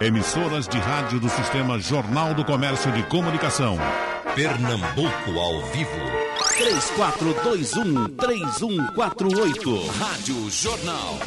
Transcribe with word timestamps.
Emissoras 0.00 0.66
de 0.66 0.78
rádio 0.78 1.20
do 1.20 1.28
Sistema 1.28 1.78
Jornal 1.78 2.32
do 2.32 2.42
Comércio 2.42 2.90
de 2.90 3.02
Comunicação. 3.02 3.76
Pernambuco 4.34 5.38
ao 5.38 5.60
vivo. 5.72 5.90
3421-3148. 8.16 9.86
Rádio 9.98 10.50
Jornal. 10.50 11.18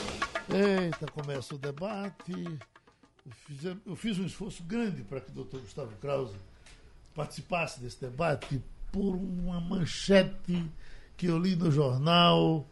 Eita, 0.50 1.06
começa 1.12 1.54
o 1.54 1.60
debate. 1.60 2.34
Eu 3.86 3.96
fiz 3.96 4.18
um 4.18 4.26
esforço 4.26 4.64
grande 4.64 5.04
para 5.04 5.22
que 5.22 5.30
o 5.30 5.34
doutor 5.36 5.62
Gustavo 5.62 5.96
Krause 6.02 6.34
participasse 7.14 7.80
desse 7.80 8.02
debate 8.02 8.60
por 8.92 9.16
uma 9.16 9.62
manchete 9.62 10.66
que 11.16 11.28
eu 11.28 11.38
li 11.38 11.56
no 11.56 11.70
jornal 11.70 12.68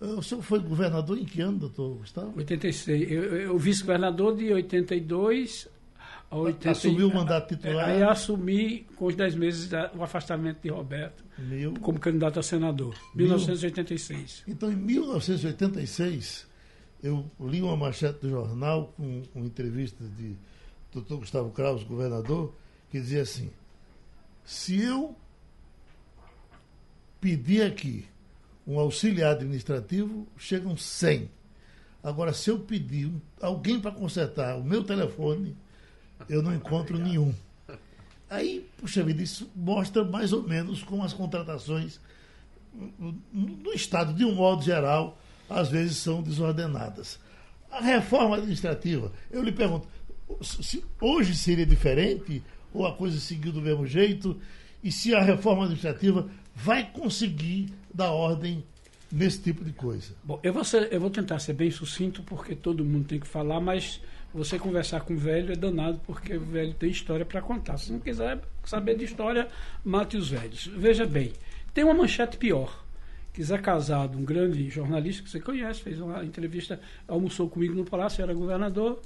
o 0.00 0.22
senhor 0.22 0.42
foi 0.42 0.58
governador 0.60 1.18
em 1.18 1.24
que 1.24 1.40
ano, 1.40 1.58
doutor 1.58 1.96
Gustavo? 1.98 2.32
86. 2.36 3.10
Eu, 3.10 3.22
eu 3.36 3.58
vice-governador 3.58 4.34
de 4.36 4.52
82 4.52 5.68
a 6.30 6.36
80. 6.36 6.70
Assumiu 6.70 7.08
o 7.08 7.14
mandato 7.14 7.54
titular? 7.54 7.88
Aí 7.88 8.02
assumi, 8.02 8.86
com 8.96 9.06
os 9.06 9.14
10 9.14 9.34
meses, 9.34 9.70
o 9.94 10.02
afastamento 10.02 10.62
de 10.62 10.70
Roberto 10.70 11.22
Mil... 11.36 11.74
como 11.80 11.98
candidato 11.98 12.38
a 12.38 12.42
senador. 12.42 12.94
1986. 13.14 14.44
Então, 14.48 14.72
em 14.72 14.76
1986, 14.76 16.46
eu 17.02 17.30
li 17.40 17.60
uma 17.60 17.76
manchete 17.76 18.20
do 18.20 18.30
jornal 18.30 18.94
com 18.96 19.22
uma 19.34 19.44
entrevista 19.44 20.02
de 20.16 20.36
doutor 20.92 21.18
Gustavo 21.18 21.50
Kraus, 21.50 21.82
governador, 21.82 22.54
que 22.90 23.00
dizia 23.00 23.22
assim: 23.22 23.50
se 24.44 24.80
eu 24.80 25.14
pedir 27.20 27.62
aqui 27.62 28.06
um 28.70 28.78
auxiliar 28.78 29.32
administrativo, 29.32 30.26
chegam 30.38 30.76
100. 30.76 31.28
Agora, 32.02 32.32
se 32.32 32.50
eu 32.50 32.58
pedir 32.58 33.10
alguém 33.40 33.80
para 33.80 33.90
consertar 33.90 34.56
o 34.56 34.64
meu 34.64 34.84
telefone, 34.84 35.56
eu 36.28 36.42
não 36.42 36.54
encontro 36.54 36.96
nenhum. 36.96 37.34
Aí, 38.28 38.64
puxa 38.78 39.02
vida, 39.02 39.22
isso 39.22 39.50
mostra 39.56 40.04
mais 40.04 40.32
ou 40.32 40.42
menos 40.42 40.82
como 40.82 41.02
as 41.02 41.12
contratações 41.12 42.00
no 43.32 43.72
Estado, 43.72 44.14
de 44.14 44.24
um 44.24 44.34
modo 44.34 44.62
geral, 44.62 45.18
às 45.48 45.68
vezes 45.68 45.96
são 45.96 46.22
desordenadas. 46.22 47.18
A 47.68 47.80
reforma 47.80 48.36
administrativa, 48.36 49.12
eu 49.30 49.42
lhe 49.42 49.50
pergunto, 49.50 49.88
se 50.40 50.84
hoje 51.00 51.34
seria 51.34 51.66
diferente 51.66 52.42
ou 52.72 52.86
a 52.86 52.94
coisa 52.94 53.18
seguiu 53.18 53.52
do 53.52 53.60
mesmo 53.60 53.84
jeito? 53.84 54.40
E 54.82 54.90
se 54.90 55.14
a 55.14 55.20
reforma 55.20 55.64
administrativa 55.64 56.28
vai 56.54 56.90
conseguir 56.90 57.72
dar 57.92 58.10
ordem 58.12 58.64
nesse 59.10 59.40
tipo 59.40 59.64
de 59.64 59.72
coisa. 59.72 60.14
Bom, 60.22 60.38
eu 60.42 60.52
vou, 60.52 60.64
ser, 60.64 60.92
eu 60.92 61.00
vou 61.00 61.10
tentar 61.10 61.38
ser 61.38 61.52
bem 61.52 61.70
sucinto, 61.70 62.22
porque 62.22 62.54
todo 62.54 62.84
mundo 62.84 63.06
tem 63.06 63.18
que 63.18 63.26
falar, 63.26 63.60
mas 63.60 64.00
você 64.32 64.58
conversar 64.58 65.00
com 65.00 65.14
o 65.14 65.16
velho 65.16 65.52
é 65.52 65.56
danado, 65.56 66.00
porque 66.06 66.36
o 66.36 66.40
velho 66.40 66.72
tem 66.74 66.90
história 66.90 67.24
para 67.24 67.42
contar. 67.42 67.76
Se 67.78 67.92
não 67.92 67.98
quiser 67.98 68.40
saber 68.64 68.96
de 68.96 69.04
história, 69.04 69.48
mate 69.84 70.16
os 70.16 70.30
velhos. 70.30 70.66
Veja 70.66 71.04
bem, 71.04 71.32
tem 71.74 71.84
uma 71.84 71.94
manchete 71.94 72.36
pior. 72.36 72.84
Que 73.32 73.42
Zé 73.42 73.58
Casado, 73.58 74.18
um 74.18 74.24
grande 74.24 74.68
jornalista 74.68 75.22
que 75.22 75.30
você 75.30 75.40
conhece, 75.40 75.80
fez 75.80 76.00
uma 76.00 76.24
entrevista, 76.24 76.80
almoçou 77.06 77.48
comigo 77.48 77.74
no 77.74 77.84
Palácio, 77.84 78.22
era 78.22 78.34
governador, 78.34 79.00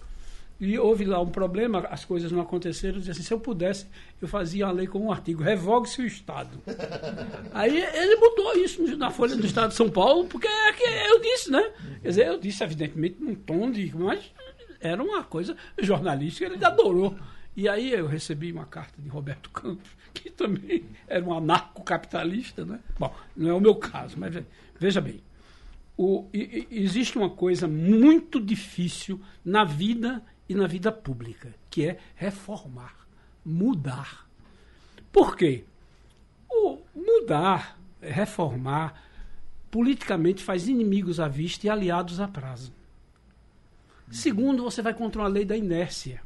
e 0.61 0.79
houve 0.79 1.05
lá 1.05 1.21
um 1.21 1.29
problema, 1.29 1.81
as 1.91 2.05
coisas 2.05 2.31
não 2.31 2.41
aconteceram. 2.41 2.95
Eu 2.95 3.01
disse 3.01 3.11
assim: 3.11 3.23
se 3.23 3.33
eu 3.33 3.41
pudesse, 3.41 3.87
eu 4.23 4.29
fazia 4.29 4.67
a 4.67 4.71
lei 4.71 4.87
com 4.87 5.01
um 5.01 5.13
artigo: 5.13 5.43
revogue-se 5.43 6.01
o 6.01 6.07
Estado. 6.07 6.61
Aí 7.53 7.77
ele 7.77 8.17
botou 8.17 8.57
isso 8.57 8.97
na 8.97 9.11
Folha 9.11 9.37
do 9.37 9.47
Estado 9.47 9.71
de 9.71 9.77
São 9.77 9.91
Paulo, 9.91 10.27
porque 10.27 10.47
é 10.47 10.73
que 10.73 10.85
eu 10.85 11.21
disse, 11.21 11.51
né? 11.51 11.73
Quer 12.03 12.09
dizer, 12.09 12.27
eu 12.27 12.39
disse, 12.39 12.63
evidentemente, 12.63 13.17
num 13.21 13.35
tom 13.35 13.71
de. 13.71 13.93
Mas 13.97 14.33
era 14.81 15.03
uma 15.03 15.25
coisa 15.25 15.57
jornalística, 15.79 16.47
ele 16.47 16.65
adorou. 16.65 17.17
E 17.57 17.69
aí 17.69 17.93
eu 17.93 18.07
recebi 18.07 18.53
uma 18.53 18.67
carta 18.67 19.01
de 19.01 19.09
Roberto 19.09 19.49
Campos, 19.51 19.89
que 20.13 20.31
também 20.31 20.85
era 21.07 21.25
um 21.25 21.33
anarcocapitalista, 21.33 22.65
né? 22.65 22.81
Bom, 22.99 23.15
não 23.37 23.51
é 23.51 23.55
o 23.55 23.61
meu 23.61 23.75
caso, 23.77 24.17
mas 24.19 24.35
veja 24.79 25.01
bem. 25.01 25.23
O, 25.97 26.29
existe 26.33 27.17
uma 27.17 27.31
coisa 27.31 27.69
muito 27.69 28.41
difícil 28.41 29.21
na 29.45 29.63
vida 29.63 30.21
e 30.49 30.55
na 30.55 30.67
vida 30.67 30.93
pública, 30.93 31.55
que 31.71 31.87
é 31.89 31.99
reformar, 32.15 33.07
mudar. 33.45 34.29
Por 35.11 35.37
quê? 35.37 35.65
O 36.51 36.79
mudar, 36.95 37.79
reformar, 38.01 39.03
politicamente 39.71 40.43
faz 40.43 40.69
inimigos 40.69 41.19
à 41.19 41.29
vista 41.29 41.67
e 41.67 41.71
aliados 41.71 42.21
a 42.21 42.29
prazo. 42.29 42.73
Segundo, 44.11 44.63
você 44.63 44.83
vai 44.83 44.95
contra 44.95 45.23
uma 45.23 45.29
lei 45.29 45.45
da 45.45 45.57
inércia. 45.57 46.23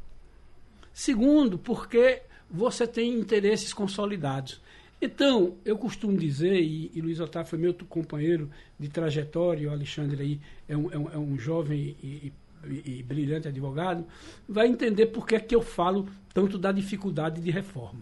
Segundo, 0.93 1.57
porque 1.57 2.21
você 2.49 2.85
tem 2.85 3.13
interesses 3.13 3.73
consolidados. 3.73 4.61
Então, 5.01 5.55
eu 5.63 5.77
costumo 5.77 6.17
dizer, 6.17 6.61
e, 6.61 6.91
e 6.93 7.01
Luiz 7.01 7.19
Otávio 7.21 7.49
foi 7.49 7.57
meu 7.57 7.73
companheiro 7.73 8.49
de 8.77 8.89
trajetória, 8.89 9.69
o 9.69 9.71
Alexandre 9.71 10.21
aí 10.21 10.41
é 10.67 10.75
um, 10.75 10.91
é 10.91 10.97
um, 10.97 11.09
é 11.11 11.17
um 11.17 11.37
jovem 11.37 11.95
e, 12.03 12.07
e 12.07 12.33
e, 12.67 13.03
brilhante 13.03 13.47
advogado, 13.47 14.05
vai 14.47 14.67
entender 14.67 15.07
por 15.07 15.25
que, 15.25 15.35
é 15.35 15.39
que 15.39 15.55
eu 15.55 15.61
falo 15.61 16.07
tanto 16.33 16.57
da 16.57 16.71
dificuldade 16.71 17.41
de 17.41 17.51
reforma. 17.51 18.01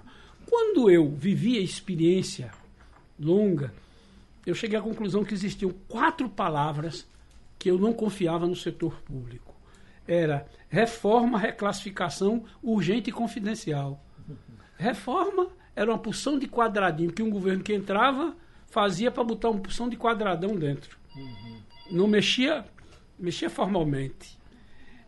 Quando 0.50 0.90
eu 0.90 1.09
vivi 1.09 1.57
a 1.57 1.62
experiência 1.62 2.51
longa, 3.19 3.73
eu 4.46 4.56
cheguei 4.56 4.78
à 4.78 4.81
conclusão 4.81 5.23
que 5.23 5.34
existiam 5.34 5.73
quatro 5.88 6.29
palavras 6.29 7.06
que 7.59 7.69
eu 7.69 7.78
não 7.78 7.91
confiava 7.91 8.47
no 8.47 8.56
setor 8.56 9.01
público. 9.01 9.53
Era 10.07 10.47
reforma, 10.69 11.38
reclassificação, 11.38 12.46
urgente 12.63 13.09
e 13.09 13.13
confidencial. 13.13 14.01
Reforma 14.78 15.50
era 15.75 15.91
uma 15.91 15.97
porção 15.97 16.40
de 16.40 16.47
quadradinho 16.47 17.12
que 17.12 17.22
um 17.22 17.29
governo 17.29 17.63
que 17.63 17.73
entrava 17.73 18.35
fazia 18.67 19.12
para 19.12 19.23
botar 19.23 19.50
uma 19.50 19.59
porção 19.59 19.90
de 19.90 19.97
quadradão 19.97 20.56
dentro. 20.56 20.97
Não 21.91 22.07
mexia, 22.07 22.66
mexia 23.17 23.50
formalmente. 23.50 24.37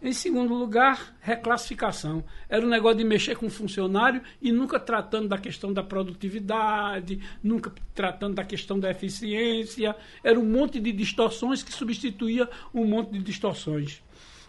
Em 0.02 0.14
segundo 0.14 0.54
lugar, 0.54 1.14
reclassificação. 1.20 2.24
Era 2.48 2.66
um 2.66 2.70
negócio 2.70 3.00
de 3.00 3.04
mexer 3.04 3.36
com 3.36 3.50
funcionário 3.50 4.22
e 4.42 4.50
nunca 4.50 4.80
tratando 4.80 5.28
da 5.28 5.38
questão 5.38 5.74
da 5.74 5.84
produtividade, 5.84 7.20
nunca 7.44 7.70
tratando 7.94 8.36
da 8.36 8.46
questão 8.46 8.80
da 8.80 8.90
eficiência. 8.90 9.94
Era 10.24 10.40
um 10.40 10.46
monte 10.46 10.80
de 10.80 10.94
distorções 10.94 11.62
que 11.62 11.74
substituía 11.74 12.50
um 12.74 12.86
monte 12.86 13.12
de 13.12 13.20
distorções. 13.20 14.02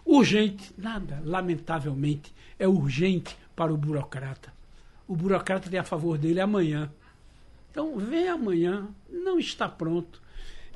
Urgente, 0.05 0.71
nada, 0.77 1.21
lamentavelmente, 1.25 2.33
é 2.57 2.65
urgente 2.65 3.35
para 3.53 3.73
o 3.73 3.77
burocrata. 3.77 4.53
O 5.05 5.17
burocrata 5.17 5.69
tem 5.69 5.79
a 5.79 5.83
favor 5.83 6.17
dele 6.17 6.39
amanhã. 6.39 6.89
Então, 7.69 7.97
vem 7.97 8.29
amanhã, 8.29 8.87
não 9.09 9.37
está 9.37 9.67
pronto. 9.67 10.21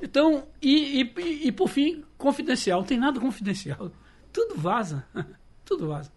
Então, 0.02 0.46
e, 0.60 1.00
e, 1.00 1.46
e 1.46 1.52
por 1.52 1.70
fim, 1.70 2.04
confidencial. 2.18 2.80
Não 2.80 2.86
tem 2.86 2.98
nada 2.98 3.18
confidencial 3.18 3.90
tudo 4.36 4.54
vaza. 4.54 5.02
tudo 5.64 5.88
vaza. 5.88 6.12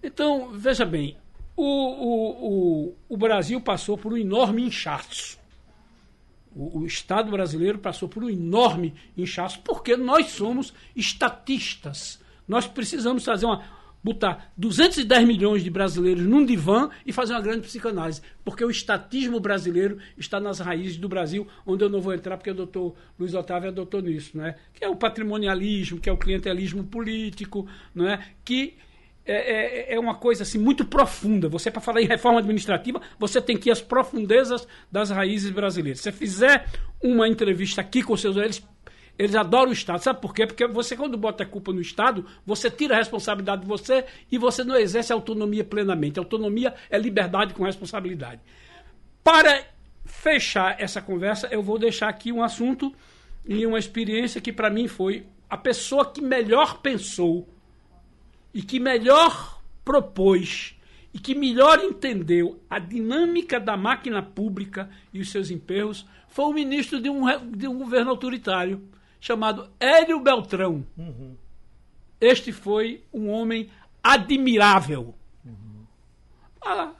Então, 0.00 0.52
veja 0.52 0.86
bem, 0.86 1.16
o, 1.56 1.64
o, 1.64 2.86
o, 2.88 2.96
o 3.08 3.16
Brasil 3.16 3.60
passou 3.60 3.98
por 3.98 4.12
um 4.12 4.16
enorme 4.16 4.62
inchaço. 4.62 5.36
O, 6.54 6.78
o, 6.78 6.86
Estado 6.86 7.28
brasileiro 7.28 7.80
passou 7.80 8.08
por 8.08 8.22
um 8.22 8.30
enorme 8.30 8.94
inchaço, 9.18 9.60
porque 9.62 9.96
nós 9.96 10.30
somos 10.30 10.72
estatistas. 10.94 12.20
Nós 12.46 12.68
precisamos 12.68 13.24
fazer 13.24 13.46
uma 13.46 13.64
botar 14.02 14.52
210 14.56 15.26
milhões 15.26 15.62
de 15.62 15.70
brasileiros 15.70 16.24
num 16.24 16.44
divã 16.44 16.90
e 17.04 17.12
fazer 17.12 17.34
uma 17.34 17.40
grande 17.40 17.62
psicanálise. 17.62 18.22
Porque 18.44 18.64
o 18.64 18.70
estatismo 18.70 19.40
brasileiro 19.40 19.98
está 20.16 20.40
nas 20.40 20.58
raízes 20.58 20.96
do 20.96 21.08
Brasil, 21.08 21.46
onde 21.66 21.84
eu 21.84 21.88
não 21.88 22.00
vou 22.00 22.14
entrar 22.14 22.36
porque 22.36 22.50
o 22.50 22.54
doutor 22.54 22.94
Luiz 23.18 23.34
Otávio 23.34 23.68
adotou 23.68 24.00
nisso, 24.00 24.36
não 24.36 24.46
é? 24.46 24.56
que 24.72 24.84
é 24.84 24.88
o 24.88 24.96
patrimonialismo, 24.96 26.00
que 26.00 26.08
é 26.08 26.12
o 26.12 26.16
clientelismo 26.16 26.84
político, 26.84 27.66
não 27.94 28.08
é? 28.08 28.20
que 28.44 28.74
é, 29.24 29.92
é, 29.92 29.94
é 29.94 30.00
uma 30.00 30.14
coisa 30.14 30.42
assim 30.42 30.58
muito 30.58 30.84
profunda. 30.84 31.48
Você, 31.48 31.70
para 31.70 31.80
falar 31.80 32.00
em 32.00 32.06
reforma 32.06 32.40
administrativa, 32.40 33.00
você 33.18 33.40
tem 33.40 33.56
que 33.56 33.68
ir 33.68 33.72
às 33.72 33.80
profundezas 33.80 34.66
das 34.90 35.10
raízes 35.10 35.50
brasileiras. 35.50 36.00
Se 36.00 36.04
você 36.04 36.12
fizer 36.12 36.66
uma 37.02 37.28
entrevista 37.28 37.80
aqui 37.80 38.02
com 38.02 38.16
seus 38.16 38.36
eles 38.36 38.62
eles 39.20 39.34
adoram 39.34 39.68
o 39.68 39.74
Estado. 39.74 40.02
Sabe 40.02 40.18
por 40.18 40.34
quê? 40.34 40.46
Porque 40.46 40.66
você, 40.66 40.96
quando 40.96 41.18
bota 41.18 41.42
a 41.42 41.46
culpa 41.46 41.74
no 41.74 41.80
Estado, 41.82 42.24
você 42.46 42.70
tira 42.70 42.94
a 42.94 42.98
responsabilidade 42.98 43.60
de 43.60 43.68
você 43.68 44.06
e 44.32 44.38
você 44.38 44.64
não 44.64 44.74
exerce 44.74 45.12
autonomia 45.12 45.62
plenamente. 45.62 46.18
Autonomia 46.18 46.74
é 46.88 46.98
liberdade 46.98 47.52
com 47.52 47.62
responsabilidade. 47.62 48.40
Para 49.22 49.62
fechar 50.06 50.80
essa 50.80 51.02
conversa, 51.02 51.48
eu 51.50 51.62
vou 51.62 51.78
deixar 51.78 52.08
aqui 52.08 52.32
um 52.32 52.42
assunto 52.42 52.94
e 53.44 53.66
uma 53.66 53.78
experiência 53.78 54.40
que, 54.40 54.54
para 54.54 54.70
mim, 54.70 54.88
foi 54.88 55.26
a 55.50 55.56
pessoa 55.58 56.10
que 56.10 56.22
melhor 56.22 56.80
pensou 56.80 57.46
e 58.54 58.62
que 58.62 58.80
melhor 58.80 59.62
propôs 59.84 60.74
e 61.12 61.18
que 61.18 61.34
melhor 61.34 61.78
entendeu 61.84 62.58
a 62.70 62.78
dinâmica 62.78 63.60
da 63.60 63.76
máquina 63.76 64.22
pública 64.22 64.88
e 65.12 65.20
os 65.20 65.30
seus 65.30 65.50
emperros 65.50 66.06
foi 66.26 66.46
o 66.46 66.54
ministro 66.54 67.02
de 67.02 67.10
um, 67.10 67.50
de 67.50 67.68
um 67.68 67.76
governo 67.76 68.12
autoritário 68.12 68.88
chamado 69.20 69.70
Hélio 69.78 70.20
Beltrão. 70.20 70.84
Uhum. 70.96 71.36
Este 72.20 72.52
foi 72.52 73.04
um 73.12 73.28
homem 73.28 73.70
admirável. 74.02 75.14
A, 76.62 76.92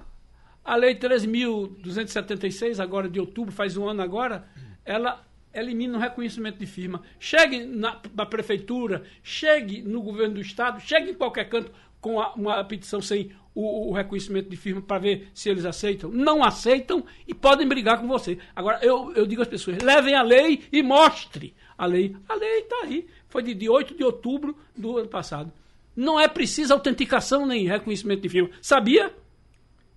a 0.64 0.76
Lei 0.76 0.94
13.276, 0.94 2.80
agora 2.80 3.08
de 3.08 3.20
outubro, 3.20 3.52
faz 3.52 3.76
um 3.76 3.88
ano 3.88 4.02
agora, 4.02 4.48
ela 4.84 5.26
elimina 5.52 5.98
o 5.98 6.00
reconhecimento 6.00 6.58
de 6.58 6.66
firma. 6.66 7.02
Chegue 7.18 7.64
na, 7.64 8.00
na 8.14 8.24
prefeitura, 8.24 9.04
chegue 9.22 9.82
no 9.82 10.00
governo 10.00 10.34
do 10.34 10.40
estado, 10.40 10.80
chegue 10.80 11.10
em 11.10 11.14
qualquer 11.14 11.48
canto 11.48 11.72
com 12.00 12.20
a, 12.20 12.32
uma 12.34 12.64
petição 12.64 13.02
sem 13.02 13.30
o, 13.54 13.90
o 13.90 13.92
reconhecimento 13.92 14.48
de 14.48 14.56
firma 14.56 14.80
para 14.80 14.98
ver 14.98 15.30
se 15.34 15.50
eles 15.50 15.64
aceitam. 15.64 16.10
Não 16.10 16.42
aceitam 16.42 17.04
e 17.26 17.34
podem 17.34 17.68
brigar 17.68 18.00
com 18.00 18.08
você. 18.08 18.38
Agora, 18.54 18.78
eu, 18.82 19.12
eu 19.12 19.26
digo 19.26 19.42
às 19.42 19.48
pessoas, 19.48 19.78
levem 19.78 20.14
a 20.14 20.22
lei 20.22 20.62
e 20.72 20.82
mostre 20.82 21.54
a 21.80 21.86
lei. 21.86 22.14
A 22.28 22.34
lei 22.34 22.58
está 22.58 22.76
aí. 22.82 23.06
Foi 23.26 23.42
de, 23.42 23.54
de 23.54 23.66
8 23.66 23.96
de 23.96 24.04
outubro 24.04 24.54
do 24.76 24.98
ano 24.98 25.08
passado. 25.08 25.50
Não 25.96 26.20
é 26.20 26.28
preciso 26.28 26.74
autenticação 26.74 27.46
nem 27.46 27.66
reconhecimento 27.66 28.20
de 28.20 28.28
firma. 28.28 28.50
Sabia? 28.60 29.14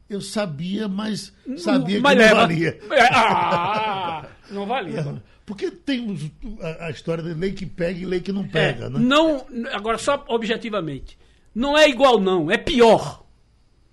Eu 0.09 0.21
sabia, 0.21 0.87
mas 0.87 1.33
sabia 1.57 1.99
Mas 1.99 2.17
que 2.17 2.25
não 2.25 2.35
valia. 2.35 2.79
É, 2.89 3.01
ah, 3.11 4.27
não 4.49 4.65
valia. 4.65 5.21
Porque 5.45 5.69
tem 5.71 6.31
a, 6.61 6.85
a 6.85 6.89
história 6.89 7.21
de 7.21 7.33
lei 7.33 7.51
que 7.51 7.65
pega 7.65 7.99
e 7.99 8.05
lei 8.05 8.21
que 8.21 8.31
não 8.31 8.47
pega, 8.47 8.85
É, 8.85 8.89
né? 8.89 8.99
Não, 8.99 9.45
agora 9.73 9.97
só 9.97 10.23
objetivamente. 10.29 11.17
Não 11.53 11.77
é 11.77 11.89
igual 11.89 12.17
não, 12.17 12.49
é 12.49 12.57
pior. 12.57 13.25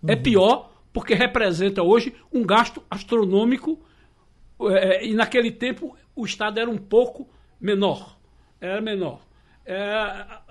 É 0.07 0.15
pior 0.15 0.71
porque 0.93 1.15
representa 1.15 1.83
hoje 1.83 2.15
um 2.33 2.45
gasto 2.45 2.83
astronômico 2.89 3.81
é, 4.61 5.05
e 5.05 5.13
naquele 5.13 5.51
tempo 5.51 5.97
o 6.15 6.25
Estado 6.25 6.61
era 6.61 6.71
um 6.71 6.79
pouco 6.79 7.29
menor. 7.61 8.19
Era 8.61 8.81
menor. 8.81 9.27
É, 9.65 9.77
a- 9.93 10.43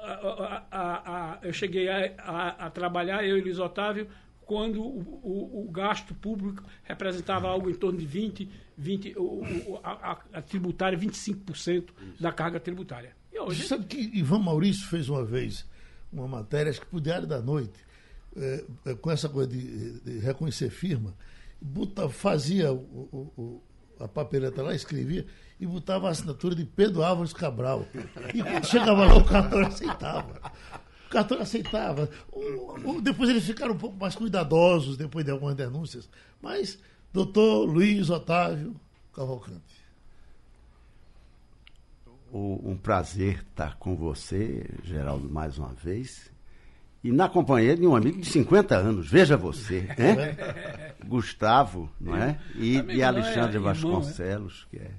a- 0.71 1.33
a- 1.33 1.39
eu 1.43 1.51
cheguei 1.53 1.89
a, 1.89 2.69
trabalhar, 2.69 3.23
eu 3.25 3.37
e 3.37 3.41
Luiz 3.41 3.59
Otávio, 3.59 4.07
quando 4.45 4.81
o, 4.81 5.19
o- 5.23 5.67
o 5.67 5.71
gasto 5.71 6.13
público 6.15 6.63
representava 6.83 7.47
algo 7.47 7.69
em 7.69 7.73
torno 7.73 7.99
de 7.99 8.05
20, 8.05 8.49
20 8.77 9.13
o, 9.17 9.79
a, 9.83 10.19
a- 10.33 10.41
tributária, 10.41 10.97
25% 10.97 11.89
da 12.19 12.31
carga 12.31 12.59
tributária. 12.59 13.15
E 13.31 13.37
Você 13.37 13.41
hoje, 13.43 13.67
sabe 13.67 13.85
que 13.85 13.97
Ivan 14.17 14.39
Maurício 14.39 14.87
fez 14.87 15.09
uma 15.09 15.23
vez 15.23 15.67
uma 16.11 16.27
matéria, 16.27 16.69
acho 16.71 16.79
que 16.81 16.87
pro 16.87 16.99
Diário 17.01 17.27
da 17.27 17.39
Noite, 17.41 17.77
é, 18.35 18.63
é, 18.87 18.95
com 18.95 19.11
essa 19.11 19.29
coisa 19.29 19.49
de, 19.49 19.99
de 20.01 20.17
reconhecer 20.19 20.69
firma, 20.71 21.15
bota- 21.61 22.09
fazia 22.09 22.71
o- 22.73 23.61
a 23.99 24.07
papeleta 24.07 24.63
lá, 24.63 24.73
escrevia 24.73 25.25
e 25.59 25.67
botava 25.67 26.07
a 26.07 26.11
assinatura 26.11 26.55
de 26.55 26.63
Pedro 26.65 27.03
Álvares 27.03 27.33
Cabral. 27.33 27.85
E 28.33 28.41
quando 28.41 28.65
chegava 28.65 29.05
lá, 29.05 29.15
o 29.17 29.23
cartão 29.25 29.59
aceitava. 29.59 30.51
O 31.05 31.09
cartão 31.09 31.39
aceitava. 31.41 32.09
O- 32.31 32.91
o- 32.97 33.01
depois 33.01 33.29
eles 33.29 33.43
ficaram 33.45 33.73
um 33.73 33.77
pouco 33.77 33.97
mais 33.99 34.15
cuidadosos, 34.15 34.95
depois 34.95 35.25
de 35.25 35.31
algumas 35.31 35.55
denúncias. 35.55 36.07
Mas, 36.41 36.79
doutor 37.11 37.65
Luiz 37.65 38.09
Otávio 38.09 38.75
Cavalcante. 39.13 39.79
O- 42.31 42.61
um 42.71 42.77
prazer 42.77 43.43
estar 43.49 43.75
com 43.77 43.95
você, 43.95 44.65
Geraldo, 44.83 45.27
mais 45.29 45.57
uma 45.57 45.73
vez. 45.73 46.29
E 47.03 47.11
na 47.11 47.27
companhia 47.27 47.75
de 47.75 47.87
um 47.87 47.95
amigo 47.95 48.19
de 48.19 48.29
50 48.29 48.75
anos, 48.75 49.09
veja 49.09 49.35
você, 49.35 49.81
né? 49.97 50.35
Gustavo, 51.07 51.89
não 51.99 52.15
é? 52.15 52.37
E, 52.55 52.75
e 52.93 53.01
é 53.01 53.05
Alexandre 53.05 53.55
irmão, 53.57 53.73
Vasconcelos, 53.73 54.67
que 54.69 54.77
é 54.77 54.91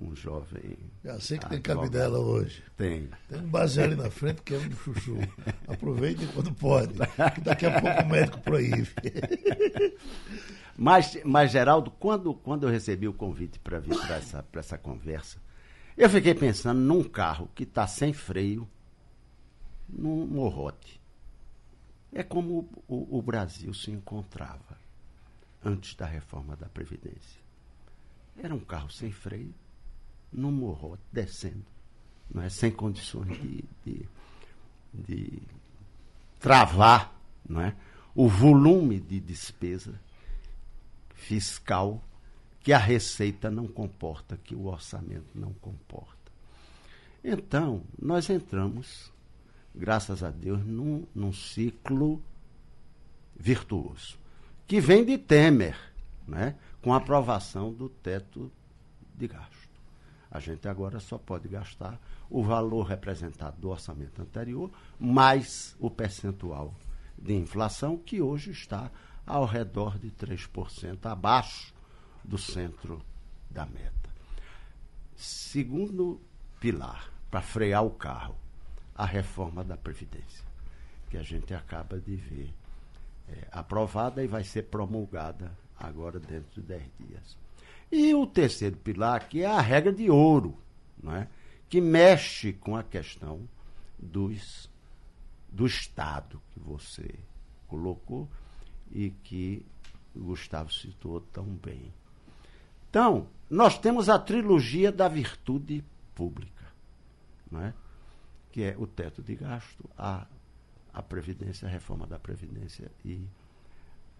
um 0.00 0.14
jovem. 0.14 0.78
Já 1.04 1.18
sei 1.20 1.38
que 1.38 1.48
tem 1.48 1.60
cabidela 1.60 2.18
hoje. 2.18 2.62
Tem. 2.76 3.08
Tem 3.28 3.40
um 3.40 3.48
baseado 3.48 3.92
ali 3.92 4.02
na 4.02 4.10
frente 4.10 4.42
que 4.42 4.54
é 4.54 4.58
um 4.58 4.70
chuchu. 4.72 5.18
Aproveite 5.66 6.26
quando 6.28 6.52
pode, 6.54 6.94
que 7.34 7.40
daqui 7.40 7.66
a 7.66 7.80
pouco 7.80 8.02
o 8.02 8.08
médico 8.08 8.40
proíbe. 8.40 8.88
Mas, 10.80 11.18
mas 11.24 11.50
Geraldo, 11.50 11.90
quando, 11.90 12.32
quando 12.32 12.62
eu 12.62 12.70
recebi 12.70 13.08
o 13.08 13.12
convite 13.12 13.58
para 13.58 13.80
vir 13.80 13.98
para 13.98 14.14
essa, 14.14 14.44
pra 14.44 14.60
essa 14.60 14.78
conversa, 14.78 15.42
eu 15.96 16.08
fiquei 16.08 16.32
pensando 16.36 16.78
num 16.78 17.02
carro 17.02 17.50
que 17.52 17.64
está 17.64 17.84
sem 17.84 18.12
freio, 18.12 18.68
num 19.88 20.24
morrote. 20.24 21.00
É 22.12 22.22
como 22.22 22.70
o, 22.86 23.18
o 23.18 23.20
Brasil 23.20 23.74
se 23.74 23.90
encontrava 23.90 24.78
antes 25.64 25.96
da 25.96 26.06
reforma 26.06 26.54
da 26.54 26.68
Previdência. 26.68 27.40
Era 28.36 28.54
um 28.54 28.60
carro 28.60 28.88
sem 28.88 29.10
freio, 29.10 29.52
num 30.32 30.52
morrote, 30.52 31.02
descendo, 31.12 31.64
não 32.32 32.42
é? 32.42 32.48
sem 32.48 32.70
condições 32.70 33.40
de, 33.40 33.64
de, 33.84 34.08
de 34.92 35.42
travar 36.38 37.14
não 37.48 37.60
é? 37.60 37.74
o 38.14 38.28
volume 38.28 39.00
de 39.00 39.20
despesa 39.20 40.00
fiscal 41.14 42.02
que 42.62 42.72
a 42.72 42.78
receita 42.78 43.50
não 43.50 43.66
comporta, 43.66 44.36
que 44.36 44.54
o 44.54 44.66
orçamento 44.66 45.30
não 45.34 45.52
comporta. 45.54 46.18
Então, 47.24 47.82
nós 48.00 48.28
entramos, 48.28 49.12
graças 49.74 50.22
a 50.22 50.30
Deus, 50.30 50.64
num, 50.64 51.06
num 51.14 51.32
ciclo 51.32 52.22
virtuoso, 53.38 54.18
que 54.66 54.80
vem 54.80 55.04
de 55.04 55.16
Temer, 55.16 55.78
né? 56.26 56.56
com 56.82 56.92
a 56.92 56.98
aprovação 56.98 57.72
do 57.72 57.88
teto 57.88 58.50
de 59.14 59.28
gasto. 59.28 59.67
A 60.30 60.40
gente 60.40 60.68
agora 60.68 61.00
só 61.00 61.16
pode 61.16 61.48
gastar 61.48 61.98
o 62.28 62.42
valor 62.42 62.82
representado 62.82 63.60
do 63.60 63.70
orçamento 63.70 64.20
anterior, 64.20 64.70
mais 64.98 65.74
o 65.78 65.90
percentual 65.90 66.74
de 67.16 67.34
inflação, 67.34 67.96
que 67.96 68.20
hoje 68.20 68.50
está 68.50 68.90
ao 69.26 69.44
redor 69.44 69.98
de 69.98 70.10
3%, 70.10 71.06
abaixo 71.06 71.74
do 72.22 72.38
centro 72.38 73.02
da 73.50 73.64
meta. 73.66 74.10
Segundo 75.16 76.20
pilar, 76.60 77.10
para 77.30 77.40
frear 77.40 77.84
o 77.84 77.90
carro, 77.90 78.36
a 78.94 79.04
reforma 79.04 79.64
da 79.64 79.76
Previdência, 79.76 80.44
que 81.10 81.16
a 81.16 81.22
gente 81.22 81.54
acaba 81.54 81.98
de 81.98 82.16
ver 82.16 82.54
é, 83.28 83.48
aprovada 83.50 84.22
e 84.22 84.26
vai 84.26 84.44
ser 84.44 84.64
promulgada 84.64 85.56
agora 85.78 86.18
dentro 86.18 86.60
de 86.60 86.66
10 86.66 86.82
dias. 86.98 87.47
E 87.90 88.14
o 88.14 88.26
terceiro 88.26 88.76
pilar, 88.76 89.28
que 89.28 89.42
é 89.42 89.46
a 89.46 89.60
regra 89.60 89.92
de 89.92 90.10
ouro, 90.10 90.58
não 91.02 91.14
é? 91.14 91.28
que 91.68 91.80
mexe 91.80 92.52
com 92.52 92.76
a 92.76 92.82
questão 92.82 93.48
dos, 93.98 94.70
do 95.50 95.66
Estado 95.66 96.40
que 96.50 96.60
você 96.60 97.14
colocou 97.66 98.28
e 98.90 99.10
que 99.10 99.64
o 100.14 100.20
Gustavo 100.20 100.72
citou 100.72 101.20
tão 101.20 101.44
bem. 101.44 101.92
Então, 102.88 103.28
nós 103.50 103.78
temos 103.78 104.08
a 104.08 104.18
trilogia 104.18 104.90
da 104.90 105.08
virtude 105.08 105.84
pública, 106.14 106.66
não 107.50 107.62
é? 107.62 107.74
que 108.50 108.62
é 108.62 108.74
o 108.78 108.86
teto 108.86 109.22
de 109.22 109.34
gasto, 109.34 109.88
a, 109.96 110.26
a 110.92 111.02
Previdência, 111.02 111.68
a 111.68 111.70
reforma 111.70 112.06
da 112.06 112.18
Previdência 112.18 112.90
e 113.04 113.26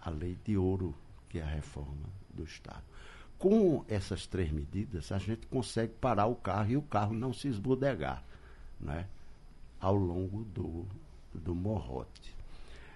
a 0.00 0.10
lei 0.10 0.38
de 0.44 0.56
ouro, 0.56 0.94
que 1.28 1.38
é 1.38 1.42
a 1.42 1.46
reforma 1.46 2.08
do 2.30 2.44
Estado. 2.44 2.84
Com 3.38 3.84
essas 3.88 4.26
três 4.26 4.50
medidas, 4.50 5.12
a 5.12 5.18
gente 5.18 5.46
consegue 5.46 5.92
parar 6.00 6.26
o 6.26 6.34
carro 6.34 6.70
e 6.70 6.76
o 6.76 6.82
carro 6.82 7.14
não 7.14 7.32
se 7.32 7.46
esbodegar 7.46 8.24
né, 8.80 9.06
ao 9.80 9.94
longo 9.94 10.44
do, 10.44 10.84
do 11.32 11.54
morrote. 11.54 12.34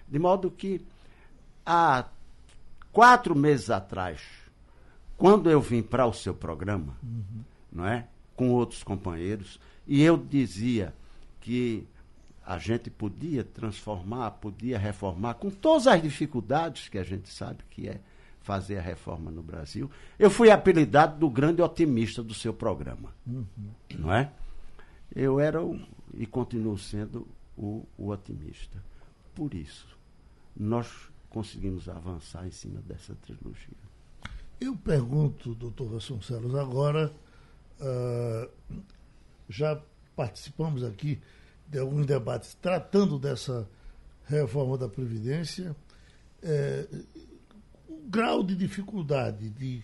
De 0.07 0.19
modo 0.19 0.51
que, 0.51 0.85
há 1.65 2.05
quatro 2.91 3.35
meses 3.35 3.69
atrás, 3.69 4.21
quando 5.17 5.49
eu 5.49 5.61
vim 5.61 5.81
para 5.81 6.05
o 6.05 6.13
seu 6.13 6.33
programa, 6.33 6.97
não 7.71 7.87
é, 7.87 8.07
com 8.35 8.49
outros 8.49 8.83
companheiros, 8.83 9.59
e 9.87 10.01
eu 10.01 10.17
dizia 10.17 10.93
que 11.39 11.87
a 12.45 12.57
gente 12.57 12.89
podia 12.89 13.43
transformar, 13.43 14.31
podia 14.31 14.77
reformar, 14.77 15.35
com 15.35 15.49
todas 15.49 15.87
as 15.87 16.01
dificuldades 16.01 16.89
que 16.89 16.97
a 16.97 17.03
gente 17.03 17.29
sabe 17.29 17.63
que 17.69 17.87
é 17.87 17.99
fazer 18.43 18.77
a 18.77 18.81
reforma 18.81 19.31
no 19.31 19.41
Brasil. 19.41 19.89
Eu 20.19 20.29
fui 20.29 20.51
apelidado 20.51 21.17
do 21.17 21.29
grande 21.29 21.61
otimista 21.61 22.21
do 22.21 22.33
seu 22.33 22.53
programa, 22.53 23.15
não 23.97 24.13
é? 24.13 24.31
Eu 25.15 25.39
era 25.39 25.63
o, 25.63 25.79
e 26.13 26.25
continuo 26.25 26.77
sendo 26.77 27.27
o, 27.57 27.85
o 27.97 28.09
otimista. 28.09 28.83
Por 29.33 29.53
isso, 29.53 29.87
nós 30.55 31.09
conseguimos 31.29 31.87
avançar 31.89 32.45
em 32.45 32.51
cima 32.51 32.81
dessa 32.81 33.15
trilogia. 33.15 33.77
Eu 34.59 34.75
pergunto, 34.75 35.55
doutor 35.55 35.89
Vasconcelos, 35.89 36.53
agora, 36.55 37.13
ah, 37.79 38.49
já 39.47 39.81
participamos 40.15 40.83
aqui 40.83 41.21
de 41.67 41.79
alguns 41.79 42.05
debates 42.05 42.55
tratando 42.55 43.17
dessa 43.17 43.67
reforma 44.25 44.77
da 44.77 44.89
Previdência. 44.89 45.75
o 46.41 47.32
grau 48.09 48.43
de 48.43 48.55
dificuldade 48.55 49.49
de 49.49 49.83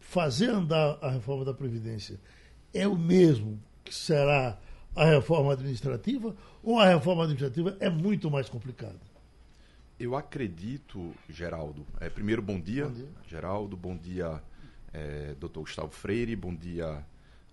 fazer 0.00 0.50
andar 0.50 0.98
a 1.00 1.10
reforma 1.10 1.44
da 1.44 1.54
Previdência 1.54 2.20
é 2.74 2.86
o 2.86 2.96
mesmo 2.96 3.62
que 3.84 3.94
será 3.94 4.58
a 4.94 5.04
reforma 5.04 5.52
administrativa 5.52 6.36
ou 6.62 6.78
a 6.78 6.88
reforma 6.88 7.24
administrativa 7.24 7.76
é 7.80 7.88
muito 7.88 8.30
mais 8.30 8.48
complicada? 8.48 9.00
Eu 9.98 10.16
acredito, 10.16 11.14
Geraldo. 11.28 11.86
É, 12.00 12.10
primeiro, 12.10 12.42
bom 12.42 12.60
dia, 12.60 12.86
Bom 12.86 12.92
dia. 12.92 13.08
Geraldo. 13.26 13.76
Bom 13.76 13.96
dia, 13.96 14.42
é, 14.92 15.34
doutor 15.38 15.60
Gustavo 15.60 15.90
Freire. 15.90 16.34
Bom 16.34 16.54
dia, 16.54 17.04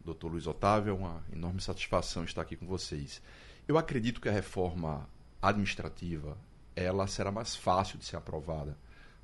doutor 0.04 0.32
Luiz 0.32 0.48
Otávio. 0.48 0.92
É 0.92 0.94
uma 0.94 1.24
enorme 1.32 1.62
satisfação 1.62 2.24
estar 2.24 2.42
aqui 2.42 2.56
com 2.56 2.66
vocês. 2.66 3.22
Eu 3.68 3.78
acredito 3.78 4.20
que 4.20 4.28
a 4.28 4.32
reforma 4.32 5.08
administrativa 5.42 6.38
ela 6.76 7.08
será 7.08 7.32
mais 7.32 7.56
fácil 7.56 8.00
de 8.00 8.06
ser 8.06 8.16
aprovada 8.16 8.76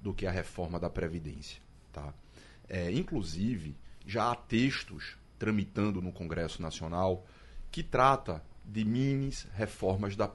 do 0.06 0.14
que 0.14 0.28
a 0.28 0.32
reforma 0.32 0.80
da 0.80 0.88
Previdência. 0.88 1.60
Tá? 1.92 2.14
É, 2.70 2.92
inclusive, 2.92 3.76
já 4.06 4.32
há 4.32 4.36
textos 4.36 5.18
tramitando 5.40 6.00
no 6.00 6.12
Congresso 6.12 6.62
Nacional 6.62 7.26
que 7.72 7.82
trata 7.82 8.44
de 8.64 8.86
minis 8.86 9.48
reformas 9.56 10.16
da, 10.16 10.30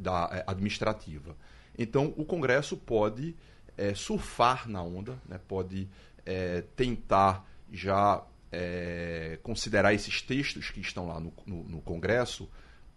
da 0.00 0.28
eh, 0.32 0.44
administrativa. 0.44 1.36
Então, 1.78 2.12
o 2.16 2.24
Congresso 2.24 2.76
pode 2.76 3.36
eh, 3.78 3.94
surfar 3.94 4.68
na 4.68 4.82
onda, 4.82 5.16
né, 5.28 5.38
pode 5.46 5.88
eh, 6.26 6.64
tentar 6.74 7.48
já 7.72 8.24
eh, 8.50 9.38
considerar 9.44 9.94
esses 9.94 10.20
textos 10.20 10.68
que 10.70 10.80
estão 10.80 11.06
lá 11.06 11.20
no, 11.20 11.32
no- 11.46 11.62
no 11.64 11.80
Congresso 11.80 12.48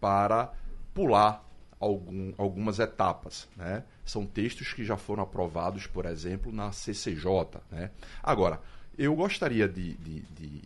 para 0.01 0.51
pular 0.91 1.44
algum- 1.85 2.33
algumas 2.37 2.79
etapas. 2.79 3.47
Né? 3.55 3.83
São 4.05 4.25
textos 4.25 4.73
que 4.73 4.83
já 4.83 4.97
foram 4.97 5.23
aprovados, 5.23 5.87
por 5.87 6.05
exemplo, 6.05 6.51
na 6.51 6.71
CCJ. 6.71 7.61
Né? 7.71 7.91
Agora, 8.23 8.59
eu 8.97 9.15
gostaria 9.15 9.67
de, 9.67 9.93
de- 9.97 10.21
de, 10.21 10.61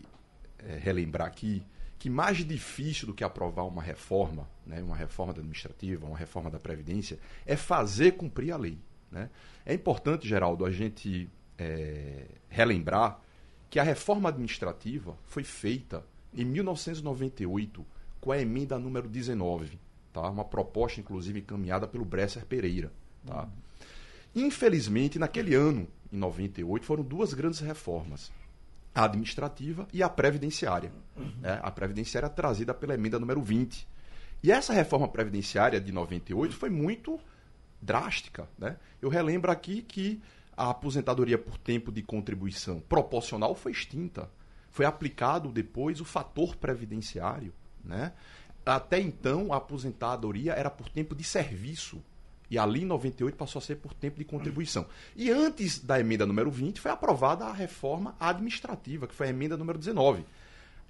eh, 0.59 0.79
relembrar 0.81 1.27
aqui 1.27 1.63
que 1.97 2.09
mais 2.09 2.37
difícil 2.37 3.07
do 3.07 3.13
que 3.13 3.23
aprovar 3.25 3.63
uma 3.67 3.81
reforma, 3.81 4.47
né, 4.65 4.81
uma 4.81 4.95
reforma 4.95 5.33
administrativa, 5.33 6.05
uma 6.05 6.17
reforma 6.17 6.49
da 6.49 6.57
Previdência, 6.57 7.19
é 7.45 7.57
fazer 7.57 8.13
cumprir 8.13 8.53
a 8.53 8.57
lei. 8.57 8.77
Né? 9.11 9.29
É 9.65 9.73
importante, 9.73 10.25
Geraldo, 10.27 10.65
a 10.65 10.71
gente 10.71 11.29
eh, 11.57 12.25
relembrar 12.47 13.19
que 13.69 13.79
a 13.79 13.83
reforma 13.83 14.29
administrativa 14.29 15.17
foi 15.25 15.43
feita 15.43 16.05
em 16.33 16.45
1998 16.45 17.85
com 18.21 18.31
a 18.31 18.39
emenda 18.39 18.79
número 18.79 19.07
19, 19.09 19.77
tá? 20.13 20.29
uma 20.29 20.45
proposta, 20.45 20.99
inclusive, 20.99 21.39
encaminhada 21.39 21.87
pelo 21.87 22.05
Bresser 22.05 22.45
Pereira. 22.45 22.91
Tá? 23.25 23.47
Infelizmente, 24.35 25.17
naquele 25.17 25.55
ano, 25.55 25.87
em 26.11 26.17
98, 26.17 26.85
foram 26.85 27.03
duas 27.03 27.33
grandes 27.33 27.59
reformas 27.59 28.31
a 28.93 29.05
administrativa 29.05 29.87
e 29.93 30.01
a 30.03 30.09
previdenciária. 30.09 30.91
né? 31.39 31.59
A 31.61 31.71
previdenciária 31.71 32.29
trazida 32.29 32.73
pela 32.73 32.93
emenda 32.93 33.19
número 33.19 33.41
20. 33.41 33.87
E 34.41 34.51
essa 34.51 34.73
reforma 34.73 35.07
previdenciária 35.07 35.79
de 35.79 35.91
98 35.91 36.55
foi 36.55 36.69
muito 36.69 37.19
drástica. 37.81 38.49
Né? 38.57 38.77
Eu 39.01 39.09
relembro 39.09 39.51
aqui 39.51 39.81
que 39.81 40.21
a 40.55 40.69
aposentadoria 40.69 41.37
por 41.37 41.57
tempo 41.57 41.91
de 41.91 42.01
contribuição 42.01 42.79
proporcional 42.81 43.55
foi 43.55 43.71
extinta. 43.71 44.29
Foi 44.71 44.85
aplicado 44.85 45.49
depois 45.49 46.01
o 46.01 46.05
fator 46.05 46.55
previdenciário. 46.55 47.53
Né? 47.83 48.11
Até 48.75 48.99
então, 48.99 49.51
a 49.51 49.57
aposentadoria 49.57 50.53
era 50.53 50.69
por 50.69 50.89
tempo 50.89 51.15
de 51.15 51.23
serviço. 51.23 52.01
E 52.51 52.57
ali 52.57 52.81
em 52.81 52.85
98 52.85 53.35
passou 53.35 53.59
a 53.59 53.63
ser 53.63 53.75
por 53.75 53.93
tempo 53.93 54.17
de 54.17 54.25
contribuição. 54.25 54.85
E 55.15 55.29
antes 55.29 55.79
da 55.79 55.99
emenda 55.99 56.25
número 56.25 56.49
20 56.49 56.79
foi 56.79 56.91
aprovada 56.91 57.45
a 57.45 57.53
reforma 57.53 58.15
administrativa, 58.19 59.07
que 59.07 59.13
foi 59.13 59.27
a 59.27 59.29
emenda 59.29 59.55
número 59.55 59.77
19. 59.77 60.25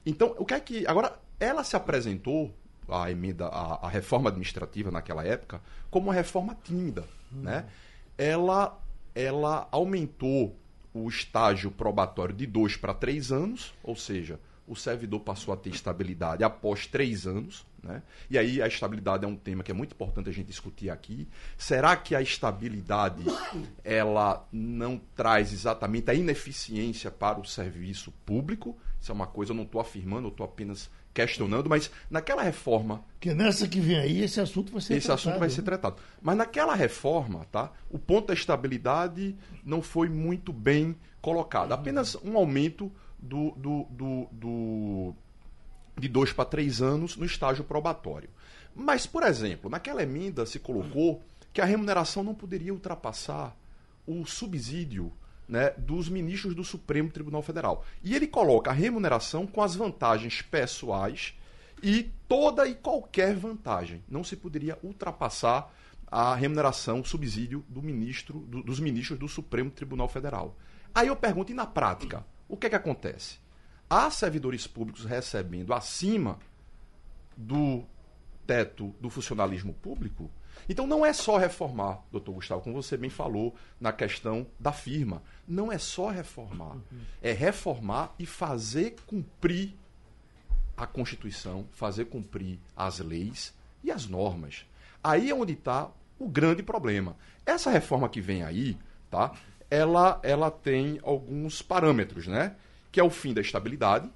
Então, 0.06 0.36
o 0.38 0.46
que 0.46 0.54
é 0.54 0.60
que. 0.60 0.88
Agora, 0.88 1.20
ela 1.40 1.64
se 1.64 1.76
apresentou, 1.76 2.54
a 2.88 3.12
emenda, 3.12 3.48
a, 3.48 3.88
a 3.88 3.90
reforma 3.90 4.30
administrativa 4.30 4.90
naquela 4.90 5.24
época, 5.26 5.62
como 5.90 6.08
uma 6.08 6.14
reforma 6.14 6.58
tímida. 6.64 7.06
Né? 7.32 7.66
Ela, 8.18 8.78
ela 9.14 9.68
aumentou 9.72 10.56
o 10.94 11.08
estágio 11.08 11.72
probatório 11.72 12.34
de 12.34 12.46
dois 12.46 12.76
para 12.76 12.94
três 12.94 13.32
anos, 13.32 13.74
ou 13.84 13.96
seja, 13.96 14.40
o 14.70 14.76
servidor 14.76 15.22
passou 15.22 15.54
a 15.54 15.58
ter 15.58 15.72
estabilidade 15.72 16.44
após 16.44 16.86
três 16.86 17.26
anos. 17.26 17.66
Né? 17.82 18.04
E 18.30 18.38
aí 18.38 18.62
a 18.62 18.68
estabilidade 18.68 19.26
é 19.26 19.28
um 19.28 19.36
tema 19.36 19.64
que 19.64 19.72
é 19.72 19.74
muito 19.74 19.94
importante 19.94 20.30
a 20.30 20.32
gente 20.32 20.46
discutir 20.46 20.92
aqui. 20.92 21.28
Será 21.58 21.96
que 21.96 22.14
a 22.14 22.22
estabilidade 22.22 23.24
ela 23.84 24.48
não 24.52 25.02
traz 25.16 25.52
exatamente 25.52 26.12
a 26.12 26.14
ineficiência 26.14 27.10
para 27.10 27.40
o 27.40 27.46
serviço 27.46 28.14
público? 28.26 28.78
Isso 29.02 29.12
é 29.12 29.16
uma 29.16 29.28
coisa, 29.28 29.52
eu 29.52 29.56
não 29.56 29.64
estou 29.64 29.82
afirmando, 29.82 30.28
eu 30.28 30.32
estou 30.32 30.46
apenas 30.46 30.90
questionando, 31.12 31.68
mas 31.68 31.90
naquela 32.10 32.44
reforma 32.44 33.04
Porque 33.14 33.34
nessa 33.34 33.68
que 33.68 33.80
vem 33.80 33.98
aí, 33.98 34.22
esse 34.22 34.40
assunto 34.40 34.72
vai 34.72 34.80
ser 34.80 34.94
esse 34.96 35.08
tratado, 35.08 35.30
assunto 35.30 35.40
vai 35.40 35.50
ser 35.50 35.62
tratado. 35.64 35.96
Mas 36.22 36.38
naquela 36.38 36.76
reforma, 36.76 37.46
tá? 37.52 37.72
O 37.90 37.98
ponto 37.98 38.28
da 38.28 38.34
estabilidade 38.34 39.36
não 39.66 39.82
foi 39.82 40.08
muito 40.08 40.54
bem 40.54 40.96
colocado. 41.22 41.72
Apenas 41.72 42.16
um 42.24 42.38
aumento 42.38 42.92
do, 43.22 43.52
do, 43.52 43.84
do, 43.90 44.28
do- 44.32 45.16
de 45.98 46.08
dois 46.08 46.32
para 46.32 46.46
três 46.46 46.82
anos 46.82 47.18
no 47.18 47.26
estágio 47.26 47.64
probatório. 47.64 48.30
Mas, 48.76 49.06
por 49.06 49.24
exemplo, 49.24 49.70
naquela 49.70 50.02
emenda 50.04 50.46
se 50.46 50.60
colocou 50.60 51.22
que 51.52 51.60
a 51.62 51.66
remuneração 51.66 52.24
não 52.24 52.34
poderia 52.34 52.74
ultrapassar 52.74 53.56
o 54.08 54.26
subsídio 54.26 55.12
né, 55.48 55.72
dos 55.72 56.08
ministros 56.08 56.54
do 56.56 56.64
Supremo 56.64 57.10
Tribunal 57.10 57.42
Federal. 57.42 57.84
E 58.04 58.16
ele 58.16 58.28
coloca 58.28 58.70
a 58.70 58.74
remuneração 58.74 59.46
com 59.48 59.62
as 59.62 59.76
vantagens 59.76 60.42
pessoais 60.42 61.34
e 61.82 62.10
toda 62.28 62.68
e 62.68 62.76
qualquer 62.76 63.36
vantagem. 63.36 64.04
Não 64.08 64.24
se 64.24 64.36
poderia 64.36 64.78
ultrapassar 64.84 65.74
a 66.12 66.34
remuneração, 66.36 67.02
o 67.02 67.06
subsídio 67.06 67.64
do 67.68 67.82
ministro, 67.82 68.40
do- 68.40 68.64
dos 68.64 68.80
ministros 68.80 69.20
do 69.20 69.28
Supremo 69.28 69.70
Tribunal 69.72 70.08
Federal. 70.08 70.56
Aí 70.94 71.08
eu 71.08 71.16
pergunto, 71.16 71.52
e 71.52 71.56
na 71.56 71.66
prática, 71.66 72.26
o 72.50 72.58
que 72.58 72.68
é 72.68 72.70
que 72.70 72.76
acontece? 72.76 73.38
Há 73.90 74.12
servidores 74.12 74.68
públicos 74.68 75.06
recebendo 75.06 75.74
acima 75.74 76.38
do 77.38 77.86
teto 78.46 78.94
do 79.00 79.10
funcionalismo 79.10 79.74
público? 79.76 80.30
Então 80.68 80.86
não 80.86 81.06
é 81.06 81.14
só 81.14 81.38
reformar, 81.38 82.04
doutor 82.12 82.34
Gustavo, 82.34 82.62
como 82.62 82.82
você 82.82 82.98
bem 82.98 83.10
falou 83.10 83.56
na 83.80 83.94
questão 83.94 84.46
da 84.60 84.72
firma. 84.72 85.24
Não 85.48 85.72
é 85.72 85.78
só 85.78 86.10
reformar. 86.10 86.76
É 87.22 87.32
reformar 87.32 88.14
e 88.20 88.26
fazer 88.26 88.96
cumprir 89.06 89.74
a 90.76 90.86
Constituição, 90.86 91.66
fazer 91.72 92.06
cumprir 92.06 92.60
as 92.76 93.00
leis 93.00 93.54
e 93.84 93.92
as 93.92 94.08
normas. 94.08 94.66
Aí 95.04 95.30
é 95.30 95.36
onde 95.36 95.54
está 95.54 95.90
o 96.18 96.28
grande 96.28 96.64
problema. 96.64 97.16
Essa 97.46 97.70
reforma 97.70 98.10
que 98.10 98.22
vem 98.22 98.44
aí, 98.44 98.78
tá? 99.10 99.34
Ela, 99.70 100.20
ela 100.24 100.50
tem 100.50 101.00
alguns 101.04 101.62
parâmetros, 101.62 102.28
né? 102.28 102.56
Que 102.92 103.00
é 103.00 103.04
o 103.04 103.10
fim 103.10 103.34
da 103.34 103.42
estabilidade 103.42 104.10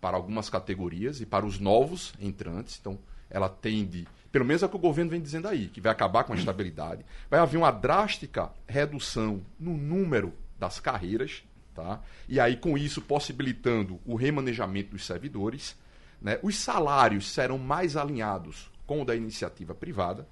para 0.00 0.16
algumas 0.16 0.50
categorias 0.50 1.20
e 1.20 1.26
para 1.26 1.46
os 1.46 1.58
novos 1.58 2.12
entrantes. 2.20 2.78
Então, 2.80 2.98
ela 3.30 3.48
tende, 3.48 4.06
pelo 4.30 4.44
menos 4.44 4.62
é 4.62 4.66
o 4.66 4.68
que 4.68 4.76
o 4.76 4.78
governo 4.78 5.10
vem 5.10 5.20
dizendo 5.20 5.48
aí, 5.48 5.68
que 5.68 5.80
vai 5.80 5.90
acabar 5.90 6.24
com 6.24 6.32
a 6.32 6.36
estabilidade. 6.36 7.04
Vai 7.30 7.40
haver 7.40 7.56
uma 7.56 7.70
drástica 7.70 8.50
redução 8.66 9.42
no 9.58 9.76
número 9.76 10.32
das 10.58 10.78
carreiras, 10.78 11.42
tá? 11.74 12.00
E 12.28 12.38
aí, 12.38 12.56
com 12.56 12.78
isso, 12.78 13.02
possibilitando 13.02 14.00
o 14.04 14.14
remanejamento 14.14 14.90
dos 14.90 15.04
servidores. 15.04 15.76
Né? 16.20 16.38
Os 16.42 16.56
salários 16.56 17.30
serão 17.30 17.58
mais 17.58 17.96
alinhados 17.96 18.70
com 18.86 19.02
o 19.02 19.04
da 19.04 19.16
iniciativa 19.16 19.74
privada. 19.74 20.26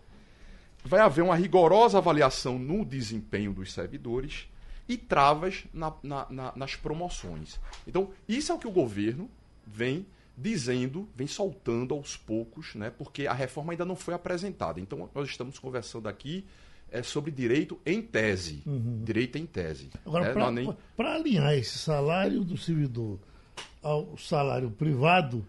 Vai 0.85 1.01
haver 1.01 1.23
uma 1.23 1.37
rigorosa 1.37 1.99
avaliação 1.99 2.59
no 2.59 2.85
desempenho 2.85 3.53
dos 3.53 3.73
servidores 3.73 4.47
e 4.89 4.97
travas 4.97 5.65
na- 5.73 5.95
na- 6.03 6.27
na- 6.29 6.53
nas 6.57 6.75
promoções. 6.77 7.61
Então, 7.87 8.11
isso 8.29 8.51
é 8.51 8.55
o 8.55 8.59
que 8.59 8.67
o 8.67 8.73
governo 8.73 9.31
vem 9.67 10.05
dizendo, 10.37 11.09
vem 11.15 11.27
soltando 11.27 11.95
aos 11.95 12.17
poucos, 12.17 12.75
né? 12.75 12.91
porque 12.91 13.27
a 13.27 13.33
reforma 13.33 13.73
ainda 13.73 13.85
não 13.85 13.95
foi 13.95 14.13
apresentada. 14.15 14.81
Então, 14.81 15.09
nós 15.15 15.29
estamos 15.29 15.59
conversando 15.59 16.09
aqui 16.09 16.45
é, 16.91 17.03
sobre 17.03 17.31
direito 17.31 17.79
em 17.87 18.03
tese. 18.03 18.63
Direito 19.03 19.39
em 19.39 19.47
tese. 19.47 19.89
Agora, 20.05 20.27
né? 20.27 20.33
para 20.35 20.47
é 20.49 20.51
nem- 20.51 20.77
alinhar 20.99 21.55
esse 21.55 21.79
salário 21.79 22.45
do 22.45 22.59
servidor 22.59 23.19
ao 23.83 24.19
salário 24.19 24.71
privado, 24.71 25.47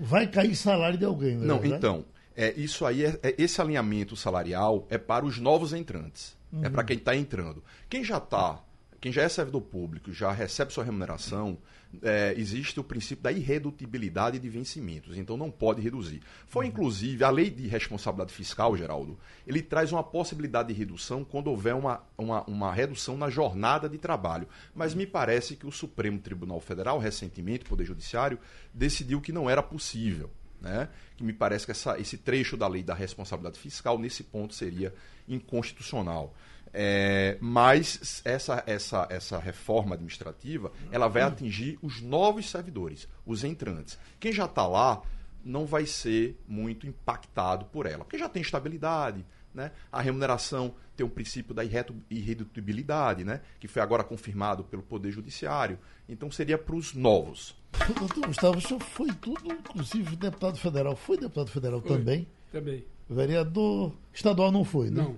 vai 0.00 0.26
cair 0.26 0.54
salário 0.54 0.96
de 0.98 1.04
alguém, 1.04 1.36
não 1.36 1.44
é 1.44 1.46
Não, 1.48 1.58
verdade? 1.58 1.78
então, 1.86 2.04
é, 2.38 2.54
isso 2.56 2.86
aí, 2.86 3.04
é, 3.04 3.18
é- 3.20 3.34
esse 3.36 3.60
alinhamento 3.60 4.14
salarial 4.14 4.86
é 4.88 4.96
para 4.96 5.26
os 5.26 5.38
novos 5.38 5.72
entrantes. 5.72 6.38
É 6.62 6.70
para 6.70 6.84
quem 6.84 6.96
está 6.96 7.14
entrando. 7.14 7.62
Quem 7.90 8.02
já 8.02 8.16
está, 8.16 8.64
quem 9.00 9.12
já 9.12 9.22
é 9.22 9.28
servidor 9.28 9.60
público, 9.60 10.12
já 10.12 10.32
recebe 10.32 10.72
sua 10.72 10.84
remuneração, 10.84 11.58
é, 12.02 12.32
existe 12.36 12.78
o 12.78 12.84
princípio 12.84 13.22
da 13.24 13.32
irredutibilidade 13.32 14.38
de 14.38 14.48
vencimentos, 14.48 15.16
então 15.16 15.36
não 15.36 15.50
pode 15.50 15.82
reduzir. 15.82 16.20
Foi, 16.46 16.66
inclusive, 16.66 17.24
a 17.24 17.30
lei 17.30 17.50
de 17.50 17.66
responsabilidade 17.66 18.32
fiscal, 18.32 18.76
Geraldo, 18.76 19.18
ele 19.46 19.60
traz 19.60 19.90
uma 19.92 20.02
possibilidade 20.02 20.68
de 20.68 20.78
redução 20.78 21.24
quando 21.24 21.48
houver 21.48 21.74
uma, 21.74 22.02
uma, 22.16 22.44
uma 22.44 22.72
redução 22.72 23.16
na 23.16 23.28
jornada 23.28 23.88
de 23.88 23.98
trabalho. 23.98 24.48
Mas 24.74 24.94
me 24.94 25.06
parece 25.06 25.56
que 25.56 25.66
o 25.66 25.72
Supremo 25.72 26.18
Tribunal 26.18 26.60
Federal, 26.60 26.98
recentemente, 26.98 27.64
o 27.64 27.68
Poder 27.68 27.84
Judiciário, 27.84 28.38
decidiu 28.72 29.20
que 29.20 29.32
não 29.32 29.50
era 29.50 29.62
possível. 29.62 30.30
Né? 30.60 30.88
que 31.16 31.24
me 31.24 31.32
parece 31.32 31.64
que 31.64 31.72
essa, 31.72 31.98
esse 31.98 32.18
trecho 32.18 32.56
da 32.56 32.66
lei 32.66 32.82
da 32.82 32.94
responsabilidade 32.94 33.58
fiscal, 33.58 33.98
nesse 33.98 34.24
ponto, 34.24 34.54
seria 34.54 34.94
inconstitucional. 35.28 36.34
É, 36.72 37.38
mas 37.40 38.20
essa, 38.24 38.62
essa, 38.66 39.06
essa 39.08 39.38
reforma 39.38 39.94
administrativa 39.94 40.70
ela 40.92 41.08
vai 41.08 41.22
atingir 41.22 41.78
os 41.80 42.02
novos 42.02 42.50
servidores, 42.50 43.08
os 43.24 43.42
entrantes. 43.42 43.98
Quem 44.20 44.32
já 44.32 44.44
está 44.44 44.66
lá 44.66 45.02
não 45.44 45.64
vai 45.64 45.86
ser 45.86 46.38
muito 46.46 46.86
impactado 46.86 47.64
por 47.66 47.86
ela, 47.86 48.04
porque 48.04 48.18
já 48.18 48.28
tem 48.28 48.42
estabilidade, 48.42 49.24
né? 49.54 49.72
a 49.90 50.00
remuneração 50.00 50.74
tem 50.96 51.06
um 51.06 51.08
princípio 51.08 51.54
da 51.54 51.62
irredutibilidade, 51.64 53.24
né? 53.24 53.40
que 53.60 53.68
foi 53.68 53.80
agora 53.80 54.02
confirmado 54.02 54.64
pelo 54.64 54.82
Poder 54.82 55.10
Judiciário. 55.10 55.78
Então 56.08 56.30
seria 56.30 56.58
para 56.58 56.74
os 56.74 56.94
novos. 56.94 57.54
Doutor 57.98 58.26
Gustavo, 58.26 58.58
o 58.58 58.60
senhor 58.60 58.80
foi 58.80 59.08
tudo, 59.20 59.52
inclusive 59.52 60.16
deputado 60.16 60.58
federal. 60.58 60.96
Foi 60.96 61.16
deputado 61.16 61.50
federal 61.50 61.80
Foi. 61.80 61.96
também? 61.96 62.26
Também. 62.50 62.84
Vereador 63.08 63.94
estadual 64.12 64.50
não 64.50 64.64
foi, 64.64 64.90
né? 64.90 65.02
Não. 65.02 65.16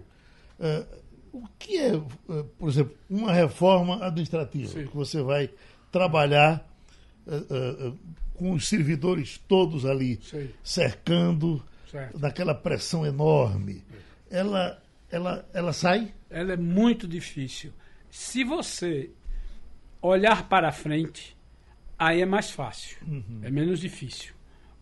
É, 0.58 0.84
o 1.32 1.44
que 1.58 1.78
é, 1.78 1.94
é, 1.94 2.44
por 2.58 2.68
exemplo, 2.68 2.94
uma 3.08 3.32
reforma 3.32 4.04
administrativa 4.04 4.68
Sim. 4.68 4.86
que 4.86 4.96
você 4.96 5.22
vai 5.22 5.50
trabalhar 5.90 6.68
é, 7.26 7.34
é, 7.34 7.38
é, 7.88 7.92
com 8.34 8.52
os 8.52 8.68
servidores 8.68 9.40
todos 9.48 9.84
ali 9.84 10.18
Sei. 10.22 10.54
cercando, 10.62 11.62
Certo. 11.90 12.18
daquela 12.18 12.54
pressão 12.54 13.04
enorme? 13.04 13.82
Ela, 14.30 14.82
ela, 15.10 15.48
ela 15.52 15.72
sai? 15.72 16.14
Ela 16.30 16.52
é 16.52 16.56
muito 16.56 17.08
difícil. 17.08 17.72
Se 18.10 18.44
você 18.44 19.10
olhar 20.00 20.48
para 20.48 20.72
frente, 20.72 21.36
aí 21.98 22.20
é 22.22 22.26
mais 22.26 22.50
fácil. 22.50 22.96
É 23.42 23.50
menos 23.50 23.80
difícil. 23.80 24.32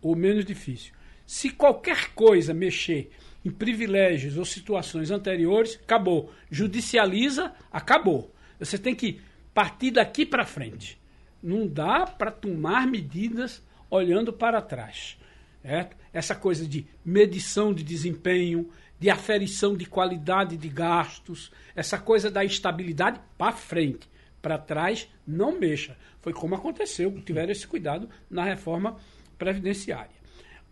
Ou 0.01 0.15
menos 0.15 0.45
difícil. 0.45 0.93
Se 1.25 1.49
qualquer 1.49 2.13
coisa 2.13 2.53
mexer 2.53 3.11
em 3.43 3.51
privilégios 3.51 4.37
ou 4.37 4.45
situações 4.45 5.11
anteriores, 5.11 5.79
acabou. 5.83 6.31
Judicializa, 6.49 7.53
acabou. 7.71 8.33
Você 8.59 8.77
tem 8.77 8.95
que 8.95 9.19
partir 9.53 9.91
daqui 9.91 10.25
para 10.25 10.45
frente. 10.45 10.99
Não 11.41 11.67
dá 11.67 12.05
para 12.05 12.31
tomar 12.31 12.85
medidas 12.87 13.63
olhando 13.89 14.31
para 14.31 14.61
trás. 14.61 15.17
certo? 15.61 15.97
Essa 16.13 16.35
coisa 16.35 16.67
de 16.67 16.85
medição 17.03 17.73
de 17.73 17.83
desempenho, 17.83 18.69
de 18.99 19.09
aferição 19.09 19.75
de 19.75 19.85
qualidade 19.85 20.57
de 20.57 20.67
gastos, 20.67 21.51
essa 21.75 21.97
coisa 21.97 22.29
da 22.29 22.43
estabilidade 22.43 23.19
para 23.37 23.53
frente. 23.53 24.09
Para 24.41 24.57
trás, 24.57 25.07
não 25.25 25.57
mexa. 25.57 25.97
Foi 26.21 26.33
como 26.33 26.55
aconteceu, 26.55 27.11
tiveram 27.21 27.51
esse 27.51 27.65
cuidado 27.67 28.09
na 28.29 28.43
reforma 28.43 28.97
previdenciária. 29.37 30.19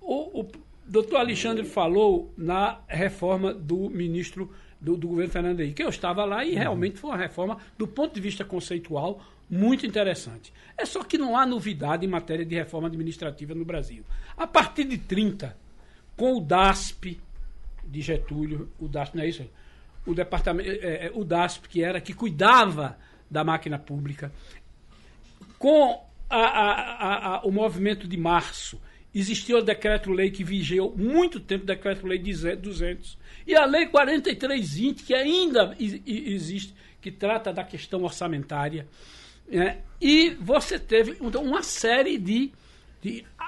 O, 0.02 0.42
o 0.42 0.48
doutor 0.86 1.18
Alexandre 1.18 1.66
falou 1.66 2.34
na 2.38 2.82
reforma 2.88 3.54
do 3.54 3.90
ministro 3.90 4.54
do, 4.80 4.96
do 4.96 5.08
governo 5.08 5.32
Fernando 5.32 5.60
Henrique. 5.60 5.82
Eu 5.82 5.90
estava 5.90 6.24
lá 6.26 6.46
e 6.46 6.54
realmente 6.54 6.98
foi 6.98 7.12
uma 7.12 7.18
reforma, 7.18 7.58
do 7.78 7.88
ponto 7.88 8.14
de 8.14 8.22
vista 8.22 8.46
conceitual, 8.46 9.22
muito 9.50 9.86
interessante. 9.86 10.54
É 10.78 10.86
só 10.86 11.04
que 11.04 11.18
não 11.18 11.38
há 11.38 11.46
novidade 11.46 12.06
em 12.06 12.10
matéria 12.10 12.46
de 12.46 12.56
reforma 12.56 12.88
administrativa 12.88 13.56
no 13.56 13.66
Brasil. 13.66 14.04
A 14.36 14.46
partir 14.46 14.84
de 14.84 14.98
30, 14.98 15.58
com 16.16 16.36
o 16.36 16.42
DASP 16.42 17.20
de 17.88 18.02
Getúlio, 18.02 18.70
o 18.80 18.88
DASP 18.88 19.16
não 19.16 19.24
é 19.24 19.28
isso? 19.30 19.50
O 20.06 20.14
departamento, 20.14 20.70
é, 20.70 21.08
é, 21.08 21.12
o 21.14 21.24
DASP 21.24 21.68
que 21.70 21.84
era 21.84 22.00
que 22.02 22.14
cuidava 22.14 22.98
da 23.30 23.44
máquina 23.44 23.78
pública, 23.80 24.32
com 25.60 26.04
a- 26.30 26.38
a- 26.38 27.36
a- 27.36 27.42
o 27.44 27.52
movimento 27.52 28.08
de 28.08 28.18
março, 28.18 28.80
existia 29.14 29.58
o 29.58 29.62
decreto-lei 29.62 30.30
que 30.30 30.44
vigiou 30.44 30.96
muito 30.96 31.40
tempo, 31.40 31.66
decreto-lei 31.66 32.20
200, 32.20 33.18
e 33.46 33.56
a 33.56 33.66
lei 33.66 33.86
4320, 33.88 35.04
que 35.04 35.14
ainda 35.14 35.76
existe, 35.80 36.74
que 37.02 37.12
trata 37.12 37.52
da 37.54 37.64
questão 37.64 38.04
orçamentária. 38.04 38.88
né? 39.50 39.80
E 40.02 40.32
você 40.32 40.78
teve 40.78 41.18
então, 41.22 41.42
uma 41.42 41.64
série 41.64 42.18
de. 42.18 42.52
de 43.02 43.26
a- 43.40 43.46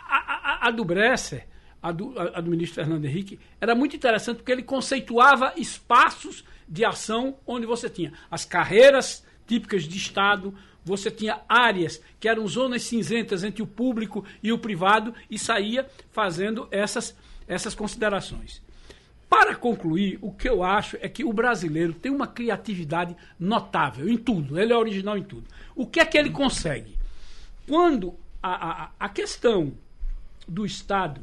a- 0.65 0.67
a 0.67 0.71
do 0.71 0.85
Bresser, 0.85 1.45
a 1.81 1.91
do, 1.91 2.17
a- 2.19 2.37
a 2.37 2.41
do 2.41 2.49
ministro 2.49 2.75
Fernando 2.83 3.05
Henrique, 3.05 3.39
era 3.61 3.73
muito 3.75 3.95
interessante 3.95 4.37
porque 4.37 4.51
ele 4.51 4.63
conceituava 4.63 5.53
espaços 5.57 6.43
de 6.67 6.85
ação 6.85 7.35
onde 7.47 7.65
você 7.65 7.89
tinha 7.89 8.13
as 8.29 8.45
carreiras 8.45 9.25
típicas 9.47 9.83
de 9.83 9.97
Estado, 9.97 10.53
você 10.85 11.09
tinha 11.11 11.41
áreas 11.47 12.01
que 12.19 12.27
eram 12.29 12.47
zonas 12.47 12.83
cinzentas 12.83 13.43
entre 13.43 13.61
o 13.61 13.67
público 13.67 14.23
e 14.41 14.51
o 14.51 14.57
privado 14.59 15.13
e 15.29 15.37
saía 15.39 15.87
fazendo 16.11 16.67
essas, 16.71 17.15
essas 17.47 17.73
considerações. 17.75 18.61
Para 19.29 19.55
concluir, 19.55 20.17
o 20.21 20.31
que 20.31 20.49
eu 20.49 20.63
acho 20.63 20.97
é 21.01 21.07
que 21.09 21.23
o 21.23 21.31
brasileiro 21.31 21.93
tem 21.93 22.11
uma 22.11 22.25
criatividade 22.27 23.15
notável 23.39 24.09
em 24.09 24.17
tudo, 24.17 24.59
ele 24.59 24.73
é 24.73 24.77
original 24.77 25.17
em 25.17 25.23
tudo. 25.23 25.45
O 25.75 25.85
que 25.85 25.99
é 25.99 26.05
que 26.05 26.17
ele 26.17 26.31
consegue? 26.31 26.97
Quando 27.67 28.15
a, 28.41 28.83
a, 28.85 28.91
a 28.99 29.09
questão 29.09 29.73
do 30.47 30.65
Estado 30.65 31.21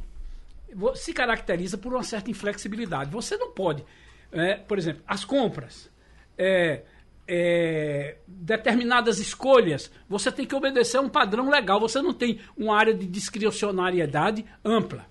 se 0.94 1.12
caracteriza 1.12 1.78
por 1.78 1.92
uma 1.92 2.02
certa 2.02 2.30
inflexibilidade. 2.30 3.10
Você 3.10 3.36
não 3.36 3.50
pode, 3.52 3.84
é, 4.32 4.56
por 4.56 4.78
exemplo, 4.78 5.02
as 5.06 5.24
compras, 5.24 5.90
é, 6.38 6.82
é, 7.28 8.18
determinadas 8.26 9.18
escolhas, 9.18 9.90
você 10.08 10.30
tem 10.30 10.46
que 10.46 10.54
obedecer 10.54 10.98
a 10.98 11.00
um 11.00 11.08
padrão 11.08 11.48
legal. 11.50 11.80
Você 11.80 12.00
não 12.00 12.12
tem 12.14 12.40
uma 12.56 12.76
área 12.76 12.94
de 12.94 13.06
discricionariedade 13.06 14.44
ampla. 14.64 15.06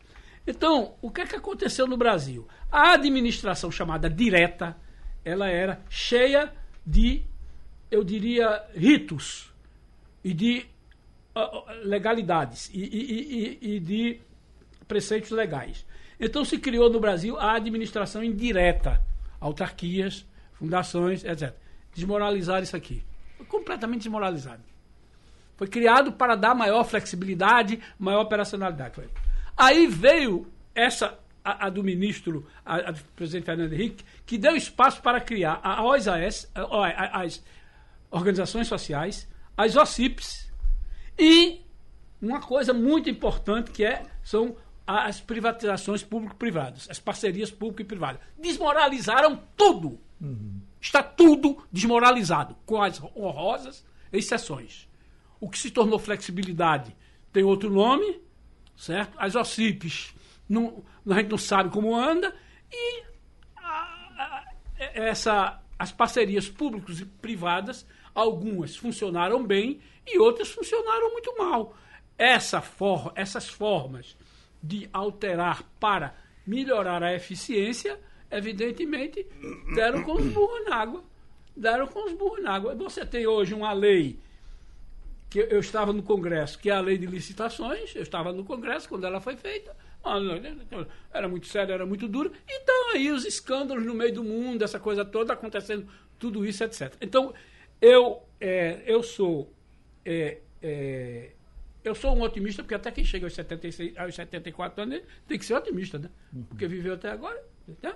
Então, 0.47 0.95
o 1.01 1.10
que 1.10 1.21
é 1.21 1.25
que 1.25 1.36
aconteceu 1.36 1.88
no 1.88 1.97
Brasil? 1.97 2.47
A 2.71 2.93
administração 2.93 3.71
chamada 3.71 4.10
direta, 4.10 4.78
ela 5.23 5.47
era 5.49 5.82
cheia 5.89 6.54
de, 6.86 7.23
eu 7.89 8.04
diria, 8.04 8.63
ritos 8.75 9.51
e 10.23 10.34
de 10.34 10.65
legalidades 11.84 12.69
e, 12.73 12.80
e- 12.80 13.60
e- 13.62 13.75
e 13.75 13.80
de 13.80 14.21
preceitos 14.88 15.32
legais. 15.32 15.86
Então 16.19 16.45
se 16.45 16.58
criou 16.58 16.89
no 16.89 17.00
Brasil 17.00 17.38
a 17.38 17.56
administração 17.56 18.24
indireta, 18.24 19.02
autarquias, 19.39 20.26
fundações, 20.54 21.24
etc. 21.24 21.54
Desmoralizar 21.93 22.63
isso 22.63 22.76
aqui. 22.76 23.04
Foi 23.38 23.45
completamente 23.45 24.04
desmoralizado. 24.04 24.63
Foi 25.58 25.67
criado 25.67 26.12
para 26.12 26.36
dar 26.36 26.54
maior 26.54 26.84
flexibilidade, 26.84 27.80
maior 27.98 28.21
operacionalidade. 28.21 29.02
Aí 29.56 29.88
veio 29.88 30.48
essa, 30.74 31.17
a, 31.43 31.67
a 31.67 31.69
do 31.69 31.84
ministro, 31.84 32.45
a, 32.65 32.76
a 32.76 32.91
do 32.91 33.00
presidente 33.15 33.45
Fernando 33.45 33.71
Henrique, 33.71 34.04
que 34.26 34.38
deu 34.38 34.56
espaço 34.56 35.02
para 35.02 35.21
criar 35.21 35.60
a 35.63 35.84
OAS, 35.84 36.52
as 37.13 37.43
organizações 38.12 38.67
sociais, 38.67 39.28
as 39.56 39.76
OCIPs 39.76 40.52
e 41.17 41.62
uma 42.21 42.41
coisa 42.41 42.74
muito 42.74 43.10
importante 43.10 43.71
que 43.71 43.86
é, 43.86 44.04
são 44.24 44.56
as 44.88 45.19
privatizações 45.19 46.04
público-privadas, 46.04 46.88
as 46.89 47.00
parcerias 47.00 47.50
público 47.52 47.82
e. 47.82 48.19
Desmoralizaram 48.38 49.41
tudo. 49.58 50.00
Está 50.80 51.02
tudo 51.04 51.63
desmoralizado, 51.71 52.56
com 52.65 52.82
as 52.82 53.02
honrosas 53.15 53.84
exceções. 54.13 54.88
O 55.39 55.50
que 55.50 55.58
se 55.58 55.71
tornou 55.71 55.98
flexibilidade 56.00 56.95
tem 57.34 57.43
outro 57.43 57.69
nome, 57.69 58.21
certo? 58.78 59.15
As 59.17 59.36
OCIPs, 59.36 60.13
não, 60.48 60.84
a 61.10 61.15
gente 61.15 61.30
não 61.32 61.38
sabe 61.38 61.69
como 61.69 61.95
anda, 61.95 62.34
e 62.71 63.04
a- 63.58 63.63
a- 64.17 64.45
essa, 64.78 65.60
as 65.78 65.91
parcerias 65.91 66.48
públicas 66.48 67.00
e 67.00 67.06
privadas, 67.06 67.86
algumas 68.13 68.76
funcionaram 68.76 69.43
bem 69.45 69.82
e 70.08 70.17
outras 70.19 70.50
funcionaram 70.52 71.12
muito 71.12 71.36
mal. 71.38 71.76
Essa 72.17 72.62
for, 72.62 73.12
essas 73.15 73.50
formas 73.50 74.15
de 74.65 74.89
alterar 74.91 75.63
para 75.80 76.15
melhorar 76.45 77.04
a 77.04 77.13
eficiência, 77.13 77.99
evidentemente, 78.32 79.25
deram 79.75 80.04
com 80.04 80.13
os 80.13 80.25
burros 80.25 80.65
na 80.65 80.75
água. 80.75 81.04
Deram 81.56 81.88
com 81.88 82.06
os 82.06 82.13
burros 82.13 82.43
na 82.43 82.54
água. 82.54 82.75
Você 82.75 83.06
tem 83.06 83.25
hoje 83.25 83.54
uma 83.54 83.71
lei 83.71 84.19
que 85.30 85.39
eu 85.39 85.60
estava 85.60 85.91
no 85.93 86.01
Congresso, 86.01 86.58
que 86.58 86.69
é 86.69 86.73
a 86.73 86.80
lei 86.80 86.97
de 86.97 87.06
licitações, 87.06 87.93
eu 87.95 88.01
estava 88.01 88.32
no 88.32 88.45
Congresso 88.45 88.88
quando 88.88 89.06
ela 89.06 89.19
foi 89.19 89.36
feita, 89.36 89.75
Ah, 90.04 90.17
era 91.12 91.28
muito 91.28 91.47
sério, 91.47 91.73
era 91.73 91.86
muito 91.86 92.08
duro, 92.08 92.32
então 92.47 92.91
aí 92.93 93.12
os 93.12 93.25
escândalos 93.25 93.84
no 93.86 93.93
meio 93.93 94.13
do 94.13 94.23
mundo, 94.23 94.63
essa 94.63 94.80
coisa 94.80 95.04
toda 95.04 95.34
acontecendo, 95.34 95.88
tudo 96.17 96.45
isso, 96.45 96.63
etc. 96.63 96.93
Então, 97.01 97.34
eu, 97.82 98.21
é, 98.39 98.84
eu 98.86 99.04
sou 99.04 99.51
é, 100.06 100.38
é, 100.62 101.32
eu 101.86 101.95
sou 101.95 102.15
um 102.15 102.21
otimista, 102.21 102.63
porque 102.63 102.76
até 102.76 102.91
quem 102.91 103.04
chega 103.04 103.26
aos, 103.26 103.34
76, 103.34 103.98
aos 103.98 104.15
74 104.15 104.84
anos 104.84 105.02
tem 105.28 105.38
que 105.38 105.45
ser 105.45 105.54
otimista, 105.54 106.00
né? 106.00 106.10
Porque 106.50 106.67
viveu 106.67 106.95
até 106.95 107.10
agora, 107.10 107.41
né? 107.82 107.93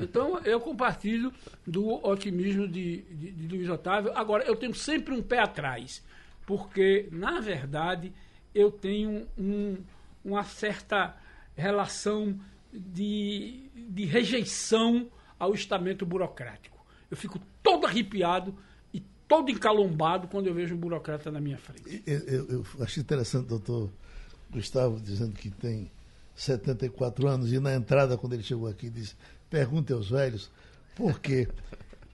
Então, 0.00 0.38
eu 0.44 0.60
compartilho 0.60 1.32
do 1.66 1.88
otimismo 2.06 2.68
de, 2.68 3.02
de, 3.02 3.32
de 3.32 3.48
Luiz 3.48 3.68
Otávio. 3.68 4.12
Agora, 4.14 4.44
eu 4.44 4.54
tenho 4.54 4.74
sempre 4.74 5.12
um 5.12 5.20
pé 5.20 5.40
atrás, 5.40 6.04
porque, 6.46 7.08
na 7.10 7.40
verdade, 7.40 8.12
eu 8.54 8.70
tenho 8.70 9.26
um, 9.36 9.76
uma 10.24 10.44
certa 10.44 11.16
relação 11.56 12.38
de, 12.72 13.68
de 13.74 14.04
rejeição 14.04 15.10
ao 15.38 15.52
estamento 15.52 16.06
burocrático. 16.06 16.84
Eu 17.10 17.16
fico 17.16 17.40
todo 17.62 17.86
arrepiado 17.86 18.56
todo 19.28 19.50
encalombado 19.50 20.28
quando 20.28 20.46
eu 20.46 20.54
vejo 20.54 20.74
um 20.74 20.78
burocrata 20.78 21.30
na 21.30 21.40
minha 21.40 21.58
frente. 21.58 22.02
Eu, 22.06 22.18
eu, 22.20 22.48
eu 22.50 22.66
acho 22.80 23.00
interessante, 23.00 23.46
doutor 23.46 23.90
Gustavo, 24.50 25.00
dizendo 25.00 25.32
que 25.32 25.50
tem 25.50 25.90
74 26.34 27.26
anos 27.26 27.52
e 27.52 27.58
na 27.58 27.74
entrada, 27.74 28.16
quando 28.16 28.34
ele 28.34 28.42
chegou 28.42 28.68
aqui, 28.68 28.90
disse: 28.90 29.14
pergunte 29.50 29.92
aos 29.92 30.10
velhos 30.10 30.50
por 30.94 31.20
quê. 31.20 31.48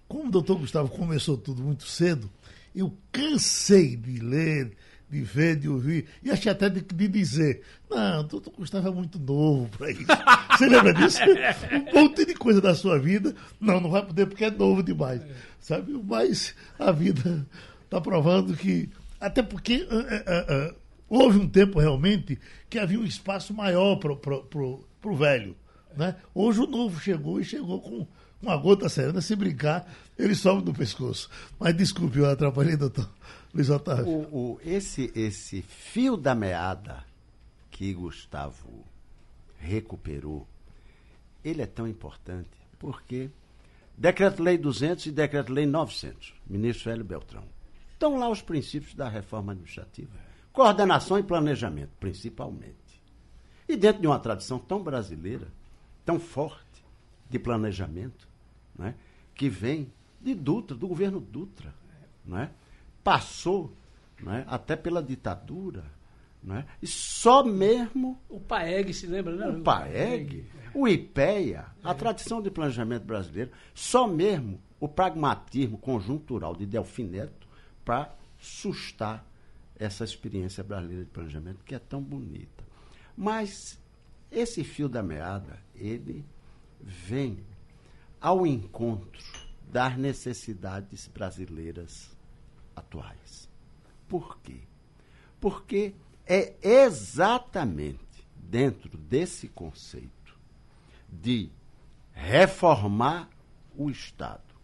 Como 0.09 0.29
o 0.29 0.31
doutor 0.31 0.59
Gustavo 0.59 0.89
começou 0.91 1.37
tudo 1.37 1.63
muito 1.63 1.87
cedo, 1.87 2.31
eu 2.75 2.93
cansei 3.11 3.97
de 3.97 4.21
ler, 4.21 4.77
de 5.13 5.21
ver, 5.21 5.57
de 5.57 5.69
ouvir, 5.69 6.07
e 6.23 6.31
achei 6.31 6.51
até 6.51 6.71
de, 6.71 6.81
de 6.81 7.09
dizer: 7.09 7.61
não, 7.91 8.21
o 8.21 8.23
doutor 8.23 8.51
Gustavo 8.57 8.89
é 8.89 8.91
muito 8.91 9.19
novo 9.19 9.69
para 9.77 9.91
isso. 9.91 10.07
Você 10.57 10.67
lembra 10.67 10.95
disso? 10.95 11.19
Um 11.71 12.01
monte 12.01 12.25
de 12.25 12.35
coisa 12.35 12.63
da 12.63 12.75
sua 12.75 12.99
vida, 12.99 13.35
não, 13.61 13.79
não 13.79 13.91
vai 13.91 14.03
poder 14.07 14.25
porque 14.25 14.47
é 14.47 14.51
novo 14.51 14.83
demais. 14.83 15.21
Sabe? 15.61 15.93
Mas 16.03 16.55
a 16.79 16.91
vida 16.91 17.47
está 17.85 18.01
provando 18.01 18.57
que. 18.57 18.89
Até 19.21 19.43
porque 19.43 19.87
uh, 19.91 19.97
uh, 19.97 20.71
uh, 20.71 20.75
houve 21.11 21.39
um 21.39 21.49
tempo 21.49 21.79
realmente 21.79 22.39
que 22.71 22.79
havia 22.79 22.99
um 22.99 23.05
espaço 23.05 23.53
maior 23.53 23.97
para 23.97 25.11
o 25.11 25.17
velho. 25.17 25.55
Né? 25.95 26.17
Hoje 26.35 26.61
o 26.61 26.67
novo 26.67 26.99
chegou 26.99 27.39
e 27.39 27.45
chegou 27.45 27.81
com 27.83 28.07
uma 28.41 28.57
gota 28.57 28.89
serena, 28.89 29.21
se 29.21 29.37
brincar, 29.37 29.87
ele 30.19 30.35
sobe 30.35 30.65
no 30.65 30.73
pescoço. 30.73 31.29
Mas 31.61 31.77
desculpe, 31.77 32.19
eu 32.19 32.29
atrapalhei, 32.29 32.77
doutor 32.77 33.09
Luiz 33.55 33.69
Otávio. 33.69 34.07
O, 34.07 34.55
o, 34.55 34.61
esse, 34.65 35.13
esse 35.15 35.63
fio 35.63 36.17
da 36.17 36.35
meada 36.35 37.05
que 37.71 37.93
Gustavo 37.93 38.85
recuperou, 39.59 40.47
ele 41.45 41.63
é 41.63 41.67
tão 41.67 41.87
importante 41.87 42.49
porque 42.79 43.31
Decreto-Lei 43.97 44.59
200 44.59 45.07
e 45.07 45.13
Decreto-Lei 45.13 45.67
900, 45.67 46.35
ministro 46.47 46.91
Hélio 46.91 47.05
Beltrão, 47.05 47.45
estão 47.93 48.19
lá 48.19 48.29
os 48.29 48.43
princípios 48.43 48.95
da 48.95 49.09
reforma 49.09 49.53
administrativa. 49.53 50.11
Coordenação 50.53 51.19
e 51.19 51.23
planejamento, 51.23 51.93
principalmente. 52.01 52.77
E 53.69 53.77
dentro 53.77 54.01
de 54.01 54.07
uma 54.07 54.19
tradição 54.19 54.59
tão 54.59 54.83
brasileira, 54.83 55.47
tão 56.05 56.19
forte 56.19 56.85
de 57.31 57.39
planejamento, 57.39 58.29
né, 58.75 58.95
que 59.35 59.49
vem 59.49 59.93
de 60.21 60.35
Dutra, 60.35 60.77
do 60.77 60.89
governo 60.89 61.21
Dutra. 61.21 61.73
Né, 62.25 62.51
passou 63.03 63.73
né, 64.21 64.45
até 64.47 64.77
pela 64.77 65.03
ditadura. 65.03 65.85
Né, 66.43 66.67
e 66.81 66.87
só 66.89 67.45
mesmo. 67.45 68.21
O 68.29 68.41
PAEG, 68.41 68.93
se 68.93 69.07
lembra, 69.07 69.37
né? 69.37 69.47
O 69.47 69.63
PAEG, 69.63 70.45
o 70.75 70.89
IPEA, 70.89 71.67
a 71.85 71.95
tradição 71.95 72.43
de 72.43 72.51
planejamento 72.51 73.05
brasileiro, 73.05 73.53
só 73.73 74.09
mesmo 74.09 74.61
o 74.81 74.89
pragmatismo 74.89 75.79
conjuntural 75.79 76.57
de 76.57 76.67
Delfim 76.67 77.05
Neto 77.05 77.47
para 77.85 78.13
sustar 78.41 79.25
essa 79.77 80.03
experiência 80.03 80.65
brasileira 80.65 81.05
de 81.05 81.11
planejamento 81.11 81.65
que 81.65 81.75
é 81.75 81.79
tão 81.79 82.03
bonita. 82.03 82.65
Mas 83.17 83.79
esse 84.31 84.65
fio 84.65 84.89
da 84.89 85.03
meada, 85.03 85.59
ele 85.75 86.25
vem 86.81 87.39
ao 88.21 88.47
encontro 88.47 89.23
das 89.71 89.97
necessidades 89.97 91.07
brasileiras 91.09 92.11
atuais. 92.75 93.49
Por 94.09 94.39
quê? 94.41 94.61
Porque 95.41 95.95
é 96.27 96.55
exatamente 96.63 97.99
dentro 98.37 98.97
desse 98.99 99.49
conceito 99.49 100.39
de 101.09 101.51
reformar 102.13 103.29
o 103.77 103.91
Estado, 103.91 104.55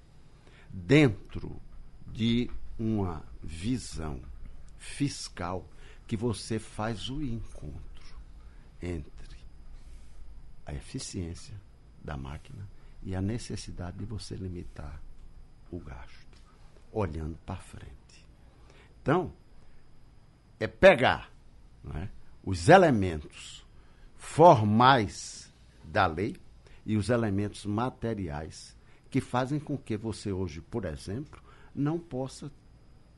dentro 0.70 1.60
de 2.06 2.50
uma 2.78 3.24
visão 3.42 4.20
fiscal, 4.76 5.66
que 6.06 6.16
você 6.16 6.58
faz 6.58 7.10
o 7.10 7.22
encontro 7.22 8.18
entre 8.80 9.36
a 10.64 10.74
eficiência 10.74 11.54
da 12.02 12.16
máquina 12.16 12.68
e 13.02 13.14
a 13.14 13.22
necessidade 13.22 13.98
de 13.98 14.04
você 14.04 14.34
limitar 14.34 15.00
o 15.70 15.78
gasto, 15.78 16.27
olhando 16.92 17.36
para 17.44 17.56
frente. 17.56 18.26
Então, 19.02 19.32
é 20.60 20.66
pegar 20.66 21.30
é, 21.94 22.08
os 22.42 22.68
elementos 22.68 23.66
formais 24.16 25.52
da 25.84 26.06
lei 26.06 26.36
e 26.84 26.96
os 26.96 27.08
elementos 27.08 27.64
materiais 27.64 28.76
que 29.10 29.20
fazem 29.20 29.58
com 29.58 29.76
que 29.76 29.96
você 29.96 30.32
hoje, 30.32 30.60
por 30.60 30.84
exemplo, 30.84 31.42
não 31.74 31.98
possa 31.98 32.50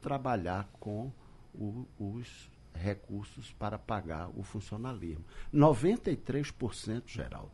trabalhar 0.00 0.68
com 0.78 1.12
o, 1.54 1.86
os 1.98 2.50
recursos 2.74 3.52
para 3.52 3.78
pagar 3.78 4.30
o 4.36 4.42
funcionalismo. 4.42 5.24
93%, 5.52 7.02
Geraldo, 7.06 7.50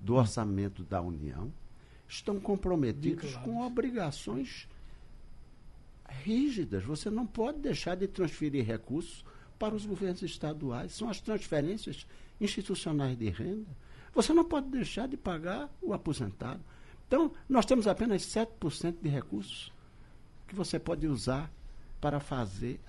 do 0.00 0.14
orçamento 0.14 0.84
da 0.84 1.00
União 1.00 1.52
estão 2.06 2.38
comprometidos 2.38 3.36
com 3.38 3.62
obrigações 3.62 4.68
rígidas. 6.08 6.84
Você 6.84 7.10
não 7.10 7.26
pode 7.26 7.58
deixar 7.58 7.94
de 7.96 8.06
transferir 8.06 8.64
recursos 8.64 9.24
para 9.58 9.74
os 9.74 9.86
governos 9.86 10.22
estaduais. 10.22 10.92
São 10.92 11.08
as 11.08 11.20
transferências 11.20 12.06
institucionais 12.40 13.16
de 13.16 13.28
renda. 13.30 13.70
Você 14.14 14.32
não 14.32 14.44
pode 14.44 14.68
deixar 14.68 15.08
de 15.08 15.16
pagar 15.16 15.70
o 15.80 15.92
aposentado. 15.92 16.60
Então, 17.06 17.32
nós 17.48 17.64
temos 17.64 17.86
apenas 17.86 18.22
7% 18.22 18.96
de 19.02 19.08
recursos 19.08 19.72
que 20.48 20.54
você 20.54 20.78
pode 20.78 21.06
usar 21.06 21.50
para 22.00 22.20
fazer 22.20 22.80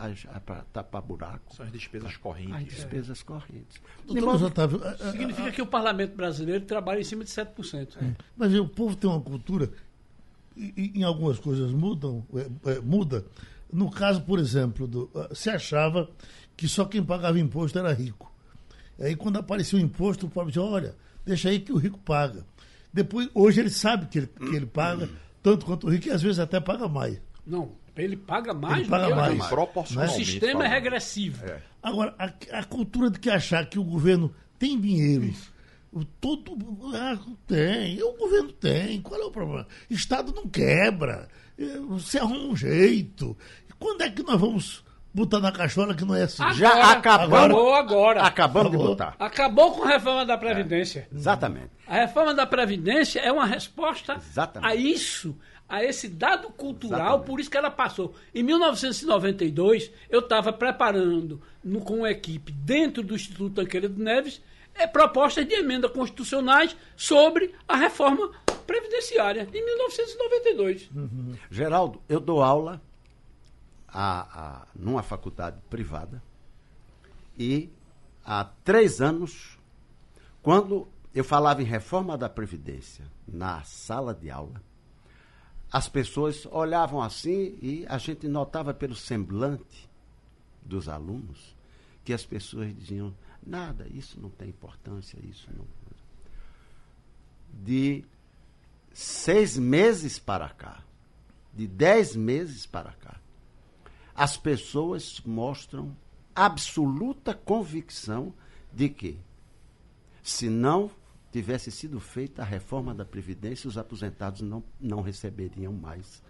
para 0.45 0.63
tapar 0.73 1.01
buraco. 1.01 1.56
São 1.56 1.65
as 1.65 1.71
despesas 1.71 2.17
correntes. 2.17 2.56
As 2.56 2.65
despesas 2.65 3.21
é. 3.21 3.23
correntes. 3.23 3.82
Doutor 4.06 4.43
Otávio, 4.43 4.82
significa 5.12 5.51
que 5.51 5.62
o 5.62 5.65
parlamento 5.65 6.15
brasileiro 6.15 6.65
trabalha 6.65 6.99
em 6.99 7.03
cima 7.03 7.23
de 7.23 7.30
7%. 7.30 7.97
É. 8.01 8.15
Mas 8.36 8.53
o 8.53 8.67
povo 8.67 8.95
tem 8.95 9.10
uma 9.10 9.21
cultura, 9.21 9.71
e, 10.58 10.91
em 10.96 11.04
algumas 11.04 11.39
coisas 11.39 11.72
mudam, 11.72 12.26
é, 12.36 12.72
é, 12.72 12.80
muda. 12.80 13.26
No 13.72 13.91
caso, 13.91 14.22
por 14.22 14.39
exemplo, 14.39 14.88
do, 14.88 15.10
ah, 15.15 15.30
se 15.34 15.50
achava 15.50 16.10
que 16.56 16.67
só 16.67 16.86
quem 16.86 17.04
pagava 17.04 17.39
imposto 17.39 17.78
era 17.78 17.93
rico. 17.93 18.34
Aí 19.00 19.15
quando 19.15 19.38
apareceu 19.38 19.78
o 19.78 19.82
imposto, 19.82 20.26
o 20.26 20.30
povo 20.30 20.48
dizia, 20.48 20.63
olha, 20.63 20.96
deixa 21.26 21.50
aí 21.50 21.60
que 21.60 21.72
o 21.72 21.78
rico 21.78 22.00
paga. 22.00 22.46
Depois, 22.91 23.30
hoje 23.34 23.60
ele 23.60 23.70
sabe 23.70 24.08
que 24.08 24.20
ele, 24.20 24.28
que 24.28 24.56
ele 24.56 24.65
paga 24.65 25.10
tanto 25.43 25.65
quanto 25.65 25.88
o 25.88 25.89
rico 25.89 26.08
e 26.08 26.12
às 26.12 26.22
vezes 26.22 26.39
até 26.39 26.60
paga 26.60 26.88
mais. 26.88 27.22
Não, 27.46 27.72
ele 27.96 28.17
paga 28.17 28.54
mais 28.54 28.80
ele 28.80 28.89
paga 28.89 29.15
mais. 29.15 29.38
mais. 29.38 29.50
Proporcionalmente. 29.50 30.22
O 30.22 30.26
sistema 30.26 30.65
é 30.65 30.67
regressivo. 30.67 31.46
É. 31.46 31.62
Agora, 31.82 32.15
a, 32.17 32.60
a, 32.60 32.63
cultura 32.63 33.10
de 33.10 33.20
que 33.20 33.30
achar 33.30 33.65
que 33.70 33.78
o 33.80 33.84
governo 33.84 34.34
tem 34.58 34.80
dinheiro. 34.80 35.26
O, 35.26 35.57
todo. 36.19 36.58
Ah, 36.93 37.17
tem. 37.45 38.02
O 38.02 38.13
governo 38.13 38.52
tem. 38.54 39.02
Qual 39.02 39.19
é 39.21 39.26
o 39.26 39.32
problema? 39.32 39.67
Estado 39.89 40.34
não 40.36 40.47
quebra. 40.47 41.28
É, 41.58 41.80
você 41.80 42.19
arruma 42.19 42.52
um 42.52 42.56
jeito. 42.56 43.38
Quando 43.80 44.02
é 44.02 44.10
que 44.10 44.23
nós 44.23 44.39
vamos 44.39 44.84
botar 45.13 45.39
na 45.39 45.52
cachola 45.52 45.95
que 45.95 46.06
não 46.06 46.15
é 46.15 46.23
assim? 46.23 46.43
Agora, 46.43 46.56
Já 46.56 46.91
acabamos, 46.91 47.34
acabou 47.34 47.73
agora. 47.73 48.21
Acabamos 48.23 48.67
acabou. 48.67 48.86
de 48.86 48.91
botar. 48.91 49.15
Acabou 49.19 49.71
com 49.71 49.84
a 49.84 49.88
reforma 49.89 50.26
da 50.26 50.38
Previdência. 50.38 51.08
É, 51.12 51.15
exatamente. 51.15 51.69
A 51.88 51.95
reforma 51.95 52.34
da 52.34 52.45
Previdência 52.45 53.19
é 53.19 53.32
uma 53.32 53.45
resposta 53.45 54.15
exatamente. 54.15 54.71
a 54.71 54.76
isso 54.76 55.36
a 55.69 55.84
esse 55.84 56.08
dado 56.08 56.50
cultural, 56.50 57.00
Exatamente. 57.00 57.26
por 57.26 57.39
isso 57.39 57.52
que 57.52 57.58
ela 57.58 57.69
passou. 57.69 58.15
Em 58.34 58.41
1992, 58.41 59.91
eu 60.10 60.19
estava 60.19 60.54
preparando 60.54 61.41
no, 61.63 61.82
com 61.82 61.97
uma 61.97 62.10
equipe 62.10 62.52
dentro 62.52 63.04
do 63.04 63.15
Instituto 63.15 63.56
Tanqueira 63.56 63.89
Neves 63.89 64.41
é, 64.78 64.88
propostas 64.88 65.46
de 65.48 65.54
emendas 65.54 65.92
constitucionais 65.92 66.76
sobre 66.96 67.54
a 67.68 67.76
reforma 67.76 68.32
previdenciária, 68.66 69.48
em 69.54 69.66
1992. 69.66 70.90
Uhum. 70.96 71.36
Geraldo, 71.50 72.02
eu 72.08 72.20
dou 72.20 72.44
aula 72.44 72.82
a, 73.88 74.20
a, 74.22 74.68
numa 74.76 75.02
faculdade 75.02 75.58
privada 75.70 76.22
e 77.38 77.70
há 78.26 78.44
três 78.63 79.02
anos, 79.02 79.58
quando 80.42 80.88
eu 81.13 81.24
falava 81.24 81.62
em 81.62 81.66
reforma 81.66 82.18
da 82.18 82.30
Previdência 82.30 83.06
na 83.28 83.63
sala 83.63 84.13
de 84.13 84.30
aula, 84.30 84.62
as 85.72 85.88
pessoas 85.88 86.46
olhavam 86.52 87.02
assim 87.02 87.58
e 87.62 87.86
a 87.88 87.98
gente 87.98 88.28
notava 88.28 88.74
pelo 88.74 88.96
semblante 88.96 89.90
dos 90.62 90.88
alunos 90.88 91.56
que 92.04 92.13
as 92.13 92.26
pessoas 92.26 92.74
diziam: 92.76 93.13
nada, 93.48 93.88
isso 93.90 94.20
não 94.20 94.30
tem 94.30 94.50
importância, 94.50 95.18
isso 95.24 95.50
não. 95.56 95.66
De 97.64 98.04
seis 98.94 99.58
meses 99.58 100.20
para 100.20 100.50
cá, 100.50 100.84
de 101.54 101.68
dez 101.68 102.16
meses 102.16 102.66
para 102.66 102.92
cá, 102.94 103.20
as 104.14 104.36
pessoas 104.36 105.22
mostram 105.26 105.96
absoluta 106.36 107.34
convicção 107.34 108.34
de 108.74 108.90
que 108.90 109.20
Se 110.22 110.50
não 110.50 110.92
tivesse 111.32 111.72
sido 111.72 112.02
feita 112.02 112.42
a 112.42 112.46
reforma 112.46 112.94
da 112.94 113.06
Previdência, 113.06 113.68
os 113.68 113.78
aposentados 113.78 114.42
não, 114.42 114.62
não 114.80 115.02
receberiam 115.02 115.72
mais 115.72 116.22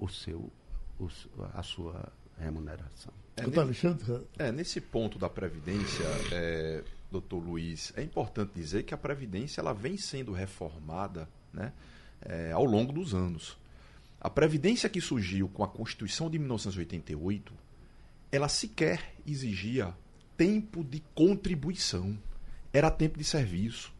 o 0.00 0.08
seu, 0.08 0.50
o, 0.98 1.08
a 1.52 1.62
sua 1.62 2.10
remuneração. 2.38 3.12
É, 3.38 3.42
Doutor 3.42 3.66
nesse, 3.66 3.86
Alexandre, 3.86 4.26
é, 4.38 4.52
nesse 4.52 4.80
ponto 4.80 5.18
da 5.18 5.28
Previdência, 5.28 6.04
é, 6.32 6.82
doutor 7.10 7.38
Luiz, 7.38 7.92
é 7.96 8.02
importante 8.02 8.52
dizer 8.54 8.82
que 8.82 8.92
a 8.92 8.98
Previdência 8.98 9.60
ela 9.60 9.72
vem 9.72 9.96
sendo 9.96 10.32
reformada 10.32 11.28
né, 11.52 11.72
é, 12.20 12.50
ao 12.52 12.64
longo 12.64 12.92
dos 12.92 13.14
anos. 13.14 13.56
A 14.20 14.28
Previdência 14.28 14.88
que 14.88 15.00
surgiu 15.00 15.48
com 15.48 15.62
a 15.62 15.68
Constituição 15.68 16.28
de 16.28 16.38
1988, 16.38 17.52
ela 18.32 18.48
sequer 18.48 19.14
exigia 19.24 19.94
tempo 20.36 20.82
de 20.82 21.00
contribuição. 21.14 22.18
Era 22.72 22.90
tempo 22.90 23.18
de 23.18 23.24
serviço. 23.24 23.92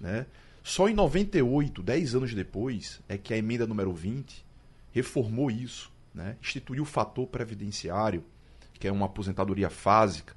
Né? 0.00 0.26
Só 0.62 0.88
em 0.88 0.94
98, 0.94 1.82
10 1.82 2.14
anos 2.16 2.34
depois, 2.34 3.00
é 3.08 3.16
que 3.16 3.32
a 3.32 3.36
emenda 3.36 3.66
número 3.66 3.92
20 3.92 4.44
reformou 4.92 5.50
isso, 5.50 5.90
né? 6.12 6.36
instituiu 6.42 6.82
o 6.82 6.86
fator 6.86 7.26
previdenciário, 7.26 8.24
que 8.82 8.88
é 8.88 8.90
uma 8.90 9.06
aposentadoria 9.06 9.70
fásica. 9.70 10.34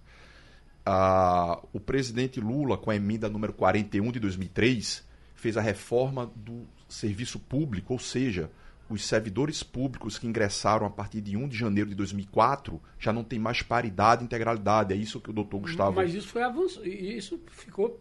O 1.74 1.80
presidente 1.80 2.40
Lula, 2.40 2.78
com 2.78 2.92
a 2.92 2.96
emenda 2.96 3.28
número 3.28 3.52
41 3.52 4.12
de 4.12 4.20
2003, 4.20 5.04
fez 5.34 5.58
a 5.58 5.62
reforma 5.62 6.32
do 6.36 6.68
serviço 6.88 7.40
público, 7.40 7.94
ou 7.94 7.98
seja, 7.98 8.52
os 8.88 9.04
servidores 9.04 9.64
públicos 9.64 10.20
que 10.20 10.28
ingressaram 10.28 10.86
a 10.86 10.92
partir 10.92 11.22
de 11.22 11.36
1 11.36 11.48
de 11.48 11.58
janeiro 11.58 11.90
de 11.90 11.96
2004 11.96 12.80
já 13.00 13.12
não 13.12 13.24
tem 13.24 13.40
mais 13.40 13.64
paridade 13.64 14.22
e 14.22 14.26
integralidade. 14.26 14.94
É 14.94 14.96
isso 14.96 15.20
que 15.20 15.32
o 15.32 15.34
doutor 15.34 15.62
Gustavo. 15.62 15.96
Mas 15.96 16.14
isso 16.14 16.28
foi 16.28 16.44
avançado. 16.44 16.88
Isso 16.88 17.42
ficou. 17.48 18.00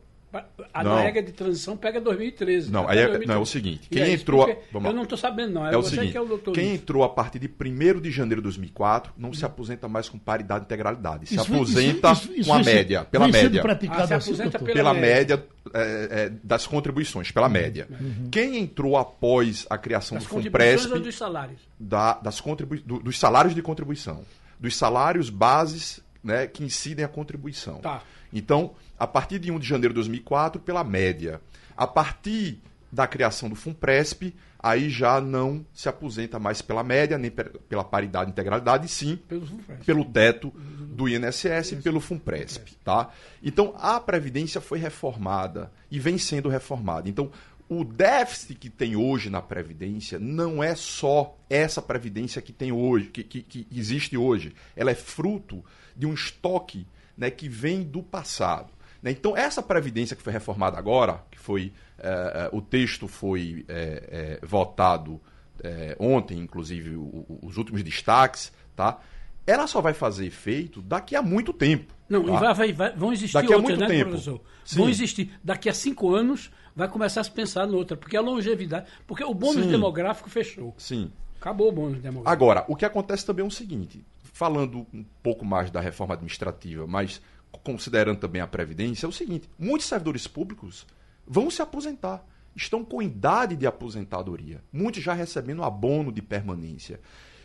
A 0.72 0.82
Não. 0.84 0.96
regra 0.96 1.22
de 1.22 1.32
transição 1.32 1.76
pega 1.76 2.00
2013. 2.00 2.70
Não, 2.70 2.82
até 2.84 2.92
aí 2.92 2.98
é, 2.98 3.02
2013. 3.08 3.26
não, 3.28 3.34
é 3.34 3.42
o 3.42 3.46
seguinte: 3.46 3.88
quem 3.88 4.02
aí, 4.02 4.14
entrou. 4.14 4.42
a- 4.44 4.48
explica- 4.50 4.68
vamos 4.72 4.88
eu 4.88 4.94
não 4.94 5.02
estou 5.04 5.18
sabendo, 5.18 5.52
não. 5.54 5.66
É, 5.66 5.74
É 5.74 5.76
o 5.76 5.82
seguinte, 5.82 6.12
que 6.12 6.18
é 6.18 6.20
o 6.20 6.24
doutor. 6.26 6.54
quem 6.54 6.68
Luiz. 6.70 6.80
entrou 6.80 7.04
a 7.04 7.08
partir 7.08 7.38
de 7.38 7.48
1 7.48 8.00
de 8.00 8.10
janeiro 8.10 8.40
de 8.40 8.44
2004 8.44 9.12
não 9.16 9.32
se 9.32 9.44
aposenta 9.44 9.88
mais 9.88 10.08
com 10.08 10.18
paridade 10.18 10.62
e 10.62 10.66
integralidade. 10.66 11.26
Se 11.26 11.34
Isso 11.36 11.42
aposenta 11.54 12.12
isso- 12.12 12.32
isso 12.34 12.48
com 12.48 12.54
a 12.54 12.62
média, 12.62 13.04
pela 13.04 13.24
vem 13.26 13.32
sendo 13.34 13.54
média. 13.54 13.78
Ah, 13.90 14.06
se 14.06 14.14
aposenta 14.14 14.58
pela 14.58 14.72
Pela 14.74 14.94
média 14.94 15.44
é, 15.72 16.08
é, 16.10 16.32
das 16.42 16.66
contribuições, 16.66 17.30
pela 17.30 17.48
média. 17.48 17.88
Quem 18.30 18.58
entrou 18.58 18.96
após 18.96 19.66
a 19.70 19.78
criação 19.78 20.16
Das 20.18 20.24
do 20.24 20.30
contribuições 20.30 20.82
FUNPRESP, 20.82 20.92
ou 20.98 21.00
dos 21.00 21.14
salários? 21.16 21.60
da- 21.78 22.14
das 22.14 22.40
contribui 22.40 22.78
do- 22.80 22.98
dos 22.98 23.18
salários 23.18 23.54
de 23.54 23.62
contribuição, 23.62 24.24
dos 24.60 24.76
salários 24.76 25.30
bases 25.30 26.00
né, 26.24 26.46
que 26.46 26.64
incidem 26.64 27.04
a 27.04 27.08
contribuição. 27.08 27.78
Tá. 27.80 28.02
Então, 28.32 28.74
a 28.98 29.06
partir 29.06 29.38
de 29.38 29.52
1 29.52 29.58
de 29.58 29.68
janeiro 29.68 29.92
de 29.92 29.96
2004, 30.00 30.60
pela 30.60 30.82
média. 30.82 31.40
A 31.76 31.86
partir 31.86 32.60
da 32.90 33.06
criação 33.06 33.48
do 33.48 33.54
FUNPRESP, 33.56 34.34
aí 34.58 34.88
já 34.88 35.20
não 35.20 35.66
se 35.74 35.88
aposenta 35.88 36.38
mais 36.38 36.62
pela 36.62 36.82
média, 36.84 37.18
nem 37.18 37.30
pe- 37.30 37.50
pela 37.68 37.82
paridade 37.84 38.30
e 38.30 38.32
integralidade, 38.32 38.88
sim 38.88 39.18
FUNPRESP. 39.28 39.84
pelo 39.84 40.04
teto 40.04 40.50
do 40.56 41.08
INSS 41.08 41.72
e 41.72 41.76
pelo 41.82 42.00
FUNPRESP, 42.00 42.76
tá? 42.84 43.10
Então 43.42 43.74
a 43.78 43.98
previdência 44.00 44.60
foi 44.60 44.78
reformada 44.78 45.70
e 45.90 45.98
vem 45.98 46.16
sendo 46.16 46.48
reformada. 46.48 47.08
Então 47.08 47.30
o 47.68 47.82
déficit 47.84 48.54
que 48.54 48.70
tem 48.70 48.94
hoje 48.94 49.28
na 49.28 49.42
previdência 49.42 50.18
não 50.20 50.62
é 50.62 50.74
só 50.76 51.36
essa 51.50 51.82
previdência 51.82 52.40
que 52.40 52.52
tem 52.52 52.70
hoje, 52.70 53.06
que, 53.06 53.24
que- 53.24 53.42
que 53.42 53.66
existe 53.72 54.16
hoje. 54.16 54.54
Ela 54.76 54.92
é 54.92 54.94
fruto 54.94 55.64
de 55.96 56.06
um 56.06 56.14
estoque 56.14 56.86
né, 57.16 57.30
que 57.30 57.48
vem 57.48 57.82
do 57.82 58.02
passado. 58.02 58.72
né? 59.02 59.10
Então 59.10 59.36
essa 59.36 59.62
previdência 59.62 60.16
que 60.16 60.22
foi 60.22 60.32
reformada 60.32 60.78
agora, 60.78 61.22
que 61.30 61.38
foi 61.38 61.72
eh, 61.98 62.32
eh, 62.34 62.50
o 62.52 62.60
texto 62.60 63.06
foi 63.06 63.64
eh, 63.68 64.38
eh, 64.42 64.46
votado 64.46 65.20
eh, 65.62 65.96
ontem, 65.98 66.38
inclusive 66.38 66.96
o- 66.96 67.02
o- 67.28 67.38
os 67.42 67.56
últimos 67.56 67.82
destaques, 67.82 68.52
tá? 68.74 68.98
ela 69.46 69.66
só 69.66 69.80
vai 69.80 69.92
fazer 69.94 70.26
efeito 70.26 70.80
daqui 70.82 71.14
a 71.14 71.22
muito 71.22 71.52
tempo. 71.52 71.94
Não, 72.08 72.24
tá? 72.24 72.32
e 72.50 72.54
vai, 72.54 72.72
vai- 72.72 72.96
vão 72.96 73.12
existir 73.12 73.34
Daqui 73.34 73.52
a 73.52 73.56
outras, 73.56 73.78
muito 73.78 73.88
né, 73.88 73.96
tempo. 73.98 74.10
professor? 74.10 74.40
Sim. 74.64 74.78
Vão 74.78 74.88
existir. 74.88 75.30
Daqui 75.44 75.68
a 75.68 75.74
cinco 75.74 76.14
anos 76.14 76.50
vai 76.74 76.88
começar 76.88 77.20
a 77.20 77.24
se 77.24 77.30
pensar 77.30 77.66
noutra, 77.66 77.96
porque 77.96 78.16
a 78.16 78.20
longevidade. 78.20 78.86
Porque 79.06 79.22
o 79.22 79.32
bônus 79.34 79.64
Sim. 79.64 79.70
demográfico 79.70 80.28
fechou. 80.30 80.74
Sim. 80.78 81.12
Acabou 81.40 81.68
o 81.68 81.72
bônus 81.72 82.00
demográfico. 82.00 82.30
Agora, 82.30 82.64
o 82.68 82.74
que 82.74 82.84
acontece 82.86 83.24
também 83.26 83.44
é 83.44 83.46
o 83.46 83.50
seguinte, 83.50 84.04
falando 84.34 84.84
um 84.92 85.04
pouco 85.22 85.44
mais 85.44 85.70
da 85.70 85.80
reforma 85.80 86.14
administrativa, 86.14 86.88
mas 86.88 87.22
considerando 87.62 88.18
também 88.18 88.42
a 88.42 88.48
Previdência, 88.48 89.06
é 89.06 89.08
o 89.08 89.12
seguinte: 89.12 89.48
muitos 89.56 89.86
servidores 89.86 90.26
públicos 90.26 90.84
vão 91.24 91.48
se 91.48 91.62
aposentar, 91.62 92.26
estão 92.54 92.84
com 92.84 93.00
idade 93.00 93.54
de 93.56 93.64
aposentadoria, 93.64 94.60
muitos 94.72 95.02
já 95.02 95.14
recebendo 95.14 95.62
abono 95.62 96.10
de 96.10 96.20
permanência. 96.20 97.00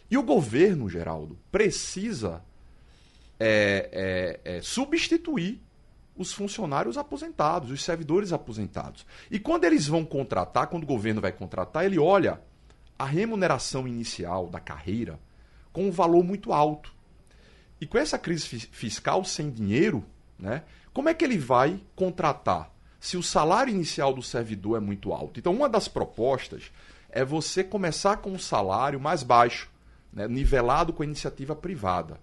E 0.09 0.17
o 0.17 0.23
governo, 0.23 0.89
Geraldo, 0.89 1.37
precisa 1.51 2.43
é, 3.39 4.39
é, 4.43 4.57
é, 4.57 4.61
substituir 4.63 5.61
os 6.17 6.33
funcionários 6.33 6.97
aposentados, 6.97 7.69
os 7.69 7.83
servidores 7.83 8.33
aposentados. 8.33 9.05
E 9.29 9.39
quando 9.39 9.65
eles 9.65 9.87
vão 9.87 10.03
contratar, 10.03 10.65
quando 10.67 10.83
o 10.83 10.87
governo 10.87 11.21
vai 11.21 11.31
contratar, 11.31 11.85
ele 11.85 11.99
olha 11.99 12.41
a 12.97 13.05
remuneração 13.05 13.87
inicial 13.87 14.47
da 14.47 14.59
carreira 14.59 15.19
com 15.71 15.87
um 15.87 15.91
valor 15.91 16.23
muito 16.23 16.51
alto. 16.51 16.93
E 17.79 17.85
com 17.85 17.97
essa 17.97 18.17
crise 18.17 18.47
fi- 18.47 18.69
fiscal 18.71 19.23
sem 19.23 19.49
dinheiro, 19.49 20.05
né, 20.37 20.63
como 20.93 21.09
é 21.09 21.13
que 21.13 21.23
ele 21.23 21.37
vai 21.37 21.79
contratar 21.95 22.71
se 22.99 23.15
o 23.15 23.23
salário 23.23 23.73
inicial 23.73 24.13
do 24.13 24.21
servidor 24.21 24.77
é 24.77 24.79
muito 24.79 25.13
alto? 25.13 25.39
Então, 25.39 25.53
uma 25.53 25.69
das 25.69 25.87
propostas 25.87 26.71
é 27.09 27.23
você 27.23 27.63
começar 27.63 28.17
com 28.17 28.31
um 28.31 28.39
salário 28.39 28.99
mais 28.99 29.23
baixo, 29.23 29.69
né, 30.11 30.27
nivelado 30.27 30.91
com 30.91 31.03
a 31.03 31.05
iniciativa 31.05 31.55
privada. 31.55 32.19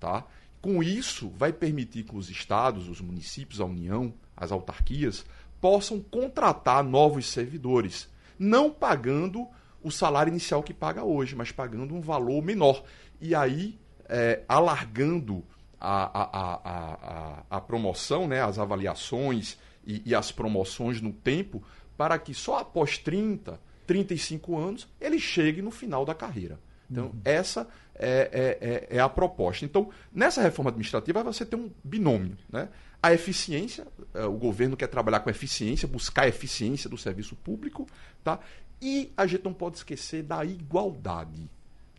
Tá? 0.00 0.24
Com 0.62 0.82
isso, 0.82 1.30
vai 1.36 1.52
permitir 1.52 2.04
que 2.04 2.16
os 2.16 2.30
estados, 2.30 2.88
os 2.88 3.00
municípios, 3.00 3.60
a 3.60 3.64
União, 3.64 4.14
as 4.36 4.50
autarquias, 4.50 5.24
possam 5.60 6.00
contratar 6.00 6.82
novos 6.82 7.26
servidores, 7.26 8.08
não 8.38 8.70
pagando 8.70 9.46
o 9.84 9.90
salário 9.90 10.30
inicial 10.30 10.62
que 10.62 10.74
paga 10.74 11.04
hoje, 11.04 11.36
mas 11.36 11.52
pagando 11.52 11.94
um 11.94 12.00
valor 12.00 12.42
menor. 12.42 12.82
E 13.20 13.34
aí, 13.34 13.78
é, 14.08 14.42
alargando 14.48 15.44
a, 15.80 16.22
a, 16.22 16.60
a, 16.64 17.42
a, 17.50 17.60
promoção, 17.60 18.26
né, 18.26 18.42
as 18.42 18.58
avaliações 18.58 19.58
e, 19.86 20.02
e 20.06 20.14
as 20.14 20.32
promoções 20.32 21.00
no 21.00 21.12
tempo, 21.12 21.62
para 21.96 22.18
que 22.18 22.32
só 22.32 22.58
após 22.58 22.96
30, 22.96 23.60
35 23.86 24.56
anos 24.56 24.88
ele 25.00 25.20
chegue 25.20 25.60
no 25.60 25.70
final 25.70 26.04
da 26.04 26.14
carreira. 26.14 26.58
Então, 26.90 27.12
essa 27.24 27.68
é, 27.94 28.58
é- 28.60 28.94
é- 28.94 28.96
é 28.96 29.00
a 29.00 29.08
proposta. 29.08 29.64
Então, 29.64 29.90
nessa 30.12 30.42
reforma 30.42 30.70
administrativa, 30.70 31.22
você 31.22 31.44
tem 31.44 31.58
um 31.58 31.70
binômio. 31.82 32.36
Né? 32.50 32.68
A 33.02 33.12
eficiência, 33.12 33.86
eh, 34.14 34.24
o 34.24 34.32
governo 34.32 34.76
quer 34.76 34.86
trabalhar 34.86 35.20
com 35.20 35.30
eficiência, 35.30 35.86
buscar 35.86 36.22
a 36.22 36.28
eficiência 36.28 36.88
do 36.88 36.96
serviço 36.96 37.36
público, 37.36 37.86
tá? 38.22 38.38
E 38.80 39.12
a 39.16 39.26
gente 39.26 39.44
não 39.44 39.52
pode 39.52 39.76
esquecer 39.76 40.22
da 40.22 40.44
igualdade. 40.44 41.48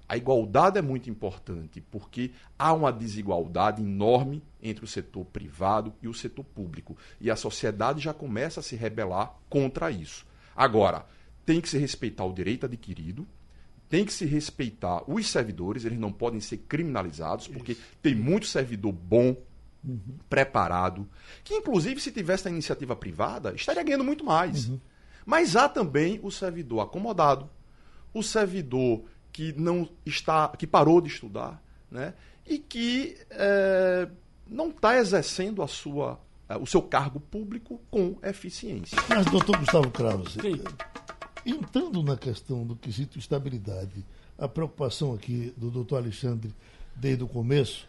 A 0.08 0.16
igualdade 0.16 0.78
é 0.78 0.82
muito 0.82 1.10
importante, 1.10 1.82
porque 1.82 2.32
há 2.60 2.72
uma 2.74 2.94
desigualdade 2.94 3.82
enorme 3.82 4.44
entre 4.62 4.86
o 4.86 4.88
setor 4.88 5.26
privado 5.26 5.94
e 6.02 6.08
o 6.08 6.14
setor 6.14 6.44
público. 6.44 6.96
E 7.20 7.32
a 7.32 7.36
sociedade 7.36 8.02
já 8.02 8.14
começa 8.14 8.60
a 8.60 8.64
se 8.64 8.76
rebelar 8.76 9.34
contra 9.50 9.90
isso. 9.90 10.26
Agora, 10.56 11.06
tem 11.44 11.60
que 11.60 11.70
se 11.70 11.78
respeitar 11.78 12.24
o 12.24 12.34
direito 12.34 12.68
adquirido, 12.68 13.28
tem 13.90 14.06
que 14.06 14.14
se 14.14 14.26
respeitar 14.26 15.04
os 15.10 15.28
servidores, 15.28 15.86
eles 15.86 16.00
não 16.00 16.12
podem 16.12 16.40
ser 16.40 16.58
criminalizados, 16.58 17.48
porque 17.48 17.76
tem 18.02 18.14
muito 18.14 18.46
servidor 18.46 18.92
bom, 18.92 19.36
preparado, 20.28 21.08
que 21.44 21.54
inclusive 21.54 22.02
se 22.02 22.12
tivesse 22.12 22.46
na 22.46 22.52
iniciativa 22.52 22.96
privada, 22.96 23.54
estaria 23.54 23.84
ganhando 23.84 24.04
muito 24.04 24.26
mais. 24.26 24.72
Mas 25.26 25.56
há 25.56 25.68
também 25.68 26.20
o 26.22 26.30
servidor 26.30 26.82
acomodado, 26.82 27.50
o 28.14 28.22
servidor 28.22 29.04
que 29.32 29.52
não 29.54 29.90
está, 30.06 30.50
que 30.50 30.68
parou 30.68 31.02
de 31.02 31.10
estudar, 31.10 31.62
né? 31.90 32.14
E 32.46 32.60
que 32.60 33.18
eh, 33.32 34.08
não 34.48 34.70
está 34.70 34.98
exercendo 34.98 35.64
a 35.64 35.68
sua, 35.68 36.20
eh, 36.48 36.56
o 36.58 36.66
seu 36.66 36.82
cargo 36.82 37.20
público 37.20 37.82
com 37.90 38.18
eficiência. 38.24 38.98
Mas, 39.10 39.26
doutor 39.26 39.58
Gustavo 39.58 39.90
Krause, 39.90 40.40
Sim. 40.40 40.62
entrando 41.46 42.04
na 42.04 42.16
questão 42.16 42.66
do 42.66 42.76
quesito 42.76 43.18
estabilidade, 43.18 44.06
a 44.38 44.48
preocupação 44.48 45.14
aqui 45.14 45.54
do 45.58 45.72
doutor 45.72 45.98
Alexandre 45.98 46.54
desde 46.96 47.24
o 47.24 47.28
começo, 47.28 47.88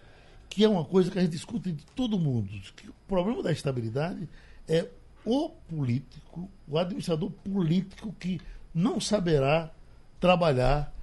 que 0.49 0.64
é 0.64 0.68
uma 0.68 0.85
coisa 0.85 1.11
que 1.11 1.18
a 1.18 1.22
gente 1.22 1.33
discute 1.33 1.70
de 1.70 1.85
todo 1.94 2.18
mundo, 2.18 2.49
que 2.75 2.88
o 2.88 2.94
problema 3.07 3.42
da 3.42 3.53
estabilidade 3.53 4.29
é 4.66 4.88
o 5.27 5.51
político, 5.69 6.49
o 6.69 6.79
administrador 6.79 7.31
político 7.31 8.15
que 8.19 8.41
não 8.73 9.01
saberá 9.01 9.73
trabalhar 10.21 10.95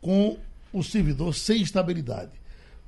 com 0.00 0.38
o 0.72 0.82
servidor 0.82 1.34
sem 1.34 1.60
estabilidade. 1.60 2.32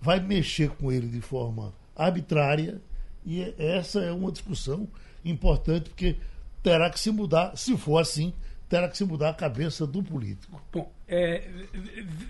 Vai 0.01 0.19
mexer 0.19 0.71
com 0.71 0.90
ele 0.90 1.07
de 1.07 1.21
forma 1.21 1.75
arbitrária 1.95 2.81
e 3.27 3.55
essa 3.59 4.01
é 4.01 4.11
uma 4.11 4.33
discussão 4.33 4.88
importante, 5.23 5.90
porque 5.90 6.16
terá 6.62 6.88
que 6.88 6.99
se 6.99 7.11
mudar, 7.11 7.55
se 7.57 7.77
for 7.77 7.99
assim, 7.99 8.33
terá 8.69 8.88
que 8.88 8.97
se 8.97 9.05
mudar 9.05 9.31
a 9.31 9.35
cabeça 9.35 9.87
do 9.87 10.03
político. 10.03 10.62
Bom, 10.73 10.90
é, 11.07 11.47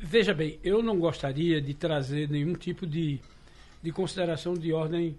veja 0.03 0.35
bem, 0.35 0.59
eu 0.65 0.83
não 0.83 0.99
gostaria 0.99 1.61
de 1.61 1.75
trazer 1.75 2.29
nenhum 2.29 2.55
tipo 2.55 2.85
de, 2.85 3.21
de 3.81 3.93
consideração 3.93 4.55
de 4.55 4.73
ordem, 4.73 5.17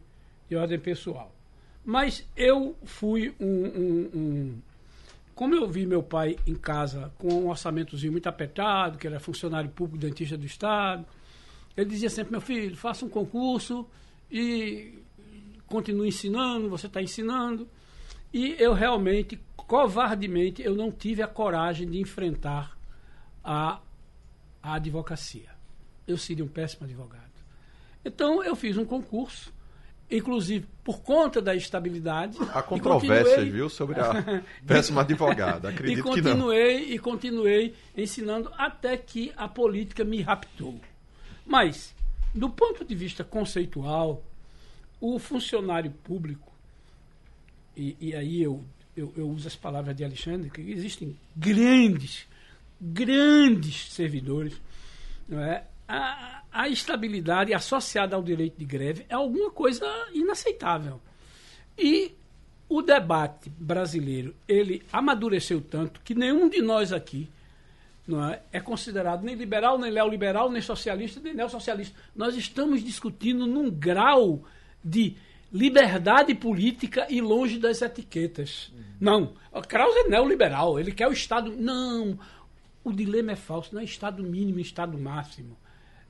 de 0.50 0.56
ordem 0.58 0.80
pessoal. 0.80 1.34
Mas 1.84 2.28
eu 2.36 2.76
fui 2.84 3.34
um, 3.40 3.46
um, 3.46 4.10
um, 4.14 4.62
Como 5.34 5.56
eu 5.56 5.68
vi 5.68 5.86
meu 5.86 6.04
pai 6.04 6.38
em 6.46 6.54
casa 6.54 7.12
com 7.18 7.28
um 7.28 7.50
orçamentozinho 7.50 8.12
muito 8.12 8.28
apertado, 8.28 8.98
que 8.98 9.08
era 9.08 9.20
funcionário 9.20 9.70
público 9.70 9.98
dentista 9.98 10.38
do 10.38 10.46
Estado, 10.46 11.06
ele 11.76 11.90
dizia 11.90 12.10
sempre: 12.10 12.32
meu 12.32 12.42
filho, 12.42 12.76
faça 12.76 13.06
um 13.06 13.10
concurso 13.10 13.88
e 14.30 15.00
continue 15.68 16.10
ensinando, 16.10 16.70
você 16.70 16.88
está 16.88 17.02
ensinando. 17.02 17.68
E 18.34 18.56
eu 18.60 18.74
realmente, 18.74 19.40
covardemente, 19.56 20.62
eu 20.62 20.76
não 20.76 20.92
tive 20.92 21.22
a 21.22 21.28
coragem 21.28 21.90
de 21.90 22.00
enfrentar 22.00 22.78
a, 23.44 23.82
a 24.62 24.76
advocacia. 24.76 25.50
Eu 26.08 26.18
seria 26.18 26.44
um 26.44 26.48
péssimo 26.48 26.86
advogado. 26.86 27.32
Então 28.04 28.44
eu 28.44 28.56
fiz 28.56 28.78
um 28.78 28.86
concurso, 28.86 29.54
inclusive 30.12 30.68
por 30.84 31.02
conta 31.02 31.42
da 31.42 31.56
estabilidade. 31.56 32.38
Há 32.54 32.62
controvérsias, 32.62 33.48
viu, 33.48 33.70
sobre 33.70 34.00
a 34.00 34.44
péssima 34.68 35.02
advogada. 35.02 35.70
Acredito 35.70 36.00
e 36.00 36.04
continuei, 36.04 36.80
que 36.80 36.86
não. 36.86 36.94
E 36.96 37.00
continuei 37.00 37.76
ensinando 37.96 38.52
até 38.58 38.98
que 38.98 39.32
a 39.38 39.48
política 39.48 40.04
me 40.04 40.22
raptou. 40.22 40.80
Mas, 41.46 41.96
do 42.36 42.50
ponto 42.50 42.84
de 42.84 42.94
vista 42.94 43.24
conceitual, 43.24 44.24
o 45.00 45.18
funcionário 45.18 45.92
público, 46.04 46.52
e, 47.76 47.96
e 48.00 48.16
aí 48.16 48.44
eu, 48.44 48.64
eu, 48.96 49.14
eu, 49.16 49.30
uso 49.30 49.48
as 49.48 49.56
palavras 49.56 49.96
de 49.96 50.04
Alexandre, 50.04 50.50
que 50.50 50.62
existem 50.62 51.18
grandes, 51.36 52.28
grandes 52.80 53.92
servidores, 53.92 54.60
não 55.28 55.40
é? 55.40 55.64
A, 55.88 56.41
a 56.52 56.68
estabilidade 56.68 57.54
associada 57.54 58.16
ao 58.16 58.24
direito 58.24 58.58
de 58.58 58.66
greve 58.66 59.06
é 59.08 59.14
alguma 59.14 59.52
coisa 59.52 59.86
inaceitável. 60.14 61.00
E 61.78 62.14
o 62.68 62.82
debate 62.82 63.50
brasileiro, 63.50 64.36
ele 64.48 64.84
amadureceu 64.92 65.62
tanto 65.62 66.02
que 66.02 66.16
nenhum 66.16 66.50
de 66.50 66.62
nós 66.62 66.92
aqui 66.92 67.30
não 68.08 68.30
é, 68.30 68.42
é 68.52 68.60
considerado 68.60 69.24
nem 69.24 69.36
liberal, 69.36 69.78
nem 69.78 69.92
neoliberal, 69.92 70.52
nem 70.52 70.62
socialista, 70.62 71.20
nem 71.20 71.34
neossocialista. 71.34 71.98
Nós 72.16 72.36
estamos 72.36 72.84
discutindo 72.84 73.46
num 73.46 73.70
grau 73.70 74.44
de 74.84 75.16
liberdade 75.52 76.34
política 76.34 77.08
e 77.10 77.22
longe 77.22 77.60
das 77.60 77.82
etiquetas. 77.82 78.72
Uhum. 78.74 78.84
Não, 79.00 79.34
Krause 79.68 80.00
é 80.00 80.08
neoliberal, 80.10 80.80
ele 80.80 80.92
quer 80.92 81.08
o 81.08 81.14
Estado. 81.14 81.56
Não, 81.56 82.18
o 82.84 82.92
dilema 82.92 83.34
é 83.34 83.36
falso, 83.36 83.74
não 83.74 83.82
é 83.82 83.86
Estado 83.86 84.24
mínimo 84.24 84.60
Estado 84.60 84.98
máximo. 84.98 85.58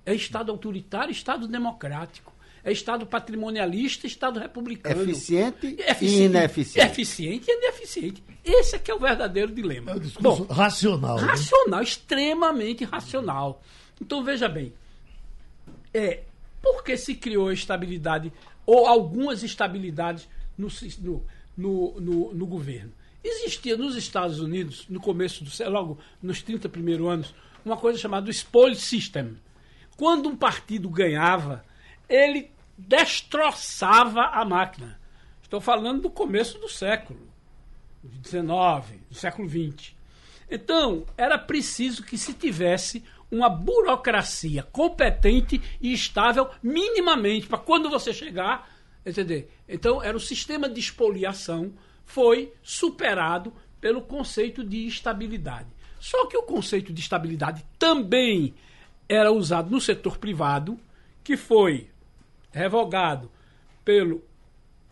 É 0.05 0.13
Estado 0.13 0.51
autoritário, 0.51 1.11
Estado 1.11 1.47
democrático. 1.47 2.33
É 2.63 2.71
Estado 2.71 3.05
patrimonialista, 3.05 4.05
Estado 4.05 4.39
republicano. 4.39 5.01
Eficiente, 5.01 5.75
eficiente 5.79 6.05
e 6.05 6.25
ineficiente. 6.25 6.91
Eficiente 6.91 7.45
e 7.49 7.57
ineficiente. 7.57 8.23
Esse 8.43 8.75
é 8.75 8.79
que 8.79 8.91
é 8.91 8.93
o 8.93 8.99
verdadeiro 8.99 9.51
dilema. 9.51 9.91
É 9.91 9.95
um 9.95 9.99
discurso 9.99 10.45
Bom, 10.45 10.53
racional. 10.53 11.17
Né? 11.17 11.27
Racional, 11.27 11.79
né? 11.79 11.83
extremamente 11.83 12.83
racional. 12.83 13.63
Então, 13.99 14.23
veja 14.23 14.47
bem. 14.47 14.73
É, 15.93 16.21
por 16.61 16.83
que 16.83 16.95
se 16.97 17.15
criou 17.15 17.49
a 17.49 17.53
estabilidade, 17.53 18.31
ou 18.65 18.85
algumas 18.85 19.43
estabilidades 19.43 20.27
no, 20.57 20.67
no, 20.99 21.23
no, 21.57 21.99
no, 21.99 22.33
no 22.33 22.45
governo? 22.45 22.93
Existia 23.23 23.77
nos 23.77 23.95
Estados 23.95 24.39
Unidos, 24.39 24.85
no 24.89 24.99
começo 24.99 25.43
do 25.43 25.69
logo 25.69 25.99
nos 26.21 26.41
30 26.41 26.69
primeiros 26.69 27.07
anos, 27.07 27.35
uma 27.63 27.77
coisa 27.77 27.97
chamada 27.97 28.29
spoil 28.31 28.73
system. 28.75 29.35
Quando 29.97 30.29
um 30.29 30.35
partido 30.35 30.89
ganhava, 30.89 31.63
ele 32.07 32.51
destroçava 32.77 34.21
a 34.23 34.43
máquina. 34.43 34.99
Estou 35.41 35.61
falando 35.61 36.03
do 36.03 36.09
começo 36.09 36.57
do 36.59 36.69
século 36.69 37.29
XIX, 38.23 39.01
do 39.09 39.15
século 39.15 39.47
XX. 39.47 39.93
Então, 40.49 41.05
era 41.17 41.37
preciso 41.37 42.03
que 42.03 42.17
se 42.17 42.33
tivesse 42.33 43.03
uma 43.31 43.49
burocracia 43.49 44.63
competente 44.63 45.61
e 45.79 45.93
estável 45.93 46.49
minimamente 46.61 47.47
para 47.47 47.57
quando 47.57 47.89
você 47.89 48.13
chegar, 48.13 48.69
entender? 49.05 49.49
Então, 49.67 50.03
era 50.03 50.17
o 50.17 50.19
sistema 50.19 50.67
de 50.67 50.79
expoliação 50.79 51.73
foi 52.05 52.51
superado 52.61 53.53
pelo 53.79 54.01
conceito 54.01 54.63
de 54.63 54.85
estabilidade. 54.85 55.69
Só 55.99 56.25
que 56.27 56.35
o 56.35 56.43
conceito 56.43 56.91
de 56.91 56.99
estabilidade 56.99 57.65
também 57.79 58.53
era 59.11 59.29
usado 59.29 59.69
no 59.69 59.81
setor 59.81 60.17
privado, 60.17 60.79
que 61.21 61.35
foi 61.35 61.89
revogado 62.49 63.29
pelo 63.83 64.23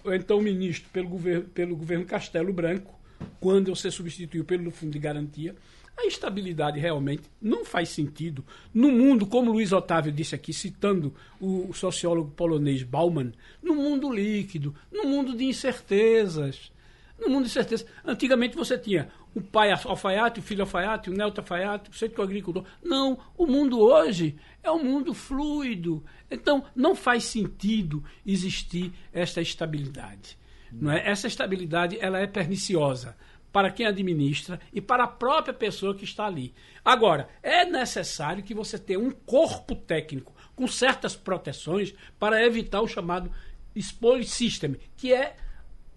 então 0.06 0.42
ministro, 0.42 0.90
pelo 0.92 1.08
governo, 1.08 1.46
pelo 1.46 1.76
governo 1.76 2.06
Castelo 2.06 2.52
Branco, 2.52 2.94
quando 3.40 3.74
você 3.74 3.90
substituiu 3.90 4.44
pelo 4.44 4.72
Fundo 4.72 4.92
de 4.92 5.00
Garantia. 5.00 5.56
A 5.98 6.06
estabilidade 6.06 6.80
realmente 6.80 7.24
não 7.42 7.64
faz 7.64 7.90
sentido. 7.90 8.44
No 8.74 8.90
mundo, 8.90 9.26
como 9.26 9.52
Luiz 9.52 9.72
Otávio 9.72 10.12
disse 10.12 10.36
aqui, 10.36 10.52
citando 10.54 11.14
o 11.40 11.74
sociólogo 11.74 12.32
polonês 12.32 12.84
Bauman, 12.84 13.32
no 13.62 13.76
mundo 13.76 14.12
líquido, 14.12 14.76
no 14.92 15.06
mundo 15.06 15.36
de 15.36 15.46
incertezas. 15.46 16.72
No 17.20 17.30
mundo 17.30 17.44
de 17.44 17.50
incertezas. 17.50 17.86
Antigamente 18.06 18.56
você 18.56 18.78
tinha 18.78 19.10
o 19.36 19.42
pai 19.42 19.72
alfaiate, 19.72 20.40
o 20.40 20.44
filho 20.44 20.62
alfaiate, 20.62 21.10
o 21.10 21.14
neto 21.14 21.40
alfaiate, 21.40 21.90
o 21.90 21.94
centro 21.94 22.24
agricultor. 22.24 22.64
Não, 22.84 23.20
o 23.38 23.46
mundo 23.46 23.80
hoje 23.80 24.38
é 24.64 24.72
um 24.72 24.84
mundo 24.84 25.14
fluido. 25.14 26.04
Então, 26.32 26.66
não 26.76 26.96
faz 26.96 27.26
sentido 27.26 28.04
existir 28.26 28.92
esta 29.14 29.42
estabilidade. 29.42 30.38
Não 30.72 30.92
é? 30.92 31.08
Essa 31.08 31.28
estabilidade 31.28 31.98
ela 32.00 32.20
é 32.20 32.28
perniciosa 32.28 33.16
para 33.52 33.72
quem 33.72 33.86
administra 33.86 34.60
e 34.72 34.80
para 34.80 35.04
a 35.04 35.08
própria 35.08 35.54
pessoa 35.54 35.96
que 35.96 36.04
está 36.04 36.26
ali. 36.26 36.54
Agora, 36.86 37.30
é 37.42 37.66
necessário 37.66 38.44
que 38.44 38.54
você 38.54 38.78
tenha 38.78 39.00
um 39.00 39.12
corpo 39.12 39.76
técnico 39.76 40.34
com 40.56 40.68
certas 40.68 41.16
proteções 41.16 41.94
para 42.20 42.46
evitar 42.46 42.82
o 42.82 42.88
chamado 42.88 43.32
spoil 43.76 44.24
system, 44.24 44.76
que 44.96 45.14
é 45.14 45.36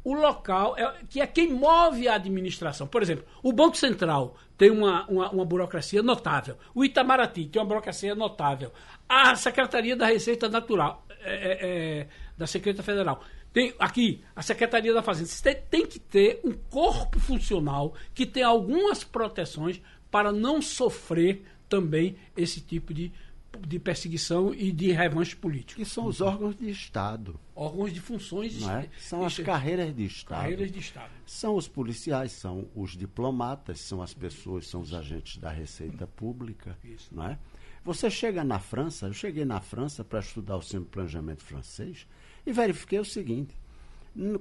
o 0.05 0.15
local, 0.15 0.77
é, 0.77 0.95
que 1.09 1.21
é 1.21 1.27
quem 1.27 1.53
move 1.53 2.09
a 2.09 2.15
administração. 2.15 2.87
Por 2.87 3.03
exemplo, 3.03 3.25
o 3.43 3.53
Banco 3.53 3.77
Central 3.77 4.37
tem 4.59 4.71
uma, 4.71 5.07
uma, 5.07 5.31
uma, 5.31 5.45
burocracia 5.45 6.03
notável. 6.03 6.57
O 6.75 6.85
Itamaraty 6.85 7.47
tem 7.47 7.61
uma 7.61 7.69
burocracia 7.69 8.15
notável. 8.15 8.73
A 9.09 9.35
Secretaria 9.37 9.97
da 9.97 10.07
Receita 10.07 10.49
Natural, 10.49 11.05
é, 11.21 11.35
é, 11.35 12.01
é 12.01 12.09
da 12.37 12.47
Secretaria 12.47 12.83
Federal, 12.83 13.23
tem 13.53 13.75
aqui 13.79 14.25
a 14.35 14.43
Secretaria 14.43 14.95
da 14.95 15.03
Fazenda. 15.03 15.29
Você 15.29 15.43
tem, 15.43 15.63
tem 15.71 15.87
que 15.87 16.01
ter 16.01 16.41
um 16.43 16.53
corpo 16.53 17.21
funcional 17.21 17.95
que 18.15 18.25
tem 18.25 18.43
algumas 18.43 19.05
proteções 19.05 19.81
para 20.11 20.33
não 20.33 20.61
sofrer 20.61 21.45
também 21.69 22.17
esse 22.37 22.61
tipo 22.61 22.93
de 22.93 23.13
de 23.61 23.79
perseguição 23.79 24.55
e 24.55 24.73
de 24.73 24.93
revanche 24.93 25.37
político. 25.37 25.81
Que 25.81 25.85
são 25.85 26.07
os 26.07 26.21
órgãos 26.21 26.57
de 26.57 26.71
Estado. 26.71 27.39
Órgãos 27.55 27.93
de 27.93 28.01
funções. 28.01 28.63
É? 28.63 28.89
São 28.99 29.25
as 29.25 29.39
carreiras 29.39 29.95
de 29.95 30.05
Estado. 30.05 30.41
Carreiras 30.41 30.73
de 30.73 30.79
Estado. 30.79 31.11
São 31.27 31.57
os 31.57 31.69
policiais, 31.69 32.33
são 32.33 32.69
os 32.75 32.97
diplomatas, 32.97 33.81
são 33.81 34.03
as 34.03 34.15
pessoas, 34.15 34.67
são 34.67 34.81
os 34.81 34.95
agentes 34.95 35.39
da 35.39 35.51
Receita 35.51 36.07
Pública. 36.07 36.77
Isso. 36.85 37.15
Não 37.15 37.27
é? 37.27 37.39
Você 37.85 38.09
chega 38.09 38.45
na 38.45 38.59
França, 38.59 39.07
eu 39.07 39.13
cheguei 39.13 39.45
na 39.45 39.61
França 39.61 40.05
para 40.05 40.21
estudar 40.21 40.57
o 40.57 40.63
Centro 40.63 40.85
de 40.85 40.91
Planejamento 40.91 41.43
francês 41.43 42.07
e 42.47 42.53
verifiquei 42.53 43.01
o 43.01 43.05
seguinte: 43.05 43.55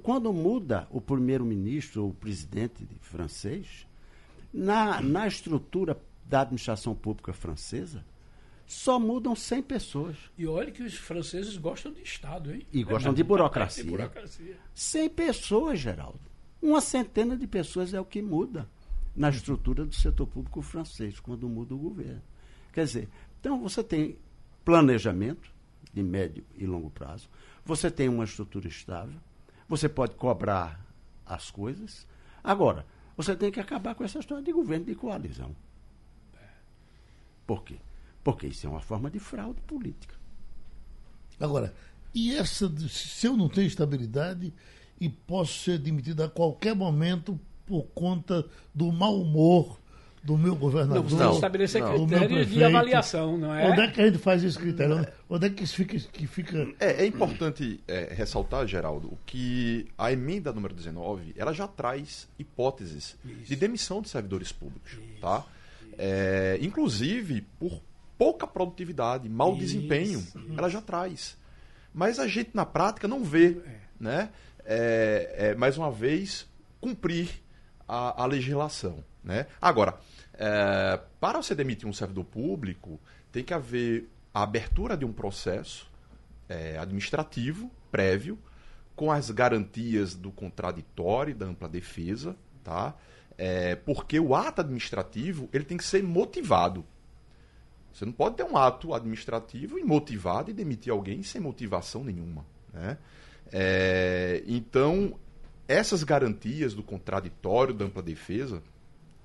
quando 0.03 0.32
muda 0.32 0.88
o 0.91 1.01
primeiro-ministro 1.01 2.03
ou 2.03 2.09
o 2.09 2.14
presidente 2.14 2.88
francês, 3.01 3.88
na, 4.53 5.01
na 5.01 5.28
estrutura 5.28 5.99
da 6.24 6.41
administração 6.41 6.93
pública 6.93 7.34
francesa, 7.34 8.05
só 8.72 8.97
mudam 8.97 9.36
100 9.36 9.63
pessoas. 9.63 10.15
E 10.38 10.47
olha 10.47 10.72
que 10.72 10.82
os 10.82 10.95
franceses 10.95 11.57
gostam 11.57 11.91
de 11.91 12.01
Estado, 12.01 12.53
hein? 12.53 12.65
E 12.72 12.86
gostam 12.86 13.11
é, 13.11 13.15
de 13.15 13.22
burocracia. 13.22 13.84
de 13.84 13.89
burocracia. 13.89 14.57
100 14.74 15.09
pessoas, 15.09 15.78
Geraldo. 15.78 16.22
Uma 16.61 16.80
centena 16.80 17.36
de 17.36 17.45
pessoas 17.45 17.93
é 17.93 17.99
o 17.99 18.05
que 18.05 18.22
muda 18.22 18.69
na 19.13 19.30
estrutura 19.30 19.84
do 19.84 19.93
setor 19.93 20.26
público 20.26 20.61
francês, 20.61 21.19
quando 21.19 21.49
muda 21.49 21.76
o 21.76 21.78
governo. 21.78 22.22
Quer 22.72 22.86
dizer, 22.86 23.09
então 23.41 23.61
você 23.61 23.84
tem 23.84 24.17
planejamento 24.63 25.53
de 25.93 26.01
médio 26.01 26.45
e 26.55 26.65
longo 26.65 26.89
prazo, 26.89 27.30
você 27.65 27.91
tem 27.91 28.07
uma 28.07 28.24
estrutura 28.24 28.69
estável, 28.69 29.19
você 29.67 29.89
pode 29.89 30.15
cobrar 30.15 30.80
as 31.26 31.51
coisas. 31.51 32.07
Agora, 32.41 32.86
você 33.17 33.36
tem 33.36 33.51
que 33.51 33.59
acabar 33.59 33.95
com 33.95 34.05
essa 34.05 34.19
história 34.19 34.41
de 34.41 34.53
governo 34.53 34.86
de 34.86 34.95
coalizão. 34.95 35.53
Por 37.45 37.63
quê? 37.65 37.76
Porque 38.24 38.47
isso 38.47 38.67
é 38.67 38.69
uma 38.69 38.80
forma 38.82 39.09
de 39.09 39.19
fraude 39.19 39.59
política. 39.61 40.15
Agora, 41.39 41.74
e 42.13 42.36
essa, 42.36 42.72
se 42.89 43.26
eu 43.26 43.36
não 43.36 43.49
tenho 43.49 43.67
estabilidade 43.67 44.53
e 44.99 45.09
posso 45.09 45.63
ser 45.63 45.80
demitido 45.80 46.22
a 46.24 46.30
qualquer 46.30 46.76
momento 46.76 47.39
por 47.65 47.84
conta 47.95 48.45
do 48.76 48.91
mau 48.91 49.19
humor 49.19 49.80
do 50.24 50.38
meu 50.38 50.55
governador. 50.55 51.09
Não, 51.09 51.17
não 51.17 51.34
estabelecer 51.34 51.82
meu 51.82 52.05
critérios 52.05 52.47
de 52.47 52.63
avaliação, 52.63 53.38
não 53.39 53.55
é? 53.55 53.67
Onde 53.72 53.82
é 53.82 53.88
que 53.89 53.99
a 54.01 54.05
gente 54.05 54.19
faz 54.19 54.43
esse 54.43 54.55
critério? 54.57 54.97
Onde- 54.97 55.07
Onde 55.28 55.47
é 55.47 55.49
que 55.49 55.63
isso 55.63 55.76
fica. 55.76 55.97
Que 55.97 56.28
fica... 56.28 56.67
É, 56.80 57.03
é 57.03 57.05
importante 57.07 57.80
é, 57.88 58.13
ressaltar, 58.13 58.67
Geraldo, 58.67 59.17
que 59.26 59.88
a 59.97 60.11
emenda 60.11 60.53
número 60.53 60.76
19 60.76 61.34
ela 61.36 61.53
já 61.53 61.67
traz 61.67 62.28
hipóteses 62.38 63.17
de 63.47 63.55
demissão 63.55 63.99
de 63.99 64.09
servidores 64.09 64.51
públicos. 64.51 64.95
Tá? 65.19 65.43
É, 65.97 66.59
inclusive, 66.61 67.41
por 67.59 67.82
pouca 68.22 68.45
produtividade, 68.45 69.28
mau 69.28 69.53
Isso, 69.53 69.61
desempenho, 69.61 70.24
ela 70.55 70.69
já 70.69 70.80
traz. 70.80 71.36
Mas 71.91 72.19
a 72.19 72.28
gente, 72.28 72.51
na 72.53 72.67
prática, 72.67 73.07
não 73.07 73.24
vê, 73.24 73.59
né? 73.99 74.30
É, 74.63 75.34
é, 75.38 75.55
mais 75.55 75.76
uma 75.76 75.89
vez, 75.89 76.47
cumprir 76.80 77.41
a, 77.88 78.22
a 78.22 78.26
legislação. 78.28 79.03
Né? 79.24 79.47
Agora, 79.59 79.97
é, 80.36 80.99
para 81.19 81.41
você 81.41 81.55
demitir 81.55 81.89
um 81.89 81.93
servidor 81.93 82.26
público, 82.26 82.99
tem 83.32 83.43
que 83.43 83.55
haver 83.55 84.07
a 84.32 84.43
abertura 84.43 84.95
de 84.95 85.03
um 85.03 85.11
processo 85.11 85.89
é, 86.47 86.78
administrativo 86.78 87.72
prévio, 87.91 88.38
com 88.95 89.11
as 89.11 89.32
garantias 89.32 90.13
do 90.13 90.32
contraditório 90.32 91.32
e 91.32 91.34
da 91.34 91.47
ampla 91.47 91.67
defesa, 91.67 92.36
tá? 92.63 92.93
É, 93.36 93.74
porque 93.78 94.19
o 94.19 94.36
ato 94.36 94.61
administrativo 94.61 95.49
ele 95.51 95.65
tem 95.65 95.76
que 95.76 95.84
ser 95.84 96.03
motivado. 96.03 96.86
Você 97.93 98.05
não 98.05 98.13
pode 98.13 98.37
ter 98.37 98.43
um 98.43 98.57
ato 98.57 98.93
administrativo 98.93 99.77
imotivado 99.77 100.49
e 100.49 100.53
demitir 100.53 100.91
alguém 100.91 101.23
sem 101.23 101.41
motivação 101.41 102.03
nenhuma. 102.03 102.45
Né? 102.73 102.97
É, 103.51 104.43
então, 104.47 105.19
essas 105.67 106.03
garantias 106.03 106.73
do 106.73 106.83
contraditório, 106.83 107.73
da 107.73 107.85
ampla 107.85 108.01
defesa, 108.01 108.61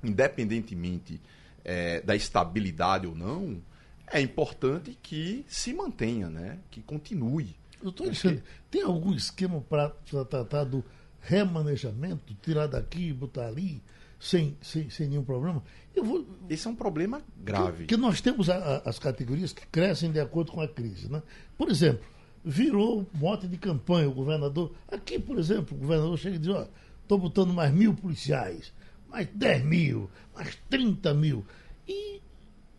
independentemente 0.02 1.20
é, 1.64 2.00
da 2.00 2.14
estabilidade 2.14 3.06
ou 3.06 3.14
não, 3.14 3.60
é 4.08 4.20
importante 4.20 4.96
que 5.02 5.44
se 5.48 5.72
mantenha, 5.72 6.28
né? 6.28 6.58
que 6.70 6.80
continue. 6.82 7.56
Doutor 7.82 8.04
Alexandre, 8.04 8.42
tem 8.70 8.82
algum 8.82 9.14
esquema 9.14 9.60
para 9.60 9.90
tratar 10.24 10.64
do 10.64 10.84
remanejamento, 11.20 12.34
tirar 12.40 12.66
daqui 12.66 13.08
e 13.08 13.12
botar 13.12 13.46
ali, 13.46 13.82
sem, 14.18 14.56
sem, 14.62 14.88
sem 14.90 15.08
nenhum 15.08 15.24
problema? 15.24 15.62
Eu 15.94 16.04
vou, 16.04 16.26
Esse 16.48 16.66
é 16.66 16.70
um 16.70 16.74
problema 16.74 17.22
grave. 17.42 17.84
Que, 17.86 17.94
que 17.94 17.96
nós 17.96 18.20
temos 18.20 18.48
a- 18.50 18.56
a- 18.56 18.88
as 18.88 18.98
categorias 18.98 19.52
que 19.52 19.66
crescem 19.66 20.10
de 20.10 20.20
acordo 20.20 20.52
com 20.52 20.60
a 20.60 20.68
crise. 20.68 21.10
Né? 21.10 21.22
Por 21.56 21.70
exemplo, 21.70 22.04
virou 22.44 23.06
mote 23.14 23.46
de 23.48 23.56
campanha 23.56 24.08
o 24.08 24.12
governador. 24.14 24.72
Aqui, 24.88 25.18
por 25.18 25.38
exemplo, 25.38 25.76
o 25.76 25.80
governador 25.80 26.16
chega 26.18 26.36
e 26.36 26.38
diz: 26.38 26.48
ó, 26.50 26.66
estou 27.02 27.18
botando 27.18 27.52
mais 27.52 27.72
mil 27.72 27.94
policiais, 27.94 28.72
mais 29.08 29.26
10 29.34 29.64
mil, 29.64 30.10
mais 30.34 30.56
30 30.70 31.12
mil. 31.14 31.44
E, 31.88 32.20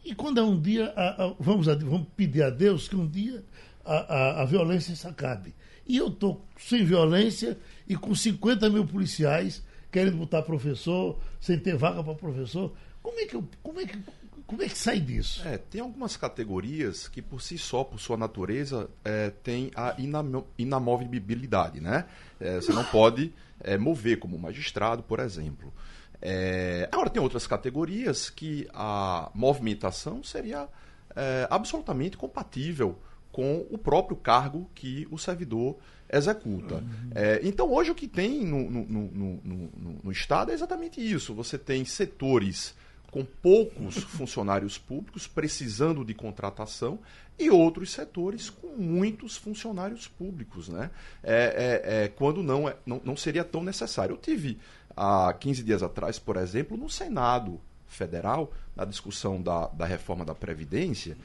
e 0.05 0.15
quando 0.15 0.39
é 0.39 0.43
um 0.43 0.59
dia, 0.59 0.93
a- 0.95 1.25
a- 1.25 1.35
vamos, 1.39 1.67
a- 1.67 1.75
vamos 1.75 2.07
pedir 2.15 2.43
a 2.43 2.49
Deus 2.49 2.87
que 2.87 2.95
um 2.95 3.07
dia 3.07 3.43
a, 3.85 4.41
a, 4.41 4.45
violência 4.45 4.95
se 4.95 5.07
acabe. 5.07 5.53
E 5.87 5.95
eu 5.97 6.07
estou 6.09 6.45
sem 6.59 6.83
violência 6.83 7.57
e 7.87 7.95
com 7.95 8.13
50 8.13 8.69
mil 8.69 8.85
policiais 8.85 9.63
querendo 9.97 10.17
botar 10.17 10.43
professor, 10.43 11.17
sem 11.41 11.57
ter 11.57 11.75
vaga 11.75 12.03
para 12.03 12.13
professor. 12.13 12.71
Como 13.01 13.19
é 13.19 13.25
que, 13.25 13.43
como 13.63 13.79
é 13.79 13.85
que, 13.85 13.99
como 14.45 14.61
é 14.61 14.69
que 14.69 14.77
sai 14.77 14.99
disso? 14.99 15.41
É, 15.47 15.57
tem 15.57 15.81
algumas 15.81 16.15
categorias 16.15 17.07
que 17.07 17.19
por 17.19 17.41
si 17.41 17.57
só, 17.57 17.83
por 17.83 17.99
sua 17.99 18.15
natureza, 18.15 18.87
é, 19.03 19.31
tem 19.31 19.71
a 19.75 19.95
inamo- 19.97 20.45
inamovibilidade, 20.55 21.81
né? 21.81 22.05
É, 22.39 22.57
você 22.57 22.71
não 22.71 22.85
pode 22.85 23.33
é, 23.59 23.75
mover 23.75 24.19
como 24.19 24.37
magistrado, 24.37 25.01
por 25.01 25.19
exemplo. 25.19 25.73
É, 26.21 26.87
agora 26.91 27.09
tem 27.09 27.21
outras 27.21 27.47
categorias 27.47 28.29
que 28.29 28.67
a 28.75 29.31
movimentação 29.33 30.23
seria 30.23 30.67
é, 31.15 31.47
absolutamente 31.49 32.17
compatível 32.17 32.99
com 33.37 33.67
o 33.69 33.77
próprio 33.77 34.17
cargo 34.17 34.67
que 34.73 35.07
o 35.11 35.17
servidor 35.19 35.77
executa. 36.11 36.83
É, 37.13 37.39
então 37.43 37.71
hoje 37.71 37.91
o 37.91 37.93
que 37.95 38.07
tem 38.07 38.43
no, 38.43 38.67
no- 38.67 38.85
no- 38.87 40.01
no- 40.03 40.11
Estado 40.11 40.49
é 40.49 40.55
exatamente 40.55 40.99
isso. 40.99 41.35
Você 41.35 41.55
tem 41.55 41.85
setores 41.85 42.73
com 43.11 43.23
poucos 43.23 43.97
funcionários 44.17 44.79
públicos 44.79 45.27
precisando 45.27 46.03
de 46.03 46.15
contratação 46.15 46.97
e 47.37 47.51
outros 47.51 47.91
setores 47.91 48.49
com 48.49 48.69
muitos 48.75 49.37
funcionários 49.37 50.07
públicos, 50.07 50.67
né? 50.67 50.89
É, 51.21 51.83
é- 51.85 52.05
é, 52.05 52.07
quando 52.07 52.41
não, 52.41 52.67
é, 52.67 52.75
não, 52.87 52.99
não 53.05 53.15
seria 53.15 53.43
tão 53.43 53.61
necessário. 53.63 54.13
Eu 54.13 54.17
tive 54.17 54.57
há 54.95 55.31
15 55.39 55.61
dias 55.61 55.83
atrás, 55.83 56.17
por 56.17 56.37
exemplo, 56.37 56.75
no 56.75 56.89
Senado 56.89 57.61
Federal, 57.87 58.51
na 58.75 58.83
discussão 58.83 59.39
da, 59.39 59.67
da 59.67 59.85
reforma 59.85 60.25
da 60.25 60.33
Previdência, 60.33 61.15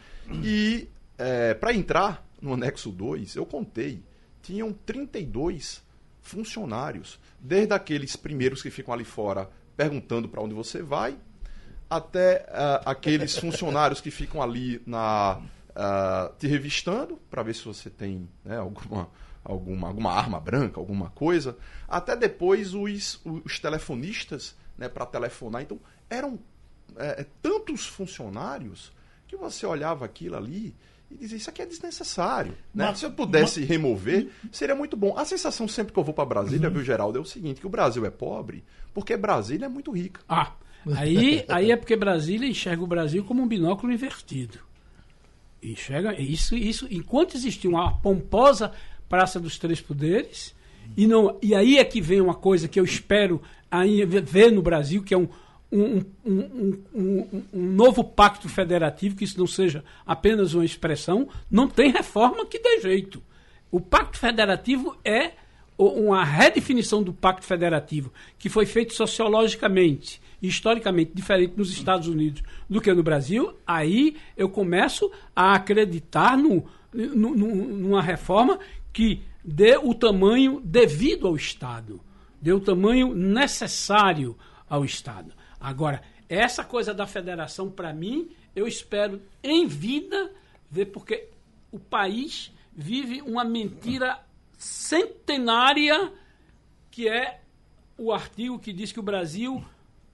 e 0.44 0.86
para 1.60 1.72
entrar 1.72 2.26
no 2.40 2.54
anexo 2.54 2.90
2, 2.90 3.36
eu 3.36 3.46
contei, 3.46 4.02
tinham 4.42 4.72
32 4.72 5.82
funcionários, 6.20 7.18
desde 7.38 7.72
aqueles 7.74 8.16
primeiros 8.16 8.62
que 8.62 8.70
ficam 8.70 8.92
ali 8.92 9.04
fora 9.04 9.50
perguntando 9.76 10.28
para 10.28 10.40
onde 10.40 10.54
você 10.54 10.82
vai, 10.82 11.16
até 11.88 12.46
ah, 12.48 12.82
aqueles 12.86 13.36
funcionários 13.36 14.00
que 14.00 14.10
ficam 14.10 14.42
ali 14.42 14.80
na 14.86 15.42
ah, 15.74 16.32
te 16.38 16.46
revistando 16.46 17.18
para 17.30 17.42
ver 17.42 17.54
se 17.54 17.64
você 17.64 17.90
tem 17.90 18.28
né, 18.44 18.56
alguma, 18.56 19.08
alguma, 19.44 19.88
alguma 19.88 20.12
arma 20.12 20.40
branca, 20.40 20.80
alguma 20.80 21.10
coisa, 21.10 21.56
até 21.88 22.16
depois 22.16 22.74
os, 22.74 23.20
os 23.24 23.58
telefonistas 23.58 24.54
né, 24.76 24.88
para 24.88 25.06
telefonar. 25.06 25.62
Então, 25.62 25.80
eram 26.08 26.38
é, 26.96 27.26
tantos 27.40 27.86
funcionários 27.86 28.92
que 29.26 29.36
você 29.36 29.66
olhava 29.66 30.04
aquilo 30.04 30.36
ali 30.36 30.74
e 31.14 31.18
dizia, 31.18 31.36
isso 31.36 31.50
aqui 31.50 31.62
é 31.62 31.66
desnecessário. 31.66 32.52
Né? 32.74 32.86
Mas- 32.86 32.98
Se 32.98 33.06
eu 33.06 33.10
pudesse 33.12 33.62
remover, 33.64 34.28
seria 34.50 34.74
muito 34.74 34.96
bom. 34.96 35.16
A 35.16 35.24
sensação 35.24 35.66
sempre 35.68 35.92
que 35.92 35.98
eu 35.98 36.04
vou 36.04 36.14
para 36.14 36.24
Brasília, 36.24 36.68
viu, 36.70 36.82
Geraldo, 36.82 37.18
é 37.18 37.20
o 37.20 37.24
seguinte, 37.24 37.60
que 37.60 37.66
o 37.66 37.70
Brasil 37.70 38.04
é 38.06 38.10
pobre 38.10 38.64
porque 38.94 39.16
Brasília 39.16 39.66
é 39.66 39.68
muito 39.68 39.90
rica. 39.90 40.20
Ah, 40.28 40.52
aí, 40.96 41.44
aí 41.48 41.70
é 41.70 41.76
porque 41.76 41.96
Brasília 41.96 42.48
enxerga 42.48 42.82
o 42.82 42.86
Brasil 42.86 43.24
como 43.24 43.42
um 43.42 43.48
binóculo 43.48 43.92
invertido. 43.92 44.58
Enxerga 45.62 46.20
isso, 46.20 46.56
isso. 46.56 46.86
Enquanto 46.90 47.36
existia 47.36 47.70
uma 47.70 47.96
pomposa 48.00 48.72
Praça 49.08 49.38
dos 49.38 49.58
Três 49.58 49.80
Poderes, 49.80 50.54
e, 50.96 51.06
não, 51.06 51.38
e 51.40 51.54
aí 51.54 51.78
é 51.78 51.84
que 51.84 52.00
vem 52.00 52.20
uma 52.20 52.34
coisa 52.34 52.66
que 52.66 52.80
eu 52.80 52.84
espero 52.84 53.40
aí 53.70 54.04
ver 54.04 54.50
no 54.50 54.60
Brasil, 54.60 55.02
que 55.02 55.14
é 55.14 55.16
um, 55.18 55.28
um, 55.72 56.04
um, 56.24 56.80
um, 56.94 57.42
um- 57.52 57.60
novo 57.70 58.04
pacto 58.04 58.48
federativo, 58.48 59.16
que 59.16 59.24
isso 59.24 59.38
não 59.38 59.46
seja 59.46 59.82
apenas 60.06 60.52
uma 60.54 60.64
expressão, 60.64 61.28
não 61.50 61.66
tem 61.68 61.90
reforma 61.90 62.44
que 62.46 62.58
dê 62.58 62.80
jeito. 62.80 63.22
O 63.70 63.80
pacto 63.80 64.18
federativo 64.18 64.96
é 65.04 65.32
uma 65.78 66.22
redefinição 66.24 67.02
do 67.02 67.12
pacto 67.12 67.46
federativo 67.46 68.12
que 68.38 68.48
foi 68.50 68.66
feito 68.66 68.92
sociologicamente 68.94 70.20
e 70.40 70.46
historicamente 70.48 71.12
diferente 71.14 71.54
nos 71.56 71.70
Estados 71.72 72.06
Unidos 72.06 72.42
do 72.68 72.80
que 72.80 72.92
no 72.92 73.02
Brasil, 73.02 73.54
aí 73.66 74.16
eu 74.36 74.48
começo 74.48 75.10
a 75.34 75.54
acreditar 75.54 76.36
no- 76.36 76.64
no- 76.92 77.34
numa 77.34 78.02
reforma 78.02 78.58
que 78.92 79.22
dê 79.42 79.76
o 79.78 79.94
tamanho 79.94 80.60
devido 80.62 81.26
ao 81.26 81.34
Estado, 81.34 82.00
dê 82.40 82.52
o 82.52 82.60
tamanho 82.60 83.14
necessário 83.14 84.36
ao 84.68 84.84
Estado. 84.84 85.32
Agora, 85.62 86.02
essa 86.28 86.64
coisa 86.64 86.92
da 86.92 87.06
federação, 87.06 87.70
para 87.70 87.92
mim, 87.92 88.30
eu 88.54 88.66
espero 88.66 89.22
em 89.42 89.66
vida 89.66 90.30
ver, 90.70 90.86
porque 90.86 91.28
o 91.70 91.78
país 91.78 92.52
vive 92.74 93.22
uma 93.22 93.44
mentira 93.44 94.18
centenária 94.58 96.12
que 96.90 97.08
é 97.08 97.40
o 97.96 98.12
artigo 98.12 98.58
que 98.58 98.72
diz 98.72 98.92
que 98.92 99.00
o 99.00 99.02
Brasil, 99.02 99.64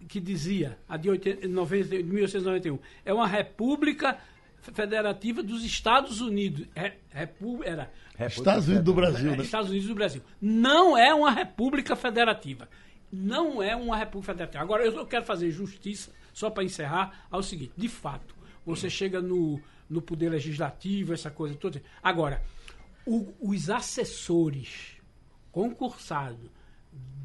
que 0.09 0.20
dizia, 0.20 0.78
a 0.88 0.96
de 0.96 1.11
80 1.11 1.49
90 1.49 1.88
de 1.96 2.03
1891, 2.05 2.78
é 3.05 3.12
uma 3.12 3.26
república 3.26 4.16
federativa 4.61 5.42
dos 5.42 5.64
Estados 5.64 6.20
Unidos. 6.20 6.66
É, 6.76 6.92
repu- 7.11 7.62
era 7.64 7.90
Estados 8.40 8.66
Unidos 8.68 8.84
do 8.84 8.94
Brasil, 8.94 9.30
né? 9.36 9.42
Estados 9.44 9.70
Unidos 9.70 9.88
do 9.88 9.94
Brasil. 9.94 10.22
Não 10.40 10.96
é 10.99 11.14
uma 11.14 11.30
república 11.30 11.96
federativa. 11.96 12.68
Não 13.11 13.63
é 13.63 13.75
uma 13.75 13.97
república 13.97 14.33
federativa. 14.33 14.63
Agora, 14.63 14.85
eu 14.85 15.07
quero 15.07 15.25
fazer 15.25 15.51
justiça, 15.51 16.13
só 16.33 16.51
para 16.51 16.65
encerrar, 16.65 17.27
ao 17.31 17.43
seguinte: 17.43 17.73
de 17.77 17.89
fato, 17.89 18.35
você 18.65 18.91
chega 18.91 19.21
no, 19.21 19.61
no 19.89 20.03
poder 20.03 20.29
legislativo, 20.31 21.13
essa 21.15 21.31
coisa 21.31 21.55
toda. 21.55 21.83
Agora, 22.03 22.43
o- 23.07 23.33
os 23.41 23.71
assessores 23.71 24.97
concursados 25.51 26.51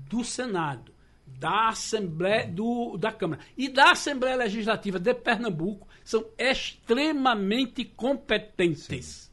do 0.09 0.23
Senado, 0.23 0.93
da 1.27 1.69
Assembleia, 1.69 2.47
do, 2.47 2.97
da 2.97 3.11
Câmara 3.11 3.41
e 3.57 3.67
da 3.67 3.91
Assembleia 3.91 4.35
Legislativa 4.35 4.99
de 4.99 5.13
Pernambuco 5.13 5.87
são 6.03 6.25
extremamente 6.37 7.83
competentes. 7.85 9.31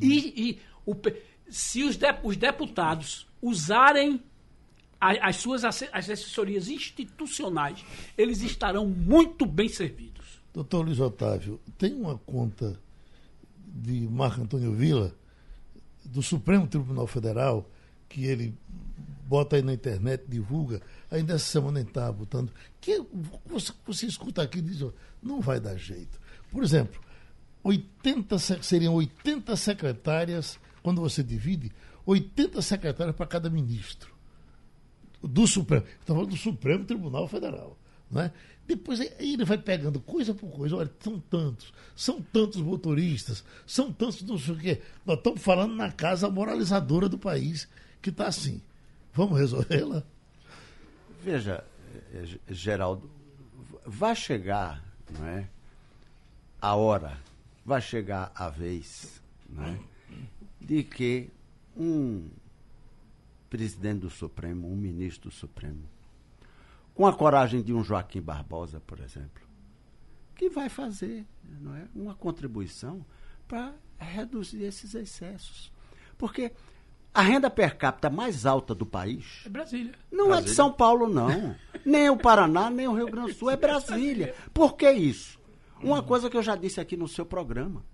E, 0.00 0.50
e 0.50 0.60
o 0.86 0.94
se 1.48 1.82
os, 1.82 1.96
de- 1.96 2.18
os 2.22 2.36
deputados 2.36 3.26
usarem 3.42 4.22
as 5.10 5.36
suas 5.36 5.64
asse- 5.64 5.88
as 5.92 6.08
assessorias 6.10 6.68
institucionais, 6.68 7.84
eles 8.16 8.40
estarão 8.42 8.86
muito 8.86 9.44
bem 9.46 9.68
servidos. 9.68 10.40
Doutor 10.52 10.84
Luiz 10.86 11.00
Otávio, 11.00 11.60
tem 11.76 11.94
uma 11.94 12.16
conta 12.18 12.78
de 13.66 14.06
Marco 14.08 14.40
Antônio 14.42 14.72
Vila, 14.72 15.14
do 16.04 16.22
Supremo 16.22 16.66
Tribunal 16.66 17.06
Federal, 17.06 17.68
que 18.08 18.24
ele 18.24 18.54
bota 19.26 19.56
aí 19.56 19.62
na 19.62 19.72
internet, 19.72 20.24
divulga, 20.28 20.80
ainda 21.10 21.34
essa 21.34 21.46
semana 21.46 21.80
ele 21.80 21.88
estava 21.88 22.12
botando, 22.12 22.52
que 22.80 23.02
você, 23.46 23.72
você 23.86 24.06
escuta 24.06 24.42
aqui 24.42 24.58
e 24.58 24.62
diz, 24.62 24.82
ó, 24.82 24.92
não 25.22 25.40
vai 25.40 25.58
dar 25.58 25.76
jeito. 25.76 26.20
Por 26.52 26.62
exemplo, 26.62 27.00
80, 27.64 28.38
se- 28.38 28.62
seriam 28.62 28.94
80 28.94 29.56
secretárias, 29.56 30.58
quando 30.82 31.00
você 31.00 31.22
divide, 31.22 31.72
80 32.06 32.60
secretárias 32.62 33.16
para 33.16 33.26
cada 33.26 33.48
ministro 33.50 34.13
do 35.26 35.46
Supremo. 35.46 35.84
Estamos 36.00 36.06
falando 36.06 36.30
do 36.30 36.36
Supremo 36.36 36.84
Tribunal 36.84 37.28
Federal. 37.28 37.78
Não 38.10 38.22
é? 38.22 38.32
Depois 38.66 39.00
ele 39.18 39.44
vai 39.44 39.58
pegando 39.58 40.00
coisa 40.00 40.32
por 40.34 40.50
coisa. 40.50 40.76
Olha, 40.76 40.90
são 41.00 41.20
tantos, 41.20 41.72
são 41.94 42.22
tantos 42.22 42.60
motoristas, 42.62 43.44
são 43.66 43.92
tantos 43.92 44.22
não 44.22 44.38
sei 44.38 44.54
o 44.54 44.58
quê. 44.58 44.82
Nós 45.04 45.18
estamos 45.18 45.42
falando 45.42 45.74
na 45.74 45.92
casa 45.92 46.30
moralizadora 46.30 47.08
do 47.08 47.18
país, 47.18 47.68
que 48.00 48.10
está 48.10 48.26
assim. 48.26 48.62
Vamos 49.12 49.38
resolvê-la? 49.38 50.02
Veja, 51.22 51.64
eh, 52.12 52.38
eh, 52.48 52.54
Geraldo, 52.54 53.10
vai 53.84 54.16
chegar 54.16 54.82
não 55.10 55.26
é, 55.26 55.48
a 56.60 56.74
hora, 56.74 57.18
vai 57.64 57.80
chegar 57.80 58.32
a 58.34 58.48
vez 58.48 59.22
não 59.48 59.64
é, 59.64 59.78
de 60.60 60.82
que 60.82 61.30
um 61.76 62.28
presidente 63.54 64.00
do 64.00 64.10
Supremo, 64.10 64.68
um 64.68 64.74
ministro 64.74 65.30
do 65.30 65.32
Supremo, 65.32 65.88
com 66.92 67.06
a 67.06 67.12
coragem 67.12 67.62
de 67.62 67.72
um 67.72 67.84
Joaquim 67.84 68.20
Barbosa, 68.20 68.80
por 68.80 68.98
exemplo, 68.98 69.46
que 70.34 70.50
vai 70.50 70.68
fazer 70.68 71.24
não 71.60 71.72
é, 71.76 71.86
uma 71.94 72.16
contribuição 72.16 73.06
para 73.46 73.72
reduzir 73.96 74.64
esses 74.64 74.92
excessos. 74.92 75.70
Porque 76.18 76.50
a 77.14 77.22
renda 77.22 77.48
per 77.48 77.78
capita 77.78 78.10
mais 78.10 78.44
alta 78.44 78.74
do 78.74 78.84
país 78.84 79.42
É 79.46 79.48
Brasília. 79.48 79.94
não 80.10 80.34
é 80.34 80.42
de 80.42 80.50
São 80.50 80.72
Paulo, 80.72 81.08
não. 81.08 81.54
nem 81.86 82.10
o 82.10 82.16
Paraná, 82.16 82.68
nem 82.68 82.88
o 82.88 82.94
Rio 82.96 83.06
Grande 83.06 83.34
do 83.34 83.38
Sul, 83.38 83.52
é 83.52 83.56
Brasília. 83.56 84.34
Por 84.52 84.74
que 84.74 84.90
isso? 84.90 85.38
Uma 85.80 86.02
coisa 86.02 86.28
que 86.28 86.36
eu 86.36 86.42
já 86.42 86.56
disse 86.56 86.80
aqui 86.80 86.96
no 86.96 87.06
seu 87.06 87.24
programa. 87.24 87.84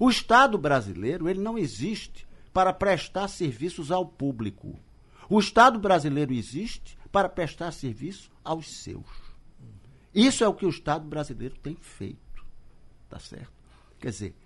O 0.00 0.10
Estado 0.10 0.58
brasileiro, 0.58 1.28
ele 1.28 1.40
não 1.40 1.56
existe 1.56 2.26
para 2.54 2.72
prestar 2.72 3.26
serviços 3.26 3.90
ao 3.90 4.06
público. 4.06 4.78
O 5.28 5.40
Estado 5.40 5.76
brasileiro 5.76 6.32
existe 6.32 6.96
para 7.10 7.28
prestar 7.28 7.72
serviço 7.72 8.30
aos 8.44 8.68
seus. 8.82 9.06
Isso 10.14 10.44
é 10.44 10.48
o 10.48 10.54
que 10.54 10.64
o 10.64 10.70
Estado 10.70 11.04
brasileiro 11.04 11.56
tem 11.58 11.74
feito. 11.74 12.44
Tá 13.08 13.18
certo? 13.18 13.52
Quer 13.98 14.10
dizer, 14.10 14.36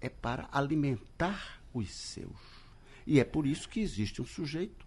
é 0.00 0.08
para 0.08 0.48
alimentar 0.50 1.60
os 1.74 1.90
seus. 1.90 2.38
E 3.06 3.20
é 3.20 3.24
por 3.24 3.46
isso 3.46 3.68
que 3.68 3.80
existe 3.80 4.22
um 4.22 4.26
sujeito, 4.26 4.86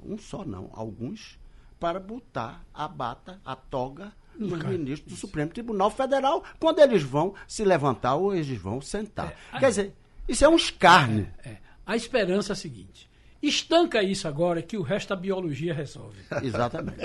um 0.00 0.16
só 0.16 0.44
não, 0.44 0.70
alguns, 0.72 1.40
para 1.80 1.98
botar 1.98 2.64
a 2.72 2.86
bata, 2.86 3.40
a 3.44 3.56
toga 3.56 4.12
nos 4.38 4.62
ministros 4.62 5.12
do 5.12 5.18
Supremo 5.18 5.50
Tribunal 5.50 5.90
Federal 5.90 6.44
quando 6.60 6.78
eles 6.78 7.02
vão 7.02 7.34
se 7.48 7.64
levantar 7.64 8.14
ou 8.14 8.32
eles 8.32 8.58
vão 8.58 8.80
sentar. 8.80 9.34
Quer 9.58 9.68
dizer, 9.68 9.94
isso 10.28 10.44
é 10.44 10.48
um 10.48 10.56
escárnio. 10.56 11.28
É. 11.44 11.65
A 11.86 11.94
esperança 11.96 12.52
é 12.52 12.54
a 12.54 12.56
seguinte: 12.56 13.08
estanca 13.42 14.02
isso 14.02 14.26
agora 14.26 14.60
que 14.60 14.76
o 14.76 14.82
resto 14.82 15.10
da 15.10 15.16
biologia 15.16 15.72
resolve. 15.72 16.18
Exatamente. 16.42 16.98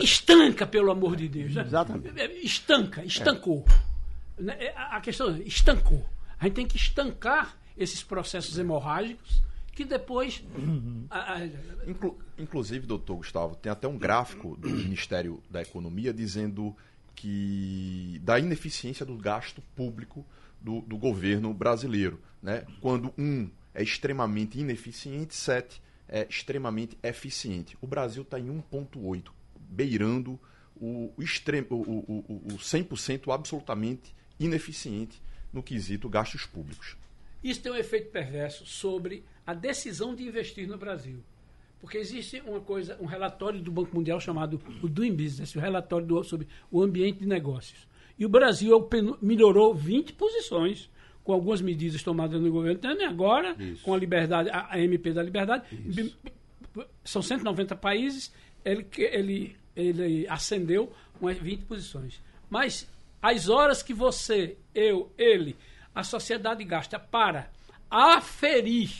Estanca, 0.00 0.66
pelo 0.66 0.90
amor 0.90 1.16
de 1.16 1.28
Deus. 1.28 1.54
né? 1.54 1.62
Exatamente. 1.62 2.20
Estanca, 2.44 3.04
estancou. 3.04 3.64
Né, 4.38 4.54
é, 4.60 4.74
A 4.76 5.00
questão 5.00 5.34
é, 5.34 5.38
estancou. 5.40 6.06
A 6.38 6.44
gente 6.44 6.54
tem 6.54 6.66
que 6.66 6.76
estancar 6.76 7.56
esses 7.76 8.02
processos 8.02 8.58
hemorrágicos 8.58 9.42
que 9.72 9.84
depois. 9.84 10.44
a- 11.10 11.34
a- 11.34 11.46
Inclu- 11.88 12.18
inclusive, 12.38 12.86
doutor 12.86 13.16
Gustavo, 13.16 13.56
tem 13.56 13.70
até 13.72 13.88
um 13.88 13.96
gráfico 13.96 14.56
do 14.56 14.68
Ministério 14.68 15.42
da 15.50 15.62
Economia 15.62 16.12
dizendo 16.12 16.76
que 17.14 18.20
da 18.22 18.38
ineficiência 18.38 19.04
do 19.04 19.16
gasto 19.16 19.60
público 19.74 20.24
do, 20.60 20.80
do 20.82 20.96
governo 20.96 21.52
brasileiro. 21.54 22.20
Né? 22.42 22.64
Quando 22.80 23.12
um 23.18 23.50
é 23.78 23.82
extremamente 23.82 24.58
ineficiente, 24.58 25.36
sete 25.36 25.80
é 26.08 26.26
extremamente 26.28 26.98
eficiente. 27.00 27.78
O 27.80 27.86
Brasil 27.86 28.22
está 28.22 28.40
em 28.40 28.48
1,8, 28.48 29.30
beirando 29.70 30.36
o, 30.80 31.12
extremo, 31.18 31.66
o, 31.70 31.74
o, 31.76 32.24
o, 32.28 32.54
o 32.54 32.58
100% 32.58 33.32
absolutamente 33.32 34.12
ineficiente 34.40 35.22
no 35.52 35.62
quesito 35.62 36.08
gastos 36.08 36.44
públicos. 36.44 36.96
Isso 37.42 37.60
tem 37.62 37.70
um 37.70 37.76
efeito 37.76 38.10
perverso 38.10 38.66
sobre 38.66 39.22
a 39.46 39.54
decisão 39.54 40.12
de 40.12 40.24
investir 40.24 40.66
no 40.66 40.76
Brasil. 40.76 41.22
Porque 41.80 41.98
existe 41.98 42.40
uma 42.44 42.60
coisa, 42.60 42.96
um 43.00 43.06
relatório 43.06 43.60
do 43.60 43.70
Banco 43.70 43.94
Mundial 43.94 44.18
chamado 44.20 44.60
o 44.82 44.88
Doing 44.88 45.14
Business, 45.14 45.54
o 45.54 45.60
relatório 45.60 46.04
do- 46.04 46.24
sobre 46.24 46.48
o 46.68 46.82
ambiente 46.82 47.20
de 47.20 47.26
negócios. 47.26 47.86
E 48.18 48.26
o 48.26 48.28
Brasil 48.28 48.76
é 48.76 49.24
melhorou 49.24 49.72
20 49.72 50.14
posições 50.14 50.90
com 51.28 51.34
algumas 51.34 51.60
medidas 51.60 52.02
tomadas 52.02 52.40
no 52.40 52.50
governo 52.50 52.80
Temer 52.80 53.06
agora, 53.06 53.54
com 53.82 53.92
a 53.92 53.98
liberdade, 53.98 54.48
a, 54.48 54.68
a 54.70 54.80
MP 54.80 55.12
da 55.12 55.22
liberdade. 55.22 55.62
São 57.04 57.20
190 57.20 57.76
países, 57.76 58.32
ele, 58.64 58.86
ele, 58.96 59.56
ele 59.76 60.26
ascendeu 60.26 60.90
umas 61.20 61.36
20 61.36 61.66
posições. 61.66 62.18
Mas 62.48 62.88
as 63.20 63.46
horas 63.46 63.82
que 63.82 63.92
você, 63.92 64.56
eu, 64.74 65.12
ele, 65.18 65.54
a 65.94 66.02
sociedade 66.02 66.64
gasta 66.64 66.98
para 66.98 67.50
aferir 67.90 68.90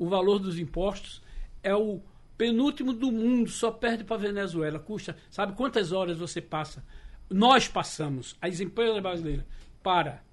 o 0.00 0.08
valor 0.08 0.40
dos 0.40 0.58
impostos 0.58 1.22
é 1.62 1.76
o 1.76 2.00
penúltimo 2.36 2.92
do 2.92 3.12
mundo, 3.12 3.50
só 3.50 3.70
perde 3.70 4.02
para 4.02 4.16
a 4.16 4.18
Venezuela. 4.18 4.80
Custa, 4.80 5.16
sabe 5.30 5.52
quantas 5.52 5.92
horas 5.92 6.18
você 6.18 6.40
passa? 6.40 6.84
Nós 7.30 7.68
passamos, 7.68 8.36
as 8.42 8.58
empresas 8.58 9.00
brasileiras, 9.00 9.46
para 9.80 10.26